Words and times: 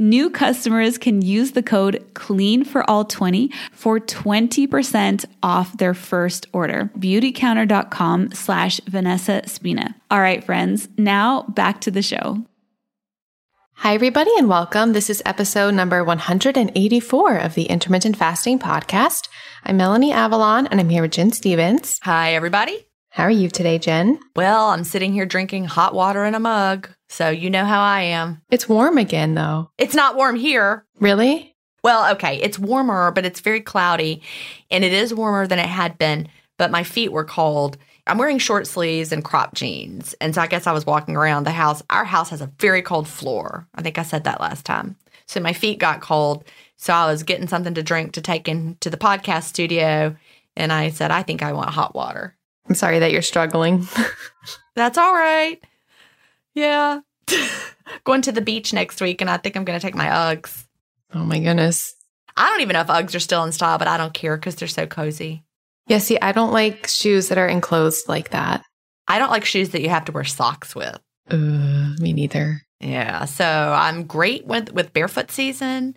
New 0.00 0.30
customers 0.30 0.96
can 0.96 1.22
use 1.22 1.52
the 1.52 1.62
code 1.62 2.04
CLEAN 2.14 2.64
for 2.64 2.88
all 2.88 3.04
20 3.04 3.50
for 3.72 3.98
20% 3.98 5.24
off 5.42 5.76
their 5.76 5.92
first 5.92 6.46
order. 6.52 6.88
Beautycounter.com 6.96 8.30
slash 8.32 8.80
Vanessa 8.86 9.42
Spina. 9.46 9.96
All 10.08 10.20
right, 10.20 10.44
friends, 10.44 10.88
now 10.96 11.42
back 11.48 11.80
to 11.80 11.90
the 11.90 12.02
show. 12.02 12.44
Hi, 13.78 13.94
everybody, 13.94 14.30
and 14.38 14.48
welcome. 14.48 14.92
This 14.92 15.10
is 15.10 15.22
episode 15.26 15.74
number 15.74 16.04
184 16.04 17.36
of 17.36 17.54
the 17.54 17.64
Intermittent 17.64 18.16
Fasting 18.16 18.58
Podcast. 18.60 19.28
I'm 19.64 19.76
Melanie 19.76 20.12
Avalon, 20.12 20.68
and 20.68 20.80
I'm 20.80 20.88
here 20.88 21.02
with 21.02 21.12
Gin 21.12 21.32
Stephens. 21.32 21.98
Hi, 22.02 22.34
everybody. 22.34 22.87
How 23.18 23.24
are 23.24 23.32
you 23.32 23.48
today, 23.48 23.80
Gin? 23.80 24.20
Well, 24.36 24.68
I'm 24.68 24.84
sitting 24.84 25.12
here 25.12 25.26
drinking 25.26 25.64
hot 25.64 25.92
water 25.92 26.24
in 26.24 26.36
a 26.36 26.38
mug, 26.38 26.88
so 27.08 27.30
you 27.30 27.50
know 27.50 27.64
how 27.64 27.80
I 27.80 28.02
am. 28.02 28.40
It's 28.48 28.68
warm 28.68 28.96
again, 28.96 29.34
though. 29.34 29.72
It's 29.76 29.96
not 29.96 30.14
warm 30.14 30.36
here. 30.36 30.86
Really? 31.00 31.56
Well, 31.82 32.12
okay, 32.12 32.36
it's 32.36 32.60
warmer, 32.60 33.10
but 33.10 33.26
it's 33.26 33.40
very 33.40 33.60
cloudy, 33.60 34.22
and 34.70 34.84
it 34.84 34.92
is 34.92 35.12
warmer 35.12 35.48
than 35.48 35.58
it 35.58 35.66
had 35.66 35.98
been, 35.98 36.28
but 36.58 36.70
my 36.70 36.84
feet 36.84 37.10
were 37.10 37.24
cold. 37.24 37.76
I'm 38.06 38.18
wearing 38.18 38.38
short 38.38 38.68
sleeves 38.68 39.10
and 39.10 39.24
crop 39.24 39.52
jeans. 39.52 40.14
And 40.20 40.32
so 40.32 40.40
I 40.40 40.46
guess 40.46 40.68
I 40.68 40.72
was 40.72 40.86
walking 40.86 41.16
around 41.16 41.42
the 41.42 41.50
house. 41.50 41.82
Our 41.90 42.04
house 42.04 42.30
has 42.30 42.40
a 42.40 42.52
very 42.60 42.82
cold 42.82 43.08
floor. 43.08 43.66
I 43.74 43.82
think 43.82 43.98
I 43.98 44.04
said 44.04 44.22
that 44.24 44.40
last 44.40 44.64
time. 44.64 44.94
So 45.26 45.40
my 45.40 45.54
feet 45.54 45.80
got 45.80 46.00
cold. 46.00 46.44
So 46.76 46.92
I 46.92 47.10
was 47.10 47.24
getting 47.24 47.48
something 47.48 47.74
to 47.74 47.82
drink 47.82 48.12
to 48.12 48.20
take 48.20 48.46
into 48.46 48.90
the 48.90 48.96
podcast 48.96 49.42
studio. 49.42 50.14
And 50.56 50.72
I 50.72 50.90
said, 50.90 51.10
I 51.10 51.24
think 51.24 51.42
I 51.42 51.52
want 51.52 51.70
hot 51.70 51.96
water. 51.96 52.36
I'm 52.68 52.74
sorry 52.74 52.98
that 52.98 53.12
you're 53.12 53.22
struggling. 53.22 53.86
That's 54.74 54.98
all 54.98 55.12
right. 55.14 55.62
Yeah. 56.54 57.00
Going 58.04 58.22
to 58.22 58.32
the 58.32 58.40
beach 58.40 58.72
next 58.72 59.00
week, 59.00 59.20
and 59.20 59.30
I 59.30 59.38
think 59.38 59.56
I'm 59.56 59.64
going 59.64 59.78
to 59.78 59.84
take 59.84 59.94
my 59.94 60.06
Uggs. 60.06 60.66
Oh 61.14 61.24
my 61.24 61.38
goodness. 61.38 61.94
I 62.36 62.50
don't 62.50 62.60
even 62.60 62.74
know 62.74 62.82
if 62.82 62.88
Uggs 62.88 63.14
are 63.14 63.20
still 63.20 63.42
in 63.44 63.52
style, 63.52 63.78
but 63.78 63.88
I 63.88 63.96
don't 63.96 64.12
care 64.12 64.36
because 64.36 64.56
they're 64.56 64.68
so 64.68 64.86
cozy. 64.86 65.42
Yeah, 65.86 65.98
see, 65.98 66.18
I 66.20 66.32
don't 66.32 66.52
like 66.52 66.86
shoes 66.86 67.28
that 67.28 67.38
are 67.38 67.48
enclosed 67.48 68.08
like 68.08 68.30
that. 68.30 68.62
I 69.08 69.18
don't 69.18 69.30
like 69.30 69.46
shoes 69.46 69.70
that 69.70 69.80
you 69.80 69.88
have 69.88 70.04
to 70.04 70.12
wear 70.12 70.24
socks 70.24 70.74
with. 70.74 71.00
Uh, 71.30 71.94
me 71.98 72.12
neither. 72.12 72.62
Yeah, 72.80 73.24
so 73.24 73.44
I'm 73.44 74.04
great 74.04 74.46
with 74.46 74.72
with 74.72 74.92
barefoot 74.92 75.30
season. 75.30 75.96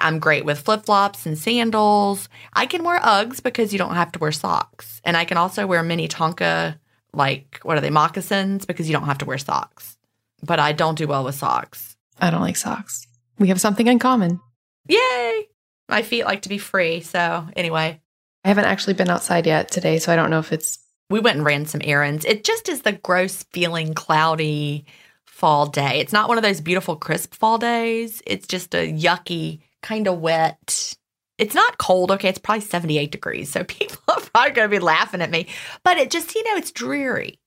I'm 0.00 0.18
great 0.18 0.44
with 0.44 0.60
flip 0.60 0.84
flops 0.84 1.26
and 1.26 1.38
sandals. 1.38 2.28
I 2.52 2.66
can 2.66 2.84
wear 2.84 3.00
Uggs 3.00 3.42
because 3.42 3.72
you 3.72 3.78
don't 3.78 3.94
have 3.94 4.12
to 4.12 4.18
wear 4.18 4.32
socks, 4.32 5.00
and 5.04 5.16
I 5.16 5.24
can 5.24 5.36
also 5.36 5.66
wear 5.66 5.82
Minnetonka 5.82 6.78
like 7.12 7.60
what 7.62 7.76
are 7.76 7.80
they 7.80 7.90
moccasins 7.90 8.66
because 8.66 8.88
you 8.88 8.94
don't 8.94 9.06
have 9.06 9.18
to 9.18 9.24
wear 9.24 9.38
socks. 9.38 9.96
But 10.42 10.60
I 10.60 10.72
don't 10.72 10.98
do 10.98 11.08
well 11.08 11.24
with 11.24 11.34
socks. 11.34 11.96
I 12.20 12.30
don't 12.30 12.40
like 12.40 12.56
socks. 12.56 13.06
We 13.38 13.48
have 13.48 13.60
something 13.60 13.86
in 13.86 13.98
common. 13.98 14.40
Yay! 14.88 15.48
My 15.88 16.02
feet 16.02 16.24
like 16.24 16.42
to 16.42 16.48
be 16.48 16.58
free. 16.58 17.00
So 17.00 17.46
anyway, 17.56 18.00
I 18.44 18.48
haven't 18.48 18.66
actually 18.66 18.94
been 18.94 19.10
outside 19.10 19.46
yet 19.46 19.70
today, 19.70 19.98
so 19.98 20.12
I 20.12 20.16
don't 20.16 20.30
know 20.30 20.38
if 20.38 20.52
it's. 20.52 20.78
we 21.10 21.20
went 21.20 21.36
and 21.38 21.46
ran 21.46 21.66
some 21.66 21.80
errands. 21.84 22.24
It 22.24 22.44
just 22.44 22.68
is 22.68 22.82
the 22.82 22.92
gross 22.92 23.42
feeling 23.52 23.94
cloudy 23.94 24.84
fall 25.24 25.66
day. 25.66 26.00
It's 26.00 26.12
not 26.12 26.28
one 26.28 26.36
of 26.36 26.42
those 26.42 26.60
beautiful 26.60 26.96
crisp 26.96 27.34
fall 27.34 27.58
days. 27.58 28.22
It's 28.26 28.46
just 28.46 28.74
a 28.74 28.92
yucky, 28.92 29.60
kind 29.82 30.06
of 30.06 30.20
wet. 30.20 30.94
It's 31.38 31.54
not 31.54 31.78
cold, 31.78 32.10
okay? 32.10 32.28
It's 32.28 32.38
probably 32.38 32.62
78 32.62 33.12
degrees. 33.12 33.50
So 33.50 33.64
people 33.68 33.98
are 34.08 34.20
probably 34.20 34.52
going 34.52 34.70
to 34.70 34.76
be 34.76 34.82
laughing 34.82 35.22
at 35.22 35.30
me. 35.30 35.46
But 35.84 35.98
it 35.98 36.10
just, 36.10 36.34
you 36.34 36.44
know, 36.44 36.56
it's 36.56 36.72
dreary. 36.72 37.38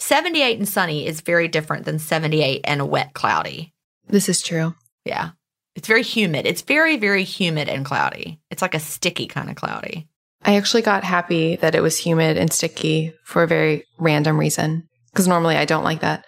78 0.00 0.58
and 0.58 0.68
sunny 0.68 1.06
is 1.06 1.20
very 1.20 1.48
different 1.48 1.84
than 1.84 1.98
78 1.98 2.60
and 2.64 2.88
wet, 2.88 3.14
cloudy. 3.14 3.74
This 4.06 4.28
is 4.28 4.42
true. 4.42 4.74
Yeah. 5.04 5.30
It's 5.74 5.88
very 5.88 6.02
humid. 6.02 6.46
It's 6.46 6.62
very, 6.62 6.96
very 6.96 7.24
humid 7.24 7.68
and 7.68 7.84
cloudy. 7.84 8.40
It's 8.50 8.62
like 8.62 8.74
a 8.74 8.80
sticky 8.80 9.26
kind 9.26 9.50
of 9.50 9.56
cloudy. 9.56 10.08
I 10.42 10.56
actually 10.56 10.82
got 10.82 11.04
happy 11.04 11.56
that 11.56 11.74
it 11.74 11.82
was 11.82 11.98
humid 11.98 12.36
and 12.36 12.52
sticky 12.52 13.12
for 13.24 13.42
a 13.42 13.48
very 13.48 13.84
random 13.98 14.38
reason 14.38 14.88
because 15.12 15.26
normally 15.26 15.56
I 15.56 15.64
don't 15.64 15.84
like 15.84 16.00
that. 16.00 16.24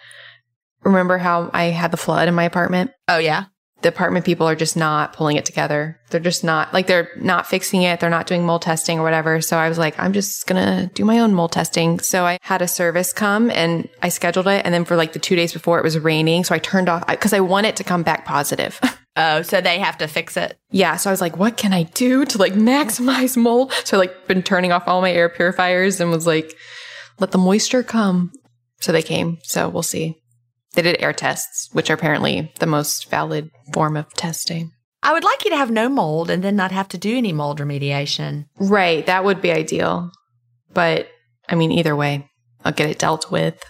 Remember 0.83 1.17
how 1.17 1.49
I 1.53 1.65
had 1.65 1.91
the 1.91 1.97
flood 1.97 2.27
in 2.27 2.33
my 2.33 2.43
apartment? 2.43 2.91
Oh, 3.07 3.17
yeah? 3.17 3.45
The 3.81 3.89
apartment 3.89 4.25
people 4.25 4.47
are 4.47 4.55
just 4.55 4.77
not 4.77 5.13
pulling 5.13 5.37
it 5.37 5.45
together. 5.45 5.99
They're 6.09 6.19
just 6.19 6.43
not 6.43 6.73
like 6.73 6.87
they're 6.87 7.09
not 7.15 7.47
fixing 7.47 7.81
it. 7.83 7.99
They're 7.99 8.09
not 8.09 8.27
doing 8.27 8.45
mold 8.45 8.61
testing 8.61 8.99
or 8.99 9.03
whatever. 9.03 9.41
So 9.41 9.57
I 9.57 9.69
was 9.69 9.77
like, 9.77 9.97
I'm 9.97 10.13
just 10.13 10.45
going 10.45 10.63
to 10.63 10.93
do 10.93 11.05
my 11.05 11.19
own 11.19 11.33
mold 11.33 11.51
testing. 11.51 11.99
So 11.99 12.25
I 12.25 12.37
had 12.41 12.61
a 12.61 12.67
service 12.67 13.13
come 13.13 13.49
and 13.49 13.89
I 14.01 14.09
scheduled 14.09 14.47
it. 14.47 14.63
And 14.65 14.73
then 14.73 14.85
for 14.85 14.95
like 14.95 15.13
the 15.13 15.19
two 15.19 15.35
days 15.35 15.53
before 15.53 15.79
it 15.79 15.83
was 15.83 15.97
raining. 15.97 16.43
So 16.43 16.53
I 16.53 16.59
turned 16.59 16.89
off 16.89 17.07
because 17.07 17.33
I 17.33 17.39
want 17.39 17.67
it 17.67 17.75
to 17.77 17.83
come 17.83 18.03
back 18.03 18.25
positive. 18.25 18.79
Oh, 19.17 19.41
so 19.41 19.59
they 19.59 19.77
have 19.79 19.97
to 19.97 20.07
fix 20.07 20.37
it. 20.37 20.57
Yeah, 20.69 20.95
so 20.95 21.09
I 21.09 21.13
was 21.13 21.19
like, 21.19 21.35
what 21.35 21.57
can 21.57 21.73
I 21.73 21.83
do 21.83 22.23
to 22.23 22.37
like 22.37 22.53
maximize 22.53 23.35
mold? 23.35 23.73
So 23.83 23.97
I 23.97 23.99
like 23.99 24.27
been 24.27 24.41
turning 24.41 24.71
off 24.71 24.87
all 24.87 25.01
my 25.01 25.11
air 25.11 25.27
purifiers 25.27 25.99
and 25.99 26.11
was 26.11 26.25
like, 26.25 26.55
let 27.19 27.31
the 27.31 27.37
moisture 27.37 27.83
come. 27.83 28.31
So 28.79 28.93
they 28.93 29.03
came. 29.03 29.39
So 29.43 29.67
we'll 29.67 29.83
see. 29.83 30.20
They 30.73 30.81
did 30.81 31.01
air 31.01 31.13
tests, 31.13 31.69
which 31.73 31.89
are 31.89 31.95
apparently 31.95 32.51
the 32.59 32.65
most 32.65 33.09
valid 33.09 33.51
form 33.73 33.97
of 33.97 34.13
testing. 34.13 34.71
I 35.03 35.13
would 35.13 35.23
like 35.23 35.43
you 35.43 35.49
to 35.51 35.57
have 35.57 35.71
no 35.71 35.89
mold 35.89 36.29
and 36.29 36.43
then 36.43 36.55
not 36.55 36.71
have 36.71 36.87
to 36.89 36.97
do 36.97 37.17
any 37.17 37.33
mold 37.33 37.59
remediation. 37.59 38.45
Right, 38.59 39.05
that 39.07 39.23
would 39.25 39.41
be 39.41 39.51
ideal. 39.51 40.11
But 40.73 41.09
I 41.49 41.55
mean, 41.55 41.71
either 41.71 41.95
way, 41.95 42.29
I'll 42.63 42.71
get 42.71 42.89
it 42.89 42.99
dealt 42.99 43.31
with. 43.31 43.61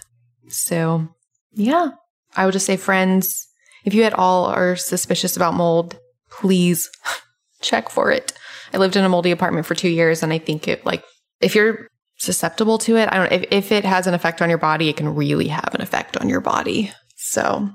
So, 0.48 1.08
yeah, 1.52 1.90
I 2.36 2.44
would 2.44 2.52
just 2.52 2.66
say, 2.66 2.76
friends, 2.76 3.48
if 3.84 3.94
you 3.94 4.02
at 4.04 4.14
all 4.14 4.46
are 4.46 4.76
suspicious 4.76 5.36
about 5.36 5.54
mold, 5.54 5.98
please 6.30 6.90
check 7.60 7.88
for 7.88 8.10
it. 8.10 8.32
I 8.72 8.78
lived 8.78 8.96
in 8.96 9.04
a 9.04 9.08
moldy 9.08 9.30
apartment 9.30 9.66
for 9.66 9.74
two 9.74 9.88
years, 9.88 10.22
and 10.22 10.32
I 10.32 10.38
think 10.38 10.68
it 10.68 10.84
like 10.86 11.02
if 11.40 11.54
you're 11.54 11.88
susceptible 12.22 12.78
to 12.78 12.96
it, 12.96 13.08
I 13.10 13.16
don't. 13.16 13.32
If, 13.32 13.44
if 13.50 13.72
it 13.72 13.84
has 13.84 14.06
an 14.06 14.14
effect 14.14 14.40
on 14.42 14.48
your 14.48 14.58
body, 14.58 14.88
it 14.88 14.96
can 14.96 15.14
really 15.14 15.48
have 15.48 15.74
an 15.74 15.80
effect 15.80 16.16
on 16.16 16.28
your 16.28 16.40
body. 16.40 16.92
So, 17.16 17.70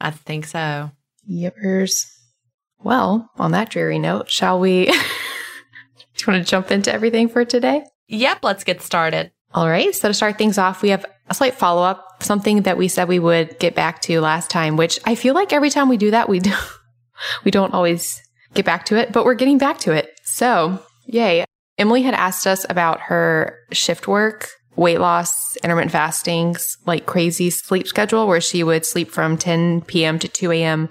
I 0.00 0.10
think 0.10 0.46
so. 0.46 0.90
yippers. 1.30 2.06
Well, 2.82 3.30
on 3.36 3.52
that 3.52 3.70
dreary 3.70 3.98
note, 3.98 4.30
shall 4.30 4.58
we? 4.58 4.86
Do 4.86 4.92
you 6.26 6.32
want 6.32 6.44
to 6.44 6.50
jump 6.50 6.70
into 6.70 6.92
everything 6.92 7.28
for 7.28 7.44
today? 7.44 7.84
Yep, 8.08 8.38
let's 8.42 8.64
get 8.64 8.82
started. 8.82 9.30
All 9.52 9.68
right. 9.68 9.94
So 9.94 10.08
to 10.08 10.14
start 10.14 10.38
things 10.38 10.58
off, 10.58 10.82
we 10.82 10.90
have 10.90 11.04
a 11.28 11.34
slight 11.34 11.54
follow 11.54 11.82
up, 11.82 12.22
something 12.22 12.62
that 12.62 12.78
we 12.78 12.88
said 12.88 13.08
we 13.08 13.18
would 13.18 13.58
get 13.58 13.74
back 13.74 14.00
to 14.02 14.20
last 14.20 14.50
time, 14.50 14.76
which 14.76 14.98
I 15.04 15.14
feel 15.14 15.34
like 15.34 15.52
every 15.52 15.70
time 15.70 15.88
we 15.88 15.96
do 15.96 16.10
that, 16.12 16.28
we 16.28 16.38
do, 16.40 16.52
we 17.44 17.50
don't 17.50 17.74
always 17.74 18.22
get 18.54 18.64
back 18.64 18.86
to 18.86 18.96
it, 18.96 19.12
but 19.12 19.24
we're 19.24 19.34
getting 19.34 19.58
back 19.58 19.78
to 19.80 19.92
it. 19.92 20.10
So 20.24 20.82
yay. 21.06 21.44
Emily 21.80 22.02
had 22.02 22.14
asked 22.14 22.46
us 22.46 22.64
about 22.70 23.00
her 23.00 23.58
shift 23.72 24.06
work, 24.06 24.48
weight 24.76 25.00
loss, 25.00 25.56
intermittent 25.64 25.90
fastings, 25.90 26.76
like 26.86 27.06
crazy 27.06 27.50
sleep 27.50 27.88
schedule 27.88 28.28
where 28.28 28.40
she 28.40 28.62
would 28.62 28.86
sleep 28.86 29.10
from 29.10 29.36
10 29.36 29.80
p.m. 29.82 30.18
to 30.20 30.28
2 30.28 30.52
a.m., 30.52 30.88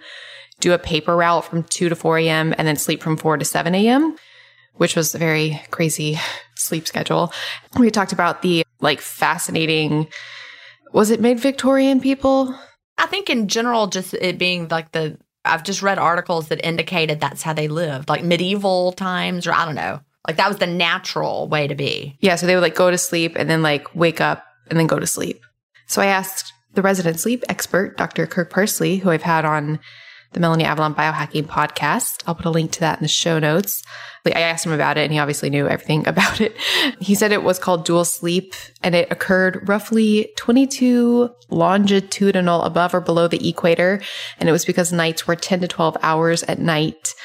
do 0.59 0.73
a 0.73 0.77
paper 0.77 1.15
route 1.15 1.45
from 1.45 1.63
2 1.63 1.87
to 1.87 1.95
4 1.95 2.17
a.m., 2.17 2.53
and 2.57 2.67
then 2.67 2.75
sleep 2.75 3.01
from 3.01 3.15
4 3.15 3.37
to 3.37 3.45
7 3.45 3.73
a.m 3.73 4.17
which 4.79 4.95
was 4.95 5.13
a 5.13 5.17
very 5.17 5.61
crazy 5.71 6.17
sleep 6.55 6.87
schedule. 6.87 7.33
We 7.77 7.91
talked 7.91 8.13
about 8.13 8.41
the 8.41 8.63
like 8.79 9.01
fascinating, 9.01 10.07
was 10.93 11.11
it 11.11 11.19
mid 11.19 11.37
Victorian 11.39 11.99
people? 11.99 12.57
I 12.97 13.05
think 13.07 13.29
in 13.29 13.49
general, 13.49 13.87
just 13.87 14.13
it 14.13 14.37
being 14.37 14.69
like 14.69 14.93
the, 14.93 15.17
I've 15.43 15.63
just 15.63 15.81
read 15.81 15.99
articles 15.99 16.47
that 16.47 16.65
indicated 16.65 17.19
that's 17.19 17.43
how 17.43 17.51
they 17.51 17.67
lived, 17.67 18.07
like 18.07 18.23
medieval 18.23 18.93
times, 18.93 19.47
or 19.47 19.53
I 19.53 19.65
don't 19.65 19.75
know. 19.75 19.99
Like 20.29 20.37
that 20.37 20.47
was 20.47 20.57
the 20.57 20.67
natural 20.67 21.47
way 21.47 21.65
to 21.65 21.73
be. 21.73 22.15
Yeah. 22.19 22.35
So 22.35 22.45
they 22.45 22.53
would 22.53 22.61
like 22.61 22.75
go 22.75 22.91
to 22.91 22.99
sleep 22.99 23.33
and 23.35 23.49
then 23.49 23.63
like 23.63 23.95
wake 23.95 24.21
up 24.21 24.45
and 24.69 24.77
then 24.77 24.85
go 24.85 24.99
to 24.99 25.07
sleep. 25.07 25.41
So 25.87 26.03
I 26.03 26.05
asked 26.05 26.53
the 26.75 26.83
resident 26.83 27.19
sleep 27.19 27.43
expert, 27.49 27.97
Dr. 27.97 28.27
Kirk 28.27 28.51
Parsley, 28.51 28.97
who 28.97 29.09
I've 29.09 29.23
had 29.23 29.43
on 29.43 29.79
the 30.33 30.39
Melanie 30.39 30.65
Avalon 30.65 30.93
Biohacking 30.93 31.47
podcast. 31.47 32.21
I'll 32.27 32.35
put 32.35 32.45
a 32.45 32.51
link 32.51 32.69
to 32.73 32.81
that 32.81 32.99
in 32.99 33.01
the 33.01 33.07
show 33.07 33.39
notes. 33.39 33.81
I 34.23 34.41
asked 34.41 34.67
him 34.67 34.71
about 34.71 34.99
it 34.99 35.01
and 35.01 35.11
he 35.11 35.17
obviously 35.17 35.49
knew 35.49 35.67
everything 35.67 36.07
about 36.07 36.39
it. 36.39 36.55
He 36.99 37.15
said 37.15 37.31
it 37.31 37.41
was 37.41 37.57
called 37.57 37.85
dual 37.85 38.05
sleep 38.05 38.53
and 38.83 38.93
it 38.93 39.11
occurred 39.11 39.67
roughly 39.67 40.31
22 40.37 41.31
longitudinal 41.49 42.61
above 42.61 42.93
or 42.93 43.01
below 43.01 43.27
the 43.27 43.49
equator. 43.49 43.99
And 44.37 44.47
it 44.47 44.51
was 44.51 44.63
because 44.63 44.93
nights 44.93 45.25
were 45.25 45.35
10 45.35 45.61
to 45.61 45.67
12 45.67 45.97
hours 46.03 46.43
at 46.43 46.59
night 46.59 47.15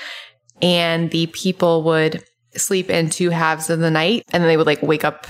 and 0.63 1.11
the 1.11 1.27
people 1.27 1.83
would 1.83 2.25
sleep 2.57 2.91
in 2.91 3.11
two 3.11 3.31
halves 3.31 3.71
of 3.71 3.81
the 3.81 3.91
night 3.91 4.25
and 4.33 4.43
then 4.43 4.49
they 4.49 4.57
would 4.57 4.67
like 4.67 4.83
wake 4.83 5.05
up 5.05 5.27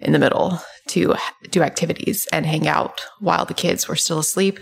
in 0.00 0.12
the 0.12 0.18
middle 0.18 0.60
to 0.88 1.14
do 1.50 1.62
activities 1.62 2.26
and 2.32 2.46
hang 2.46 2.68
out 2.68 3.00
while 3.20 3.44
the 3.44 3.54
kids 3.54 3.88
were 3.88 3.96
still 3.96 4.18
asleep. 4.18 4.60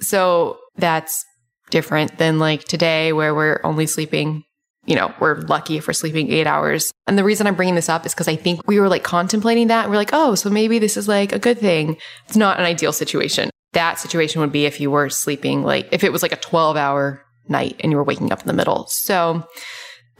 So 0.00 0.58
that's 0.76 1.24
different 1.70 2.18
than 2.18 2.38
like 2.38 2.64
today 2.64 3.12
where 3.12 3.34
we're 3.34 3.60
only 3.64 3.86
sleeping 3.86 4.44
you 4.84 4.96
know, 4.96 5.14
we're 5.20 5.36
lucky 5.42 5.76
if 5.76 5.86
we're 5.86 5.92
sleeping 5.92 6.30
eight 6.30 6.46
hours. 6.46 6.92
And 7.06 7.16
the 7.16 7.24
reason 7.24 7.46
I'm 7.46 7.54
bringing 7.54 7.76
this 7.76 7.88
up 7.88 8.04
is 8.04 8.14
because 8.14 8.28
I 8.28 8.36
think 8.36 8.66
we 8.66 8.80
were 8.80 8.88
like 8.88 9.04
contemplating 9.04 9.68
that. 9.68 9.88
We're 9.88 9.96
like, 9.96 10.10
oh, 10.12 10.34
so 10.34 10.50
maybe 10.50 10.78
this 10.78 10.96
is 10.96 11.06
like 11.06 11.32
a 11.32 11.38
good 11.38 11.58
thing. 11.58 11.96
It's 12.26 12.36
not 12.36 12.58
an 12.58 12.64
ideal 12.64 12.92
situation. 12.92 13.50
That 13.74 14.00
situation 14.00 14.40
would 14.40 14.52
be 14.52 14.66
if 14.66 14.80
you 14.80 14.90
were 14.90 15.08
sleeping 15.08 15.62
like, 15.62 15.88
if 15.92 16.02
it 16.02 16.12
was 16.12 16.22
like 16.22 16.32
a 16.32 16.36
12 16.36 16.76
hour 16.76 17.24
night 17.48 17.76
and 17.80 17.92
you 17.92 17.96
were 17.96 18.04
waking 18.04 18.32
up 18.32 18.40
in 18.40 18.48
the 18.48 18.52
middle. 18.52 18.86
So 18.88 19.46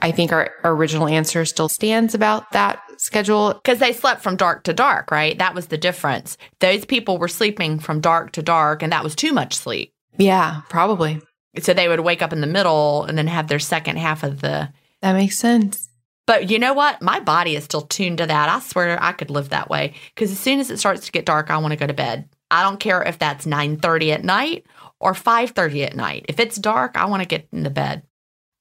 I 0.03 0.11
think 0.11 0.33
our, 0.33 0.51
our 0.65 0.73
original 0.73 1.07
answer 1.07 1.45
still 1.45 1.69
stands 1.69 2.13
about 2.13 2.51
that 2.51 2.81
schedule. 2.97 3.53
Because 3.53 3.79
they 3.79 3.93
slept 3.93 4.21
from 4.21 4.35
dark 4.35 4.63
to 4.65 4.73
dark, 4.73 5.09
right? 5.11 5.37
That 5.39 5.55
was 5.55 5.67
the 5.67 5.77
difference. 5.77 6.37
Those 6.59 6.83
people 6.83 7.17
were 7.17 7.29
sleeping 7.29 7.79
from 7.79 8.01
dark 8.01 8.33
to 8.33 8.43
dark, 8.43 8.83
and 8.83 8.91
that 8.91 9.03
was 9.03 9.15
too 9.15 9.31
much 9.31 9.55
sleep. 9.55 9.93
Yeah, 10.17 10.61
probably. 10.69 11.21
So 11.61 11.73
they 11.73 11.87
would 11.87 12.01
wake 12.01 12.21
up 12.21 12.33
in 12.33 12.41
the 12.41 12.47
middle 12.47 13.05
and 13.05 13.17
then 13.17 13.27
have 13.27 13.47
their 13.47 13.59
second 13.59 13.97
half 13.97 14.23
of 14.23 14.41
the. 14.41 14.73
That 15.01 15.13
makes 15.13 15.37
sense. 15.37 15.89
But 16.27 16.49
you 16.49 16.59
know 16.59 16.73
what? 16.73 17.01
My 17.01 17.21
body 17.21 17.55
is 17.55 17.63
still 17.63 17.81
tuned 17.81 18.17
to 18.17 18.25
that. 18.25 18.49
I 18.49 18.59
swear 18.59 19.01
I 19.01 19.13
could 19.13 19.29
live 19.29 19.49
that 19.49 19.69
way 19.69 19.93
because 20.13 20.31
as 20.31 20.39
soon 20.39 20.59
as 20.59 20.69
it 20.69 20.79
starts 20.79 21.05
to 21.05 21.11
get 21.11 21.25
dark, 21.25 21.49
I 21.49 21.57
want 21.57 21.71
to 21.71 21.79
go 21.79 21.87
to 21.87 21.93
bed. 21.93 22.29
I 22.51 22.61
don't 22.63 22.79
care 22.79 23.01
if 23.03 23.19
that's 23.19 23.45
9:30 23.45 24.11
at 24.11 24.23
night 24.23 24.65
or 24.99 25.13
5:30 25.13 25.85
at 25.85 25.95
night. 25.95 26.25
If 26.29 26.39
it's 26.39 26.57
dark, 26.57 26.97
I 26.97 27.05
want 27.05 27.23
to 27.23 27.27
get 27.27 27.47
in 27.51 27.63
the 27.63 27.69
bed. 27.69 28.03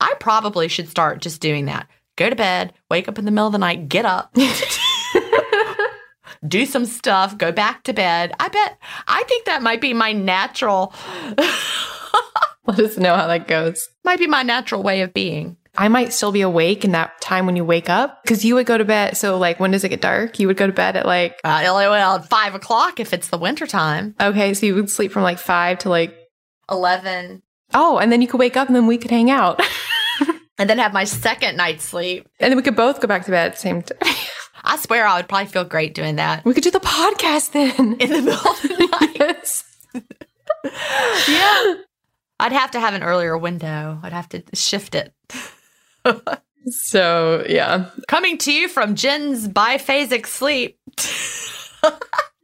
I 0.02 0.14
probably 0.20 0.68
should 0.68 0.88
start 0.88 1.22
just 1.22 1.40
doing 1.40 1.66
that. 1.66 1.88
Go 2.16 2.28
to 2.28 2.36
bed, 2.36 2.74
wake 2.90 3.08
up 3.08 3.18
in 3.18 3.24
the 3.24 3.30
middle 3.30 3.46
of 3.46 3.52
the 3.52 3.58
night, 3.58 3.88
get 3.88 4.04
up. 4.04 4.34
do 6.46 6.66
some 6.66 6.84
stuff, 6.84 7.38
go 7.38 7.52
back 7.52 7.84
to 7.84 7.92
bed. 7.92 8.32
I 8.40 8.48
bet 8.48 8.78
I 9.06 9.22
think 9.24 9.44
that 9.46 9.62
might 9.62 9.80
be 9.80 9.94
my 9.94 10.12
natural 10.12 10.92
Let 12.66 12.78
us 12.78 12.96
know 12.96 13.14
how 13.16 13.26
that 13.26 13.48
goes. 13.48 13.88
might 14.04 14.20
be 14.20 14.26
my 14.28 14.42
natural 14.42 14.82
way 14.84 15.00
of 15.02 15.12
being. 15.12 15.56
I 15.76 15.88
might 15.88 16.12
still 16.12 16.30
be 16.32 16.42
awake 16.42 16.84
in 16.84 16.92
that 16.92 17.20
time 17.20 17.46
when 17.46 17.56
you 17.56 17.64
wake 17.64 17.88
up 17.88 18.22
because 18.22 18.44
you 18.44 18.54
would 18.54 18.66
go 18.66 18.76
to 18.78 18.84
bed. 18.84 19.16
So, 19.16 19.38
like, 19.38 19.58
when 19.58 19.70
does 19.72 19.82
it 19.84 19.88
get 19.88 20.00
dark? 20.02 20.38
You 20.38 20.46
would 20.46 20.56
go 20.58 20.66
to 20.66 20.72
bed 20.72 20.96
at 20.96 21.06
like, 21.06 21.40
Uh, 21.44 21.60
well, 21.64 22.20
five 22.22 22.54
o'clock 22.54 23.00
if 23.00 23.12
it's 23.12 23.28
the 23.28 23.38
winter 23.38 23.66
time. 23.66 24.14
okay, 24.20 24.54
so 24.54 24.66
you 24.66 24.74
would 24.74 24.90
sleep 24.90 25.12
from 25.12 25.22
like 25.22 25.38
five 25.38 25.78
to 25.78 25.88
like, 25.88 26.14
Eleven. 26.70 27.42
oh, 27.74 27.98
and 27.98 28.12
then 28.12 28.22
you 28.22 28.28
could 28.28 28.38
wake 28.38 28.56
up 28.56 28.68
and 28.68 28.76
then 28.76 28.86
we 28.86 28.98
could 28.98 29.10
hang 29.10 29.30
out. 29.30 29.60
and 30.62 30.70
then 30.70 30.78
have 30.78 30.92
my 30.92 31.02
second 31.02 31.56
night's 31.56 31.82
sleep. 31.82 32.28
And 32.38 32.52
then 32.52 32.56
we 32.56 32.62
could 32.62 32.76
both 32.76 33.00
go 33.00 33.08
back 33.08 33.24
to 33.24 33.32
bed 33.32 33.46
at 33.46 33.54
the 33.54 33.58
same 33.58 33.82
time. 33.82 33.98
I 34.64 34.76
swear 34.76 35.04
I 35.04 35.16
would 35.16 35.28
probably 35.28 35.48
feel 35.48 35.64
great 35.64 35.92
doing 35.92 36.16
that 36.16 36.44
we 36.44 36.54
could 36.54 36.62
do 36.62 36.70
the 36.70 36.78
podcast 36.78 37.50
then. 37.50 37.96
in 37.98 38.10
the 38.10 38.22
middle 38.22 38.32
of 38.32 38.62
the 38.62 38.88
night. 39.00 39.16
yes. 39.18 39.64
yeah. 41.28 41.74
I'd 42.38 42.52
have 42.52 42.70
to 42.70 42.80
have 42.80 42.94
an 42.94 43.02
earlier 43.02 43.36
window. 43.36 43.98
I'd 44.04 44.12
have 44.12 44.28
to 44.28 44.44
shift 44.54 44.94
it. 44.94 45.12
So 46.66 47.44
yeah. 47.48 47.90
Coming 48.06 48.38
to 48.38 48.52
you 48.52 48.68
from 48.68 48.94
Gin's 48.94 49.48
biphasic 49.48 50.26
sleep. 50.26 50.78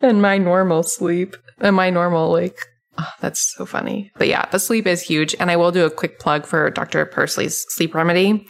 And 0.01 0.23
my 0.23 0.39
normal 0.39 0.85
sleep. 0.85 1.37
And 1.59 1.75
my 1.75 1.91
normal 1.91 2.31
like 2.31 2.57
oh, 2.99 3.13
that's 3.21 3.55
so 3.57 3.65
funny. 3.65 4.11
But 4.17 4.29
yeah, 4.29 4.47
the 4.51 4.59
sleep 4.59 4.87
is 4.87 5.03
huge. 5.03 5.35
And 5.39 5.51
I 5.51 5.57
will 5.57 5.73
do 5.73 5.85
a 5.85 5.91
quick 5.91 6.19
plug 6.19 6.47
for 6.47 6.71
Dr. 6.71 7.05
Parsley's 7.07 7.65
sleep 7.71 7.95
remedy. 7.95 8.47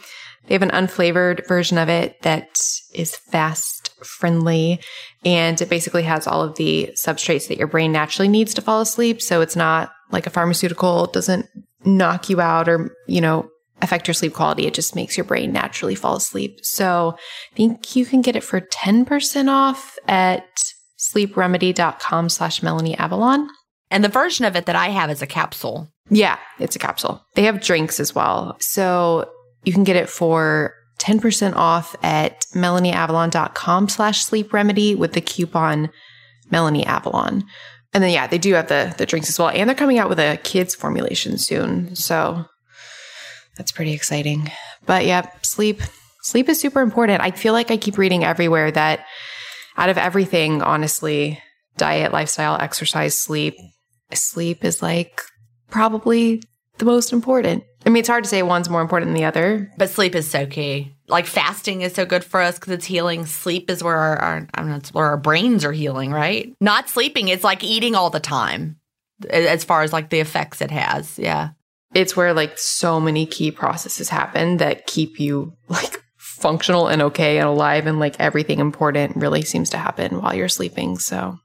They 0.47 0.55
have 0.55 0.63
an 0.63 0.71
unflavored 0.71 1.47
version 1.47 1.77
of 1.77 1.89
it 1.89 2.21
that 2.23 2.47
is 2.93 3.15
fast 3.15 3.91
friendly 4.03 4.79
and 5.25 5.61
it 5.61 5.69
basically 5.69 6.03
has 6.03 6.25
all 6.25 6.41
of 6.41 6.55
the 6.55 6.91
substrates 6.95 7.47
that 7.47 7.57
your 7.57 7.67
brain 7.67 7.91
naturally 7.91 8.27
needs 8.27 8.53
to 8.55 8.61
fall 8.61 8.81
asleep. 8.81 9.21
So 9.21 9.41
it's 9.41 9.55
not 9.55 9.91
like 10.11 10.25
a 10.25 10.31
pharmaceutical, 10.31 11.05
it 11.05 11.13
doesn't 11.13 11.45
knock 11.85 12.29
you 12.29 12.41
out 12.41 12.67
or, 12.67 12.95
you 13.07 13.21
know, 13.21 13.49
affect 13.81 14.07
your 14.07 14.13
sleep 14.13 14.33
quality. 14.33 14.65
It 14.65 14.73
just 14.73 14.95
makes 14.95 15.17
your 15.17 15.23
brain 15.23 15.51
naturally 15.51 15.95
fall 15.95 16.15
asleep. 16.15 16.59
So 16.63 17.15
I 17.51 17.55
think 17.55 17.95
you 17.95 18.05
can 18.05 18.21
get 18.21 18.35
it 18.35 18.43
for 18.43 18.61
10% 18.61 19.49
off 19.49 19.97
at 20.07 20.45
sleepremedy.com 20.97 22.29
slash 22.29 22.61
Melanie 22.61 22.97
Avalon. 22.97 23.49
And 23.91 24.03
the 24.03 24.09
version 24.09 24.45
of 24.45 24.55
it 24.55 24.65
that 24.67 24.75
I 24.75 24.89
have 24.89 25.09
is 25.09 25.21
a 25.21 25.27
capsule. 25.27 25.91
Yeah, 26.09 26.37
it's 26.59 26.75
a 26.75 26.79
capsule. 26.79 27.23
They 27.35 27.43
have 27.43 27.61
drinks 27.61 27.99
as 27.99 28.13
well. 28.13 28.55
So 28.59 29.29
you 29.63 29.73
can 29.73 29.83
get 29.83 29.95
it 29.95 30.09
for 30.09 30.73
10% 30.99 31.55
off 31.55 31.95
at 32.03 32.41
melanieavalon.com 32.53 33.89
slash 33.89 34.23
sleep 34.23 34.53
remedy 34.53 34.95
with 34.95 35.13
the 35.13 35.21
coupon 35.21 35.89
Melanie 36.51 36.85
Avalon. 36.85 37.43
And 37.93 38.03
then, 38.03 38.11
yeah, 38.11 38.27
they 38.27 38.37
do 38.37 38.53
have 38.53 38.67
the, 38.67 38.93
the 38.97 39.05
drinks 39.05 39.29
as 39.29 39.39
well. 39.39 39.49
And 39.49 39.67
they're 39.67 39.75
coming 39.75 39.97
out 39.97 40.09
with 40.09 40.19
a 40.19 40.39
kids 40.43 40.75
formulation 40.75 41.37
soon. 41.37 41.95
So 41.95 42.45
that's 43.57 43.71
pretty 43.71 43.93
exciting. 43.93 44.51
But 44.85 45.05
yeah, 45.05 45.29
sleep, 45.41 45.81
sleep 46.21 46.49
is 46.49 46.59
super 46.59 46.81
important. 46.81 47.21
I 47.21 47.31
feel 47.31 47.53
like 47.53 47.71
I 47.71 47.77
keep 47.77 47.97
reading 47.97 48.23
everywhere 48.23 48.71
that 48.71 49.05
out 49.77 49.89
of 49.89 49.97
everything, 49.97 50.61
honestly, 50.61 51.41
diet, 51.77 52.11
lifestyle, 52.11 52.57
exercise, 52.59 53.17
sleep, 53.17 53.55
sleep 54.13 54.63
is 54.63 54.81
like 54.81 55.21
probably 55.69 56.41
the 56.77 56.85
most 56.85 57.13
important. 57.13 57.63
I 57.85 57.89
mean, 57.89 58.01
it's 58.01 58.09
hard 58.09 58.23
to 58.23 58.29
say 58.29 58.43
one's 58.43 58.69
more 58.69 58.81
important 58.81 59.09
than 59.09 59.15
the 59.15 59.25
other. 59.25 59.71
But 59.77 59.89
sleep 59.89 60.15
is 60.15 60.29
so 60.29 60.45
key. 60.45 60.95
Like 61.07 61.25
fasting 61.25 61.81
is 61.81 61.93
so 61.93 62.05
good 62.05 62.23
for 62.23 62.41
us 62.41 62.55
because 62.55 62.73
it's 62.73 62.85
healing. 62.85 63.25
Sleep 63.25 63.69
is 63.69 63.83
where 63.83 63.95
our, 63.95 64.17
our 64.17 64.47
I 64.53 64.61
don't 64.61 64.71
it's 64.71 64.93
where 64.93 65.05
our 65.05 65.17
brains 65.17 65.63
are 65.63 65.71
healing, 65.71 66.11
right? 66.11 66.53
Not 66.59 66.89
sleeping 66.89 67.29
it's 67.29 67.43
like 67.43 67.63
eating 67.63 67.95
all 67.95 68.09
the 68.09 68.19
time, 68.19 68.77
as 69.29 69.63
far 69.63 69.83
as 69.83 69.93
like 69.93 70.09
the 70.09 70.19
effects 70.19 70.61
it 70.61 70.71
has. 70.71 71.17
Yeah. 71.17 71.49
It's 71.95 72.15
where 72.15 72.33
like 72.33 72.57
so 72.57 72.99
many 72.99 73.25
key 73.25 73.51
processes 73.51 74.09
happen 74.09 74.57
that 74.57 74.85
keep 74.85 75.19
you 75.19 75.53
like 75.67 76.03
functional 76.17 76.87
and 76.87 77.01
okay 77.01 77.37
and 77.37 77.47
alive 77.47 77.87
and 77.87 77.99
like 77.99 78.15
everything 78.19 78.59
important 78.59 79.15
really 79.15 79.41
seems 79.41 79.69
to 79.71 79.77
happen 79.77 80.21
while 80.21 80.35
you're 80.35 80.47
sleeping. 80.49 80.99
So 80.99 81.39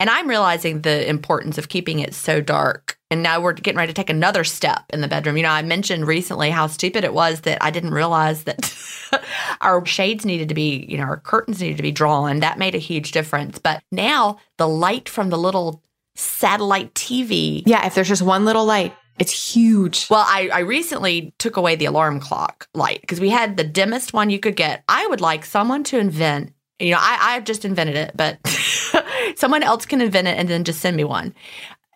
And 0.00 0.08
I'm 0.08 0.28
realizing 0.28 0.82
the 0.82 1.08
importance 1.08 1.58
of 1.58 1.68
keeping 1.68 1.98
it 1.98 2.14
so 2.14 2.40
dark. 2.40 2.98
And 3.10 3.22
now 3.22 3.40
we're 3.40 3.54
getting 3.54 3.78
ready 3.78 3.92
to 3.92 3.96
take 3.96 4.10
another 4.10 4.44
step 4.44 4.84
in 4.90 5.00
the 5.00 5.08
bedroom. 5.08 5.36
You 5.36 5.42
know, 5.42 5.50
I 5.50 5.62
mentioned 5.62 6.06
recently 6.06 6.50
how 6.50 6.66
stupid 6.66 7.04
it 7.04 7.14
was 7.14 7.40
that 7.42 7.58
I 7.62 7.70
didn't 7.70 7.92
realize 7.92 8.44
that 8.44 8.74
our 9.60 9.84
shades 9.86 10.24
needed 10.24 10.48
to 10.50 10.54
be, 10.54 10.86
you 10.88 10.98
know, 10.98 11.04
our 11.04 11.16
curtains 11.16 11.60
needed 11.60 11.78
to 11.78 11.82
be 11.82 11.90
drawn. 11.90 12.40
That 12.40 12.58
made 12.58 12.74
a 12.74 12.78
huge 12.78 13.12
difference. 13.12 13.58
But 13.58 13.82
now 13.90 14.38
the 14.58 14.68
light 14.68 15.08
from 15.08 15.30
the 15.30 15.38
little 15.38 15.82
satellite 16.14 16.94
TV. 16.94 17.62
yeah, 17.66 17.86
if 17.86 17.94
there's 17.94 18.08
just 18.08 18.22
one 18.22 18.44
little 18.44 18.64
light, 18.64 18.94
it's 19.18 19.54
huge. 19.54 20.08
Well, 20.10 20.24
I, 20.26 20.48
I 20.52 20.60
recently 20.60 21.34
took 21.38 21.56
away 21.56 21.76
the 21.76 21.86
alarm 21.86 22.20
clock 22.20 22.68
light 22.74 23.00
because 23.00 23.20
we 23.20 23.30
had 23.30 23.56
the 23.56 23.64
dimmest 23.64 24.12
one 24.12 24.30
you 24.30 24.38
could 24.38 24.56
get. 24.56 24.84
I 24.88 25.06
would 25.06 25.20
like 25.20 25.44
someone 25.44 25.82
to 25.84 25.98
invent, 25.98 26.52
you 26.78 26.92
know, 26.92 26.98
I, 27.00 27.34
I've 27.34 27.44
just 27.44 27.64
invented 27.64 27.96
it, 27.96 28.12
but 28.14 28.38
someone 29.36 29.62
else 29.62 29.86
can 29.86 30.00
invent 30.00 30.28
it 30.28 30.38
and 30.38 30.48
then 30.48 30.64
just 30.64 30.80
send 30.80 30.96
me 30.96 31.04
one. 31.04 31.34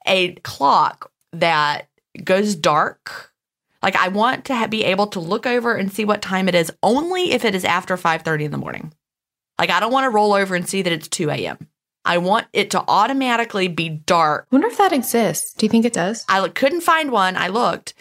A 0.06 0.32
clock 0.36 1.10
that 1.32 1.88
goes 2.24 2.54
dark. 2.54 3.32
Like 3.82 3.96
I 3.96 4.08
want 4.08 4.44
to 4.46 4.54
ha- 4.54 4.66
be 4.66 4.84
able 4.84 5.08
to 5.08 5.20
look 5.20 5.46
over 5.46 5.74
and 5.74 5.92
see 5.92 6.04
what 6.04 6.22
time 6.22 6.48
it 6.48 6.54
is 6.54 6.72
only 6.82 7.32
if 7.32 7.44
it 7.44 7.54
is 7.54 7.64
after 7.64 7.96
5:30 7.96 8.44
in 8.44 8.50
the 8.50 8.58
morning. 8.58 8.92
Like 9.58 9.70
I 9.70 9.80
don't 9.80 9.92
want 9.92 10.04
to 10.04 10.10
roll 10.10 10.32
over 10.32 10.54
and 10.54 10.68
see 10.68 10.82
that 10.82 10.92
it's 10.92 11.08
2 11.08 11.30
a.m. 11.30 11.68
I 12.04 12.18
want 12.18 12.46
it 12.52 12.72
to 12.72 12.84
automatically 12.88 13.68
be 13.68 13.88
dark 13.88 14.48
I 14.50 14.54
wonder 14.56 14.66
if 14.66 14.78
that 14.78 14.92
exists. 14.92 15.54
Do 15.54 15.66
you 15.66 15.70
think 15.70 15.84
it 15.84 15.92
does? 15.92 16.24
I 16.28 16.46
couldn't 16.48 16.80
find 16.80 17.12
one. 17.12 17.36
I 17.36 17.48
looked. 17.48 17.94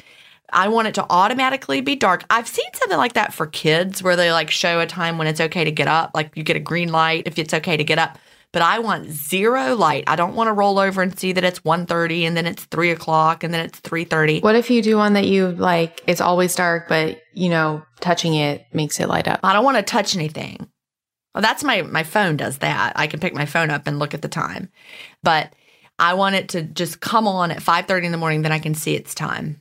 I 0.52 0.68
want 0.68 0.88
it 0.88 0.96
to 0.96 1.06
automatically 1.10 1.82
be 1.82 1.96
dark. 1.96 2.26
I've 2.30 2.48
seen 2.48 2.66
something 2.74 2.98
like 2.98 3.14
that 3.14 3.34
for 3.34 3.48
kids 3.48 4.04
where 4.04 4.16
they 4.16 4.32
like 4.32 4.52
show 4.52 4.80
a 4.80 4.86
time 4.86 5.18
when 5.18 5.28
it's 5.28 5.42
okay 5.42 5.64
to 5.64 5.72
get 5.72 5.88
up. 5.88 6.12
Like 6.14 6.32
you 6.36 6.44
get 6.44 6.56
a 6.56 6.60
green 6.60 6.92
light 6.92 7.24
if 7.26 7.40
it's 7.40 7.54
okay 7.54 7.78
to 7.78 7.84
get 7.84 8.00
up. 8.00 8.18
But 8.54 8.62
I 8.62 8.80
want 8.80 9.10
zero 9.10 9.76
light. 9.76 10.04
I 10.08 10.18
don't 10.18 10.36
want 10.36 10.50
to 10.50 10.54
roll 10.54 10.78
over 10.78 11.02
and 11.02 11.18
see 11.18 11.32
that 11.32 11.44
it's 11.44 11.62
1.30 11.62 12.24
and 12.24 12.36
then 12.36 12.46
it's 12.46 12.66
3 12.66 12.92
o'clock 12.92 13.46
and 13.46 13.54
then 13.54 13.66
it's 13.66 13.80
3.30. 13.80 14.44
What 14.44 14.58
if 14.58 14.70
you 14.70 14.82
do 14.82 14.98
one 14.98 15.14
that 15.14 15.26
you 15.26 15.52
like, 15.52 16.04
it's 16.06 16.20
always 16.20 16.54
dark, 16.54 16.90
but 16.90 17.22
you 17.34 17.48
know, 17.48 17.82
touching 18.02 18.36
it 18.36 18.66
makes 18.74 19.00
it 19.00 19.08
light 19.08 19.30
up? 19.30 19.40
I 19.44 19.54
don't 19.54 19.64
want 19.64 19.78
to 19.78 19.84
touch 19.84 20.18
anything. 20.18 20.68
Well, 21.34 21.42
that's 21.42 21.64
my 21.64 21.84
my 21.84 22.04
phone 22.04 22.36
does 22.36 22.58
that. 22.58 22.92
I 22.98 23.08
can 23.08 23.22
pick 23.22 23.34
my 23.34 23.46
phone 23.46 23.70
up 23.70 23.88
and 23.88 24.00
look 24.00 24.14
at 24.14 24.22
the 24.22 24.28
time. 24.28 24.70
But 25.24 25.54
I 25.98 26.16
want 26.16 26.36
it 26.36 26.50
to 26.50 26.62
just 26.62 27.00
come 27.00 27.30
on 27.30 27.52
at 27.52 27.60
5:30 27.60 28.04
in 28.04 28.12
the 28.12 28.18
morning 28.18 28.42
then 28.42 28.52
I 28.52 28.60
can 28.60 28.74
see 28.74 28.96
its 28.96 29.16
time 29.16 29.61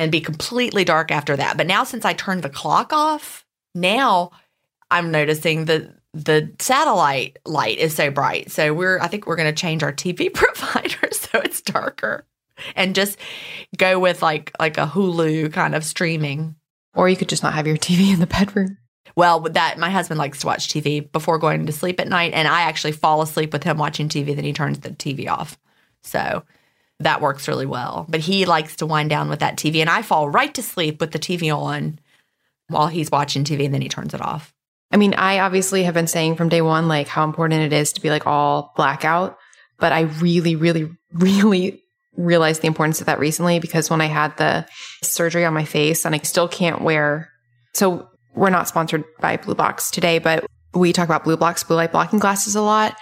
and 0.00 0.10
be 0.10 0.20
completely 0.20 0.82
dark 0.82 1.12
after 1.12 1.36
that. 1.36 1.58
But 1.58 1.66
now 1.66 1.84
since 1.84 2.06
I 2.06 2.14
turned 2.14 2.42
the 2.42 2.48
clock 2.48 2.90
off, 2.90 3.44
now 3.74 4.30
I'm 4.90 5.10
noticing 5.10 5.66
that 5.66 5.94
the 6.14 6.52
satellite 6.58 7.38
light 7.44 7.78
is 7.78 7.94
so 7.94 8.10
bright. 8.10 8.50
So 8.50 8.72
we're 8.72 8.98
I 8.98 9.08
think 9.08 9.26
we're 9.26 9.36
going 9.36 9.54
to 9.54 9.60
change 9.60 9.82
our 9.82 9.92
TV 9.92 10.32
provider 10.34 11.08
so 11.12 11.38
it's 11.40 11.60
darker 11.60 12.24
and 12.74 12.94
just 12.94 13.18
go 13.76 13.98
with 14.00 14.22
like 14.22 14.52
like 14.58 14.78
a 14.78 14.86
Hulu 14.86 15.52
kind 15.52 15.74
of 15.74 15.84
streaming. 15.84 16.56
Or 16.94 17.08
you 17.08 17.16
could 17.16 17.28
just 17.28 17.42
not 17.42 17.52
have 17.54 17.68
your 17.68 17.76
TV 17.76 18.12
in 18.12 18.18
the 18.18 18.26
bedroom. 18.26 18.78
Well, 19.16 19.40
with 19.40 19.54
that 19.54 19.78
my 19.78 19.90
husband 19.90 20.18
likes 20.18 20.40
to 20.40 20.46
watch 20.46 20.68
TV 20.68 21.12
before 21.12 21.38
going 21.38 21.66
to 21.66 21.72
sleep 21.72 22.00
at 22.00 22.08
night, 22.08 22.32
and 22.32 22.48
I 22.48 22.62
actually 22.62 22.92
fall 22.92 23.20
asleep 23.20 23.52
with 23.52 23.64
him 23.64 23.76
watching 23.76 24.08
TV. 24.08 24.34
Then 24.34 24.44
he 24.44 24.54
turns 24.54 24.80
the 24.80 24.90
TV 24.90 25.28
off, 25.28 25.58
so 26.02 26.42
that 27.00 27.20
works 27.20 27.48
really 27.48 27.66
well. 27.66 28.06
But 28.08 28.20
he 28.20 28.44
likes 28.44 28.76
to 28.76 28.86
wind 28.86 29.10
down 29.10 29.28
with 29.28 29.40
that 29.40 29.56
TV, 29.56 29.80
and 29.80 29.90
I 29.90 30.02
fall 30.02 30.28
right 30.28 30.52
to 30.54 30.62
sleep 30.62 31.00
with 31.00 31.10
the 31.12 31.18
TV 31.18 31.54
on 31.54 31.98
while 32.68 32.86
he's 32.86 33.10
watching 33.10 33.42
TV, 33.42 33.64
and 33.64 33.74
then 33.74 33.82
he 33.82 33.88
turns 33.88 34.14
it 34.14 34.20
off. 34.20 34.54
I 34.92 34.96
mean, 34.96 35.14
I 35.14 35.40
obviously 35.40 35.84
have 35.84 35.94
been 35.94 36.06
saying 36.06 36.36
from 36.36 36.48
day 36.48 36.62
one, 36.62 36.88
like 36.88 37.08
how 37.08 37.24
important 37.24 37.62
it 37.62 37.72
is 37.72 37.92
to 37.92 38.00
be 38.00 38.10
like 38.10 38.26
all 38.26 38.72
blackout, 38.76 39.38
but 39.78 39.92
I 39.92 40.02
really, 40.02 40.56
really, 40.56 40.90
really 41.12 41.82
realized 42.16 42.62
the 42.62 42.66
importance 42.66 43.00
of 43.00 43.06
that 43.06 43.18
recently 43.18 43.60
because 43.60 43.88
when 43.88 44.00
I 44.00 44.06
had 44.06 44.36
the 44.36 44.66
surgery 45.02 45.44
on 45.44 45.54
my 45.54 45.64
face 45.64 46.04
and 46.04 46.14
I 46.14 46.18
still 46.18 46.48
can't 46.48 46.82
wear, 46.82 47.30
so 47.72 48.08
we're 48.34 48.50
not 48.50 48.68
sponsored 48.68 49.04
by 49.20 49.36
BLUblox 49.36 49.90
today, 49.90 50.18
but 50.18 50.44
we 50.74 50.92
talk 50.92 51.06
about 51.06 51.24
BLUblox, 51.24 51.66
blue 51.66 51.76
light 51.76 51.92
blocking 51.92 52.18
glasses 52.18 52.54
a 52.54 52.60
lot, 52.60 52.96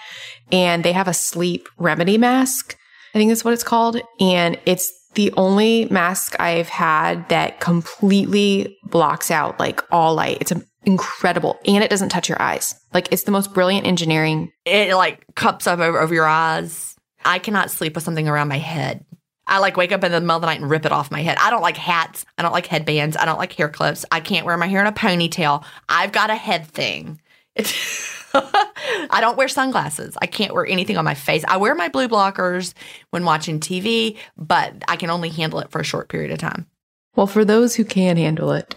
and 0.51 0.83
they 0.83 0.93
have 0.93 1.07
a 1.07 1.13
sleep 1.13 1.67
remedy 1.77 2.17
mask. 2.17 2.77
I 3.13 3.17
think 3.17 3.29
that's 3.29 3.43
what 3.43 3.53
it's 3.53 3.63
called. 3.63 3.99
And 4.19 4.59
it's 4.65 4.91
the 5.15 5.33
only 5.37 5.85
mask 5.85 6.39
I've 6.39 6.69
had 6.69 7.27
that 7.29 7.59
completely 7.59 8.77
blocks 8.85 9.31
out 9.31 9.59
like 9.59 9.81
all 9.91 10.15
light. 10.15 10.37
It's 10.39 10.53
incredible. 10.83 11.59
And 11.65 11.83
it 11.83 11.89
doesn't 11.89 12.09
touch 12.09 12.29
your 12.29 12.41
eyes. 12.41 12.75
Like 12.93 13.11
it's 13.11 13.23
the 13.23 13.31
most 13.31 13.53
brilliant 13.53 13.87
engineering. 13.87 14.51
It 14.65 14.95
like 14.95 15.23
cups 15.35 15.67
up 15.67 15.79
over, 15.79 15.99
over 15.99 16.13
your 16.13 16.27
eyes. 16.27 16.95
I 17.25 17.39
cannot 17.39 17.71
sleep 17.71 17.95
with 17.95 18.03
something 18.03 18.27
around 18.27 18.47
my 18.47 18.59
head. 18.59 19.03
I 19.49 19.57
like 19.57 19.77
wake 19.77 19.91
up 19.91 20.03
in 20.03 20.11
the 20.11 20.21
middle 20.21 20.35
of 20.35 20.41
the 20.41 20.47
night 20.47 20.61
and 20.61 20.69
rip 20.69 20.85
it 20.85 20.91
off 20.91 21.09
my 21.09 21.23
head. 21.23 21.37
I 21.41 21.49
don't 21.49 21.63
like 21.63 21.75
hats. 21.75 22.23
I 22.37 22.43
don't 22.43 22.51
like 22.51 22.67
headbands. 22.67 23.17
I 23.17 23.25
don't 23.25 23.39
like 23.39 23.53
hair 23.53 23.67
clips. 23.67 24.05
I 24.11 24.19
can't 24.19 24.45
wear 24.45 24.55
my 24.57 24.67
hair 24.67 24.79
in 24.81 24.87
a 24.87 24.91
ponytail. 24.91 25.65
I've 25.89 26.11
got 26.11 26.29
a 26.29 26.35
head 26.35 26.67
thing. 26.67 27.19
It's 27.55 27.73
I 29.11 29.19
don't 29.21 29.37
wear 29.37 29.47
sunglasses. 29.47 30.17
I 30.21 30.27
can't 30.27 30.53
wear 30.53 30.65
anything 30.65 30.97
on 30.97 31.05
my 31.05 31.13
face. 31.13 31.43
I 31.47 31.57
wear 31.57 31.75
my 31.75 31.89
blue 31.89 32.07
blockers 32.07 32.73
when 33.11 33.25
watching 33.25 33.59
TV, 33.59 34.17
but 34.37 34.73
I 34.87 34.95
can 34.95 35.09
only 35.09 35.29
handle 35.29 35.59
it 35.59 35.71
for 35.71 35.79
a 35.81 35.85
short 35.85 36.09
period 36.09 36.31
of 36.31 36.39
time. 36.39 36.67
Well, 37.15 37.27
for 37.27 37.43
those 37.43 37.75
who 37.75 37.83
can 37.83 38.17
handle 38.17 38.51
it, 38.51 38.75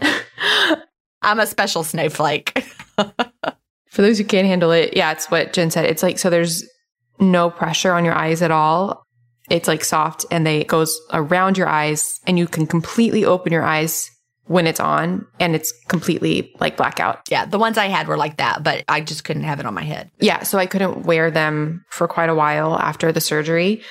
I'm 1.22 1.40
a 1.40 1.46
special 1.46 1.84
snowflake. 1.84 2.64
for 2.96 4.02
those 4.02 4.18
who 4.18 4.24
can't 4.24 4.46
handle 4.46 4.72
it, 4.72 4.96
yeah, 4.96 5.12
it's 5.12 5.30
what 5.30 5.52
Gin 5.52 5.70
said. 5.70 5.84
It's 5.84 6.02
like, 6.02 6.18
so 6.18 6.30
there's 6.30 6.64
no 7.18 7.50
pressure 7.50 7.92
on 7.92 8.04
your 8.04 8.14
eyes 8.14 8.42
at 8.42 8.50
all. 8.50 9.06
It's 9.50 9.68
like 9.68 9.84
soft 9.84 10.24
and 10.30 10.46
they 10.46 10.60
it 10.60 10.68
goes 10.68 10.98
around 11.12 11.58
your 11.58 11.68
eyes 11.68 12.20
and 12.26 12.38
you 12.38 12.46
can 12.46 12.66
completely 12.66 13.24
open 13.24 13.52
your 13.52 13.64
eyes 13.64 14.10
when 14.46 14.66
it's 14.66 14.80
on 14.80 15.26
and 15.38 15.54
it's 15.54 15.72
completely 15.88 16.54
like 16.60 16.76
blackout. 16.76 17.20
Yeah, 17.30 17.44
the 17.46 17.58
ones 17.58 17.78
I 17.78 17.86
had 17.86 18.08
were 18.08 18.16
like 18.16 18.38
that, 18.38 18.62
but 18.62 18.84
I 18.88 19.00
just 19.00 19.24
couldn't 19.24 19.44
have 19.44 19.60
it 19.60 19.66
on 19.66 19.74
my 19.74 19.84
head. 19.84 20.10
Yeah, 20.20 20.42
so 20.42 20.58
I 20.58 20.66
couldn't 20.66 21.04
wear 21.04 21.30
them 21.30 21.84
for 21.90 22.08
quite 22.08 22.28
a 22.28 22.34
while 22.34 22.76
after 22.78 23.12
the 23.12 23.20
surgery. 23.20 23.82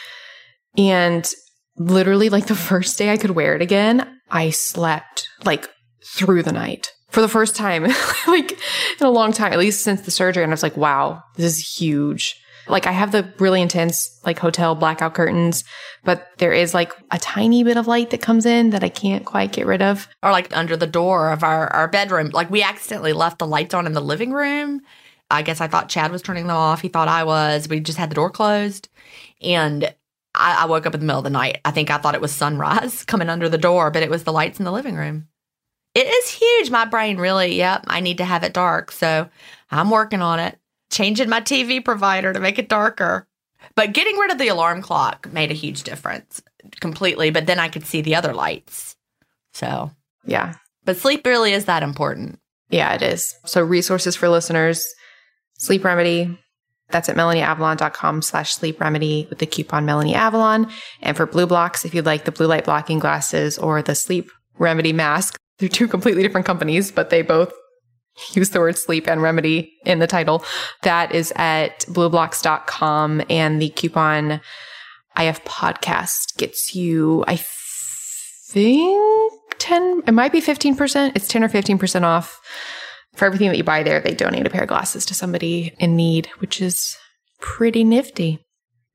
And 0.77 1.29
literally, 1.77 2.29
like 2.29 2.47
the 2.47 2.55
first 2.71 2.97
day 2.97 3.11
I 3.11 3.17
could 3.17 3.31
wear 3.31 3.55
it 3.55 3.61
again, 3.61 4.19
I 4.29 4.49
slept 4.49 5.27
like 5.45 5.69
through 6.05 6.43
the 6.43 6.51
night 6.51 6.91
for 7.09 7.21
the 7.21 7.29
first 7.29 7.55
time, 7.55 7.83
like 8.27 8.51
in 8.51 9.05
a 9.05 9.11
long 9.11 9.31
time, 9.31 9.53
at 9.53 9.59
least 9.59 9.83
since 9.83 10.01
the 10.01 10.11
surgery. 10.11 10.43
And 10.43 10.51
I 10.51 10.53
was 10.53 10.63
like, 10.63 10.77
wow, 10.77 11.23
this 11.35 11.57
is 11.57 11.77
huge. 11.77 12.40
Like 12.67 12.87
I 12.87 12.91
have 12.91 13.11
the 13.11 13.31
really 13.39 13.61
intense 13.61 14.19
like 14.25 14.39
hotel 14.39 14.75
blackout 14.75 15.13
curtains, 15.13 15.63
but 16.03 16.27
there 16.37 16.53
is 16.53 16.73
like 16.73 16.93
a 17.11 17.17
tiny 17.17 17.63
bit 17.63 17.77
of 17.77 17.87
light 17.87 18.09
that 18.11 18.21
comes 18.21 18.45
in 18.45 18.71
that 18.71 18.83
I 18.83 18.89
can't 18.89 19.25
quite 19.25 19.51
get 19.51 19.65
rid 19.65 19.81
of. 19.81 20.07
Or 20.23 20.31
like 20.31 20.55
under 20.55 20.77
the 20.77 20.87
door 20.87 21.31
of 21.31 21.43
our, 21.43 21.67
our 21.73 21.87
bedroom. 21.87 22.29
Like 22.29 22.49
we 22.49 22.63
accidentally 22.63 23.13
left 23.13 23.39
the 23.39 23.47
lights 23.47 23.73
on 23.73 23.85
in 23.85 23.93
the 23.93 24.01
living 24.01 24.31
room. 24.31 24.81
I 25.29 25.41
guess 25.41 25.61
I 25.61 25.67
thought 25.67 25.89
Chad 25.89 26.11
was 26.11 26.21
turning 26.21 26.47
them 26.47 26.57
off. 26.57 26.81
He 26.81 26.89
thought 26.89 27.07
I 27.07 27.23
was. 27.23 27.67
We 27.67 27.79
just 27.79 27.97
had 27.97 28.11
the 28.11 28.15
door 28.15 28.29
closed. 28.29 28.89
And 29.41 29.93
I, 30.35 30.63
I 30.63 30.65
woke 30.65 30.85
up 30.85 30.93
in 30.93 30.99
the 30.99 31.05
middle 31.05 31.19
of 31.19 31.23
the 31.23 31.29
night. 31.29 31.59
I 31.65 31.71
think 31.71 31.89
I 31.89 31.97
thought 31.97 32.15
it 32.15 32.21
was 32.21 32.31
sunrise 32.31 33.03
coming 33.05 33.29
under 33.29 33.49
the 33.49 33.57
door, 33.57 33.91
but 33.91 34.03
it 34.03 34.09
was 34.09 34.23
the 34.23 34.33
lights 34.33 34.59
in 34.59 34.65
the 34.65 34.71
living 34.71 34.95
room. 34.95 35.27
It 35.93 36.07
is 36.07 36.29
huge. 36.29 36.69
My 36.69 36.85
brain 36.85 37.17
really, 37.17 37.55
yep, 37.55 37.83
I 37.87 37.99
need 37.99 38.19
to 38.19 38.25
have 38.25 38.43
it 38.43 38.53
dark. 38.53 38.91
So 38.91 39.29
I'm 39.71 39.89
working 39.89 40.21
on 40.21 40.39
it, 40.39 40.57
changing 40.91 41.29
my 41.29 41.41
TV 41.41 41.83
provider 41.83 42.31
to 42.33 42.39
make 42.39 42.59
it 42.59 42.69
darker. 42.69 43.27
But 43.75 43.93
getting 43.93 44.17
rid 44.17 44.31
of 44.31 44.37
the 44.37 44.49
alarm 44.49 44.81
clock 44.81 45.31
made 45.31 45.49
a 45.51 45.55
huge 45.55 45.83
difference 45.83 46.41
completely. 46.79 47.31
But 47.31 47.45
then 47.47 47.59
I 47.59 47.69
could 47.69 47.85
see 47.85 48.01
the 48.01 48.15
other 48.15 48.33
lights. 48.33 48.95
So, 49.53 49.91
Yeah. 50.25 50.53
but 50.85 50.97
sleep 50.97 51.25
really 51.25 51.53
is 51.53 51.65
that 51.65 51.83
important. 51.83 52.39
Yeah, 52.69 52.93
it 52.93 53.01
is. 53.01 53.35
So 53.45 53.61
resources 53.61 54.15
for 54.15 54.29
listeners, 54.29 54.87
sleep 55.57 55.83
remedy. 55.83 56.37
That's 56.89 57.07
at 57.09 57.15
melanieavalon.com 57.15 58.21
slash 58.21 58.53
sleep 58.53 58.79
remedy 58.81 59.27
with 59.29 59.39
the 59.39 59.45
coupon 59.45 59.85
Melanie 59.85 60.15
Avalon. 60.15 60.69
And 61.01 61.15
for 61.15 61.25
BLUblox, 61.25 61.85
if 61.85 61.93
you'd 61.93 62.05
like 62.05 62.25
the 62.25 62.31
blue 62.31 62.47
light 62.47 62.65
blocking 62.65 62.99
glasses 62.99 63.57
or 63.57 63.81
the 63.81 63.95
sleep 63.95 64.29
remedy 64.57 64.91
mask, 64.91 65.37
they're 65.59 65.69
two 65.69 65.87
completely 65.87 66.21
different 66.23 66.45
companies, 66.47 66.91
but 66.91 67.09
they 67.09 67.21
both 67.21 67.53
use 68.33 68.49
the 68.49 68.59
word 68.59 68.77
sleep 68.77 69.07
and 69.07 69.21
remedy 69.21 69.73
in 69.85 69.99
the 69.99 70.07
title. 70.07 70.43
That 70.83 71.13
is 71.13 71.31
at 71.35 71.79
blublox.com 71.87 73.23
and 73.29 73.61
the 73.61 73.69
coupon 73.69 74.41
IF 75.17 75.43
podcast 75.43 76.37
gets 76.37 76.73
you, 76.75 77.23
I 77.27 77.37
think 78.47 79.33
10, 79.59 80.03
it 80.07 80.11
might 80.11 80.31
be 80.31 80.41
15%. 80.41 81.11
It's 81.15 81.27
10 81.27 81.43
or 81.43 81.49
15% 81.49 82.03
off 82.03 82.39
for 83.13 83.25
everything 83.25 83.49
that 83.49 83.57
you 83.57 83.63
buy 83.63 83.83
there. 83.83 83.99
They 83.99 84.13
donate 84.13 84.47
a 84.47 84.49
pair 84.49 84.63
of 84.63 84.69
glasses 84.69 85.05
to 85.07 85.13
somebody 85.13 85.73
in 85.79 85.95
need, 85.95 86.27
which 86.39 86.61
is 86.61 86.97
pretty 87.39 87.83
nifty. 87.83 88.39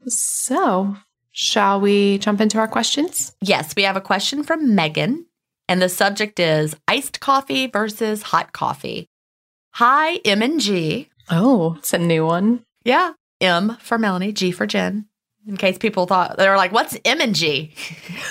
So, 0.06 0.97
shall 1.33 1.80
we 1.80 2.18
jump 2.18 2.40
into 2.40 2.59
our 2.59 2.68
questions? 2.68 3.33
Yes, 3.40 3.75
we 3.76 3.83
have 3.83 3.97
a 3.97 4.00
question 4.00 4.42
from 4.42 4.75
Megan, 4.75 5.26
and 5.68 5.83
the 5.83 5.88
subject 5.88 6.38
is 6.40 6.76
iced 6.88 7.21
coffee 7.21 7.66
versus 7.66 8.23
hot 8.23 8.52
coffee. 8.52 9.06
Hi, 9.76 10.21
M 10.25 10.40
and 10.40 10.59
G. 10.59 11.11
Oh, 11.30 11.75
it's 11.76 11.92
a 11.92 11.99
new 11.99 12.25
one. 12.25 12.64
Yeah, 12.87 13.12
M 13.42 13.76
for 13.78 13.99
Melanie, 13.99 14.33
G 14.33 14.50
for 14.50 14.66
Gin. 14.66 15.04
In 15.47 15.59
case 15.59 15.76
people 15.76 16.06
thought 16.06 16.38
they 16.38 16.49
were 16.49 16.56
like, 16.56 16.73
"What's 16.73 16.97
M 17.04 17.21
and 17.21 17.35
G?" 17.35 17.75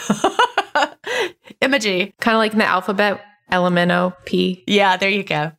M 1.61 1.71
and 1.71 1.83
G. 1.83 2.15
Kind 2.19 2.35
of 2.35 2.39
like 2.39 2.53
in 2.53 2.57
the 2.57 2.65
alphabet, 2.65 3.21
Elemento 3.51 4.15
P. 4.25 4.63
Yeah, 4.65 4.97
there 4.97 5.11
you 5.11 5.21
go. 5.21 5.51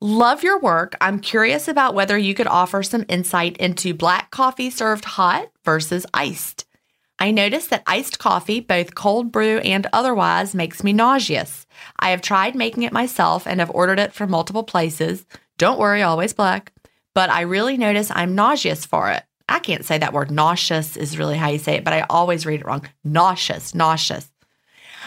Love 0.00 0.44
your 0.44 0.60
work. 0.60 0.94
I'm 1.00 1.18
curious 1.18 1.66
about 1.66 1.94
whether 1.94 2.16
you 2.16 2.32
could 2.32 2.46
offer 2.46 2.84
some 2.84 3.04
insight 3.08 3.56
into 3.56 3.94
black 3.94 4.30
coffee 4.30 4.70
served 4.70 5.04
hot 5.04 5.48
versus 5.64 6.06
iced. 6.14 6.64
I 7.18 7.32
noticed 7.32 7.70
that 7.70 7.82
iced 7.88 8.20
coffee, 8.20 8.60
both 8.60 8.94
cold 8.94 9.32
brew 9.32 9.58
and 9.58 9.84
otherwise, 9.92 10.54
makes 10.54 10.84
me 10.84 10.92
nauseous. 10.92 11.61
I 11.98 12.10
have 12.10 12.22
tried 12.22 12.54
making 12.54 12.82
it 12.82 12.92
myself 12.92 13.46
and 13.46 13.60
have 13.60 13.70
ordered 13.70 13.98
it 13.98 14.12
from 14.12 14.30
multiple 14.30 14.62
places. 14.62 15.24
Don't 15.58 15.78
worry, 15.78 16.02
always 16.02 16.32
black. 16.32 16.72
But 17.14 17.30
I 17.30 17.42
really 17.42 17.76
notice 17.76 18.10
I'm 18.14 18.34
nauseous 18.34 18.86
for 18.86 19.10
it. 19.10 19.22
I 19.48 19.58
can't 19.58 19.84
say 19.84 19.98
that 19.98 20.12
word. 20.12 20.30
Nauseous 20.30 20.96
is 20.96 21.18
really 21.18 21.36
how 21.36 21.48
you 21.48 21.58
say 21.58 21.74
it, 21.74 21.84
but 21.84 21.92
I 21.92 22.06
always 22.08 22.46
read 22.46 22.60
it 22.60 22.66
wrong. 22.66 22.88
Nauseous, 23.04 23.74
nauseous. 23.74 24.30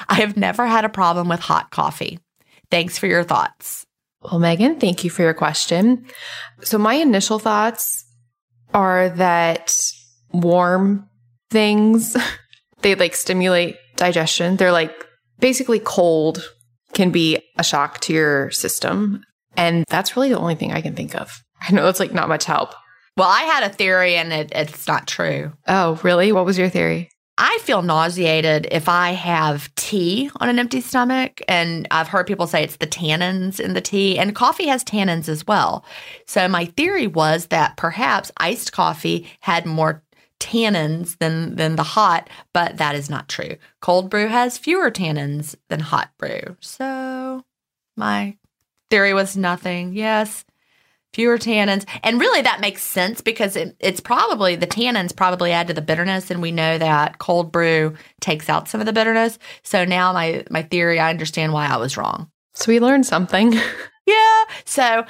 I 0.08 0.16
have 0.16 0.38
never 0.38 0.68
had 0.68 0.86
a 0.86 0.90
problem 0.90 1.30
with 1.30 1.40
hot 1.40 1.72
coffee. 1.72 2.20
Thanks 2.70 2.98
for 2.98 3.08
your 3.08 3.24
thoughts. 3.24 3.86
Well, 4.22 4.40
Megan, 4.40 4.80
thank 4.80 5.04
you 5.04 5.10
for 5.10 5.22
your 5.22 5.34
question. 5.34 6.06
So, 6.62 6.78
my 6.78 6.96
initial 6.96 7.40
thoughts 7.40 8.06
are 8.74 9.10
that 9.10 9.78
warm 10.32 11.08
things, 11.50 12.18
they 12.82 12.96
like 12.96 13.16
stimulate 13.16 13.78
digestion. 13.96 14.58
They're 14.58 14.72
like 14.72 15.06
basically 15.40 15.80
cold 15.80 16.54
can 16.96 17.12
be 17.12 17.38
a 17.60 17.64
shock 17.64 18.00
to 18.02 18.14
your 18.14 18.50
system. 18.50 19.24
And 19.56 19.84
that's 19.90 20.16
really 20.16 20.30
the 20.30 20.40
only 20.40 20.56
thing 20.56 20.74
I 20.74 20.82
can 20.82 20.96
think 20.96 21.14
of. 21.16 21.44
I 21.62 21.72
know 21.72 21.88
it's 21.88 22.00
like 22.00 22.14
not 22.14 22.30
much 22.30 22.46
help. 22.46 22.74
Well, 23.18 23.30
I 23.30 23.42
had 23.42 23.64
a 23.64 23.74
theory 23.74 24.16
and 24.16 24.34
it, 24.34 24.52
it's 24.54 24.88
not 24.88 25.08
true. 25.08 25.54
Oh, 25.68 26.00
really? 26.04 26.32
What 26.32 26.46
was 26.46 26.58
your 26.58 26.70
theory? 26.70 27.10
I 27.38 27.58
feel 27.62 27.82
nauseated 27.82 28.68
if 28.72 28.88
I 28.88 29.12
have 29.12 29.74
tea 29.76 30.30
on 30.38 30.48
an 30.48 30.58
empty 30.58 30.80
stomach. 30.80 31.42
And 31.50 31.86
I've 31.92 32.08
heard 32.08 32.28
people 32.28 32.48
say 32.48 32.64
it's 32.64 32.78
the 32.78 32.88
tannins 32.88 33.60
in 33.60 33.74
the 33.74 33.82
tea, 33.82 34.18
and 34.18 34.34
coffee 34.34 34.68
has 34.68 34.86
tannins 34.86 35.28
as 35.28 35.46
well. 35.46 35.84
So, 36.28 36.48
my 36.48 36.66
theory 36.66 37.08
was 37.08 37.48
that 37.48 37.76
perhaps 37.76 38.32
iced 38.38 38.72
coffee 38.72 39.30
had 39.42 39.66
more 39.66 40.02
tannins 40.46 41.18
than, 41.18 41.56
than 41.56 41.76
the 41.76 41.84
hot, 41.84 42.30
but 42.54 42.78
that 42.78 42.96
is 42.96 43.10
not 43.10 43.28
true. 43.28 43.56
Cold 43.82 44.10
brew 44.10 44.28
has 44.28 44.58
fewer 44.58 44.92
tannins 44.92 45.56
than 45.70 45.80
hot 45.80 46.12
brew. 46.18 46.56
So, 46.60 47.44
my 47.98 48.38
theory 48.90 49.14
was 49.14 49.36
nothing. 49.36 49.94
Yes, 49.94 50.46
fewer 51.16 51.38
tannins 51.38 51.86
and 52.04 52.20
really 52.20 52.42
that 52.42 52.60
makes 52.60 52.84
sense 52.84 53.22
because 53.22 53.56
it, 53.56 53.74
it's 53.80 54.02
probably 54.02 54.58
the 54.58 54.68
tannins 54.68 55.16
probably 55.16 55.54
add 55.54 55.66
to 55.68 55.74
the 55.74 55.82
bitterness 55.82 56.30
and 56.30 56.42
we 56.42 56.52
know 56.52 56.78
that 56.78 57.20
cold 57.20 57.54
brew 57.54 57.96
takes 58.20 58.50
out 58.50 58.68
some 58.68 58.82
of 58.82 58.86
the 58.86 58.92
bitterness 58.92 59.40
so 59.64 59.86
now 59.86 60.12
my 60.12 60.44
my 60.50 60.62
theory 60.62 61.00
i 61.00 61.10
understand 61.10 61.54
why 61.54 61.68
i 61.68 61.78
was 61.78 61.96
wrong 61.96 62.30
So, 62.54 62.70
we 62.70 62.82
learned 62.82 63.06
something. 63.06 63.58
yeah 64.06 64.44
so 64.66 65.06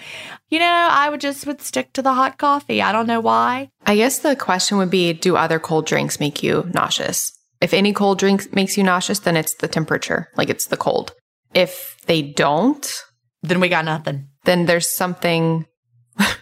you 0.49 0.60
know 0.60 0.88
i 0.91 1.10
would 1.10 1.21
just 1.21 1.45
would 1.45 1.62
stick 1.62 1.91
to 1.93 2.01
the 2.01 2.13
hot 2.13 2.38
coffee 2.38 2.81
i 2.81 2.91
don't 2.91 3.08
know 3.08 3.19
why 3.19 3.69
I 3.86 3.95
guess 3.95 4.19
the 4.19 4.36
question 4.36 4.79
would 4.79 4.89
be 4.89 5.13
Do 5.13 5.36
other 5.38 5.60
cold 5.60 5.86
drinks 5.86 6.19
make 6.19 6.41
you 6.41 6.67
nauseous? 6.73 7.31
If 7.62 7.71
any 7.71 7.93
cold 7.93 8.17
drink 8.17 8.53
makes 8.53 8.77
you 8.77 8.84
nauseous, 8.84 9.19
then 9.19 9.38
it's 9.38 9.53
the 9.53 9.67
temperature, 9.67 10.27
like 10.36 10.49
it's 10.49 10.65
the 10.67 10.75
cold. 10.75 11.13
If 11.53 11.97
they 12.08 12.23
don't, 12.23 12.86
then 13.43 13.60
we 13.60 13.69
got 13.69 13.86
nothing 13.86 14.27
then 14.45 14.65
there's 14.65 14.89
something, 14.89 15.65
and 16.17 16.38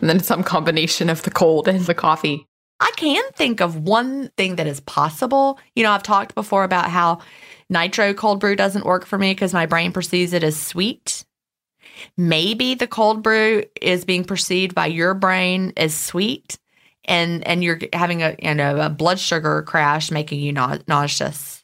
then 0.00 0.20
some 0.20 0.42
combination 0.42 1.08
of 1.08 1.22
the 1.22 1.30
cold 1.30 1.66
and 1.66 1.80
the 1.80 1.94
coffee. 1.94 2.44
I 2.80 2.92
can 2.96 3.24
think 3.32 3.60
of 3.60 3.76
one 3.76 4.30
thing 4.36 4.56
that 4.56 4.66
is 4.66 4.80
possible. 4.80 5.58
You 5.74 5.82
know, 5.82 5.90
I've 5.90 6.02
talked 6.02 6.34
before 6.34 6.62
about 6.62 6.90
how 6.90 7.20
nitro 7.68 8.14
cold 8.14 8.38
brew 8.38 8.54
doesn't 8.54 8.84
work 8.86 9.04
for 9.04 9.18
me 9.18 9.32
because 9.32 9.52
my 9.52 9.66
brain 9.66 9.90
perceives 9.92 10.32
it 10.32 10.44
as 10.44 10.60
sweet. 10.60 11.24
Maybe 12.16 12.74
the 12.74 12.86
cold 12.86 13.22
brew 13.22 13.64
is 13.80 14.04
being 14.04 14.24
perceived 14.24 14.74
by 14.74 14.86
your 14.86 15.14
brain 15.14 15.72
as 15.76 15.94
sweet, 15.94 16.58
and 17.04 17.46
and 17.46 17.62
you're 17.62 17.80
having 17.92 18.22
a 18.22 18.36
you 18.42 18.54
know 18.54 18.80
a 18.80 18.88
blood 18.88 19.18
sugar 19.18 19.62
crash, 19.62 20.10
making 20.10 20.40
you 20.40 20.52
nau- 20.52 20.78
nauseous. 20.86 21.62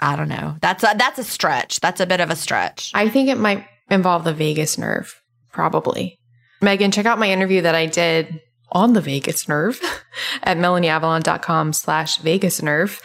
I 0.00 0.16
don't 0.16 0.28
know. 0.28 0.56
That's 0.60 0.82
a, 0.82 0.94
that's 0.98 1.18
a 1.18 1.24
stretch. 1.24 1.80
That's 1.80 2.00
a 2.00 2.06
bit 2.06 2.20
of 2.20 2.30
a 2.30 2.36
stretch. 2.36 2.90
I 2.94 3.08
think 3.08 3.28
it 3.28 3.38
might 3.38 3.64
involve 3.90 4.24
the 4.24 4.34
vagus 4.34 4.76
nerve, 4.76 5.22
probably. 5.52 6.18
Megan, 6.60 6.90
check 6.90 7.06
out 7.06 7.18
my 7.18 7.30
interview 7.30 7.62
that 7.62 7.74
I 7.74 7.86
did 7.86 8.40
on 8.72 8.92
the 8.92 9.00
vagus 9.00 9.48
nerve 9.48 9.80
at 10.42 10.56
melanieavalon.com 10.56 11.72
slash 11.72 12.18
vagus 12.18 12.60
nerve 12.62 13.00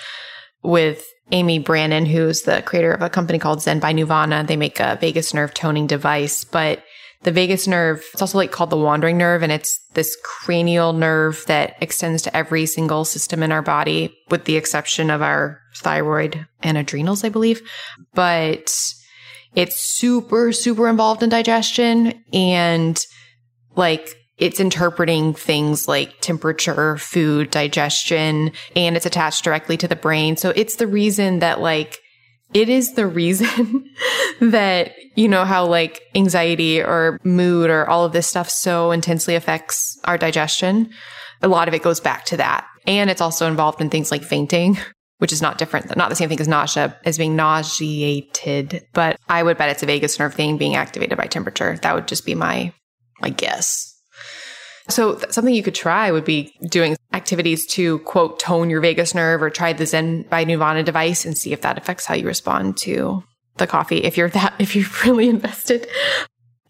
with 0.63 1.05
Amy 1.31 1.59
Brannon, 1.59 2.05
who's 2.05 2.43
the 2.43 2.61
creator 2.63 2.91
of 2.91 3.01
a 3.01 3.09
company 3.09 3.39
called 3.39 3.59
Xen 3.59 3.79
by 3.79 3.93
Neuvana. 3.93 4.45
They 4.45 4.57
make 4.57 4.79
a 4.79 4.97
vagus 4.99 5.33
nerve 5.33 5.53
toning 5.53 5.87
device, 5.87 6.43
but 6.43 6.83
the 7.23 7.31
vagus 7.31 7.67
nerve, 7.67 8.03
it's 8.13 8.21
also 8.21 8.37
like 8.37 8.51
called 8.51 8.69
the 8.69 8.77
wandering 8.77 9.17
nerve, 9.17 9.43
and 9.43 9.51
it's 9.51 9.79
this 9.93 10.17
cranial 10.23 10.93
nerve 10.93 11.43
that 11.47 11.75
extends 11.81 12.21
to 12.23 12.35
every 12.35 12.65
single 12.65 13.03
system 13.03 13.43
in 13.43 13.51
our 13.51 13.61
body, 13.61 14.15
with 14.29 14.45
the 14.45 14.55
exception 14.55 15.09
of 15.09 15.21
our 15.21 15.59
thyroid 15.75 16.47
and 16.63 16.77
adrenals, 16.77 17.23
I 17.23 17.29
believe. 17.29 17.61
But 18.13 18.73
it's 19.53 19.75
super, 19.75 20.53
super 20.53 20.87
involved 20.87 21.21
in 21.21 21.29
digestion 21.29 22.23
and 22.31 23.05
like 23.75 24.15
it's 24.39 24.59
interpreting 24.59 25.33
things 25.33 25.87
like 25.87 26.19
temperature, 26.21 26.97
food, 26.97 27.51
digestion, 27.51 28.51
and 28.75 28.95
it's 28.95 29.05
attached 29.05 29.43
directly 29.43 29.77
to 29.77 29.87
the 29.87 29.95
brain. 29.95 30.37
So 30.37 30.51
it's 30.55 30.77
the 30.77 30.87
reason 30.87 31.39
that 31.39 31.59
like 31.59 31.99
it 32.53 32.69
is 32.69 32.93
the 32.93 33.05
reason 33.05 33.85
that, 34.41 34.93
you 35.15 35.27
know, 35.27 35.45
how 35.45 35.65
like 35.65 36.01
anxiety 36.15 36.81
or 36.81 37.19
mood 37.23 37.69
or 37.69 37.87
all 37.87 38.05
of 38.05 38.13
this 38.13 38.27
stuff 38.27 38.49
so 38.49 38.91
intensely 38.91 39.35
affects 39.35 39.99
our 40.05 40.17
digestion. 40.17 40.89
A 41.41 41.47
lot 41.47 41.67
of 41.67 41.73
it 41.73 41.83
goes 41.83 41.99
back 41.99 42.25
to 42.25 42.37
that. 42.37 42.65
And 42.87 43.09
it's 43.09 43.21
also 43.21 43.45
involved 43.45 43.81
in 43.81 43.89
things 43.89 44.09
like 44.09 44.23
fainting, 44.23 44.77
which 45.19 45.31
is 45.31 45.41
not 45.41 45.57
different, 45.57 45.95
not 45.95 46.09
the 46.09 46.15
same 46.15 46.29
thing 46.29 46.39
as 46.39 46.47
nausea, 46.47 46.97
as 47.05 47.17
being 47.17 47.35
nauseated. 47.35 48.85
But 48.93 49.19
I 49.27 49.43
would 49.43 49.57
bet 49.57 49.69
it's 49.69 49.83
a 49.83 49.85
vagus 49.85 50.17
nerve 50.17 50.33
thing 50.33 50.57
being 50.57 50.75
activated 50.75 51.17
by 51.17 51.27
temperature. 51.27 51.77
That 51.81 51.93
would 51.93 52.07
just 52.07 52.25
be 52.25 52.35
my, 52.35 52.73
my 53.21 53.29
guess. 53.29 53.88
So 54.89 55.15
th- 55.15 55.31
something 55.31 55.53
you 55.53 55.63
could 55.63 55.75
try 55.75 56.11
would 56.11 56.25
be 56.25 56.53
doing 56.69 56.97
activities 57.13 57.65
to 57.67 57.99
quote 57.99 58.39
tone 58.39 58.69
your 58.69 58.81
vagus 58.81 59.13
nerve 59.15 59.41
or 59.41 59.49
try 59.49 59.73
the 59.73 59.83
Xen 59.83 60.27
by 60.29 60.45
Neuvana 60.45 60.83
device 60.83 61.25
and 61.25 61.37
see 61.37 61.53
if 61.53 61.61
that 61.61 61.77
affects 61.77 62.05
how 62.05 62.15
you 62.15 62.25
respond 62.25 62.77
to 62.77 63.23
the 63.57 63.67
coffee 63.67 63.97
if 63.97 64.17
you're 64.17 64.29
that 64.39 64.53
if 64.59 64.75
you're 64.75 64.89
really 65.05 65.29
invested. 65.29 65.87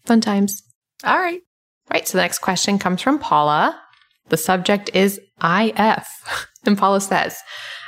Fun 0.04 0.20
times. 0.20 0.62
All 1.04 1.18
right. 1.18 1.40
Right. 1.90 2.06
So 2.06 2.18
the 2.18 2.22
next 2.22 2.38
question 2.38 2.78
comes 2.78 3.02
from 3.02 3.18
Paula. 3.18 3.80
The 4.28 4.36
subject 4.36 4.90
is 4.94 5.20
IF. 5.42 6.06
And 6.66 6.76
Paula 6.76 7.00
says, 7.00 7.38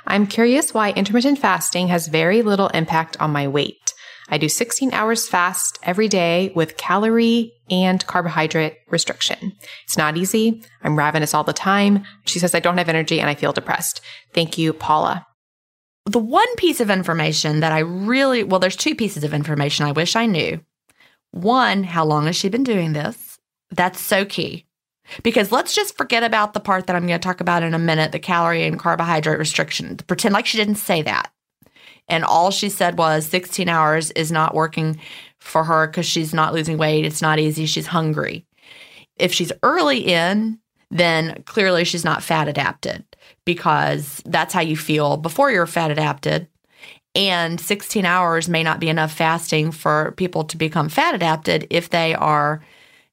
I'm 0.06 0.26
curious 0.26 0.72
why 0.72 0.92
intermittent 0.92 1.38
fasting 1.38 1.88
has 1.88 2.08
very 2.08 2.40
little 2.40 2.68
impact 2.68 3.18
on 3.20 3.30
my 3.30 3.46
weight. 3.46 3.92
I 4.28 4.38
do 4.38 4.48
16 4.48 4.92
hours 4.92 5.28
fast 5.28 5.78
every 5.82 6.08
day 6.08 6.52
with 6.54 6.76
calorie 6.76 7.52
and 7.70 8.06
carbohydrate 8.06 8.76
restriction. 8.88 9.52
It's 9.84 9.96
not 9.96 10.16
easy. 10.16 10.62
I'm 10.82 10.98
ravenous 10.98 11.34
all 11.34 11.44
the 11.44 11.52
time. 11.52 12.04
She 12.26 12.38
says, 12.38 12.54
I 12.54 12.60
don't 12.60 12.78
have 12.78 12.88
energy 12.88 13.20
and 13.20 13.28
I 13.28 13.34
feel 13.34 13.52
depressed. 13.52 14.00
Thank 14.32 14.58
you, 14.58 14.72
Paula. 14.72 15.26
The 16.06 16.18
one 16.18 16.54
piece 16.56 16.80
of 16.80 16.90
information 16.90 17.60
that 17.60 17.72
I 17.72 17.80
really, 17.80 18.42
well, 18.42 18.60
there's 18.60 18.76
two 18.76 18.94
pieces 18.94 19.22
of 19.24 19.34
information 19.34 19.86
I 19.86 19.92
wish 19.92 20.16
I 20.16 20.26
knew. 20.26 20.60
One, 21.30 21.84
how 21.84 22.04
long 22.04 22.26
has 22.26 22.36
she 22.36 22.48
been 22.48 22.64
doing 22.64 22.92
this? 22.92 23.38
That's 23.70 24.00
so 24.00 24.24
key. 24.24 24.66
Because 25.22 25.52
let's 25.52 25.74
just 25.74 25.96
forget 25.96 26.22
about 26.22 26.54
the 26.54 26.60
part 26.60 26.86
that 26.86 26.96
I'm 26.96 27.06
going 27.06 27.18
to 27.18 27.24
talk 27.24 27.40
about 27.40 27.62
in 27.62 27.74
a 27.74 27.78
minute 27.78 28.12
the 28.12 28.18
calorie 28.18 28.64
and 28.64 28.78
carbohydrate 28.78 29.38
restriction. 29.38 29.96
Pretend 29.96 30.32
like 30.32 30.46
she 30.46 30.58
didn't 30.58 30.76
say 30.76 31.02
that. 31.02 31.30
And 32.12 32.26
all 32.26 32.50
she 32.50 32.68
said 32.68 32.98
was 32.98 33.24
16 33.24 33.70
hours 33.70 34.10
is 34.10 34.30
not 34.30 34.54
working 34.54 35.00
for 35.40 35.64
her 35.64 35.86
because 35.86 36.04
she's 36.04 36.34
not 36.34 36.52
losing 36.52 36.76
weight. 36.76 37.06
It's 37.06 37.22
not 37.22 37.38
easy. 37.38 37.64
She's 37.64 37.86
hungry. 37.86 38.44
If 39.16 39.32
she's 39.32 39.50
early 39.62 40.00
in, 40.00 40.58
then 40.90 41.42
clearly 41.46 41.84
she's 41.84 42.04
not 42.04 42.22
fat 42.22 42.48
adapted 42.48 43.06
because 43.46 44.20
that's 44.26 44.52
how 44.52 44.60
you 44.60 44.76
feel 44.76 45.16
before 45.16 45.50
you're 45.50 45.66
fat 45.66 45.90
adapted. 45.90 46.48
And 47.14 47.58
16 47.58 48.04
hours 48.04 48.46
may 48.46 48.62
not 48.62 48.78
be 48.78 48.90
enough 48.90 49.14
fasting 49.14 49.72
for 49.72 50.12
people 50.18 50.44
to 50.44 50.58
become 50.58 50.90
fat 50.90 51.14
adapted 51.14 51.66
if 51.70 51.88
they 51.88 52.12
are, 52.14 52.62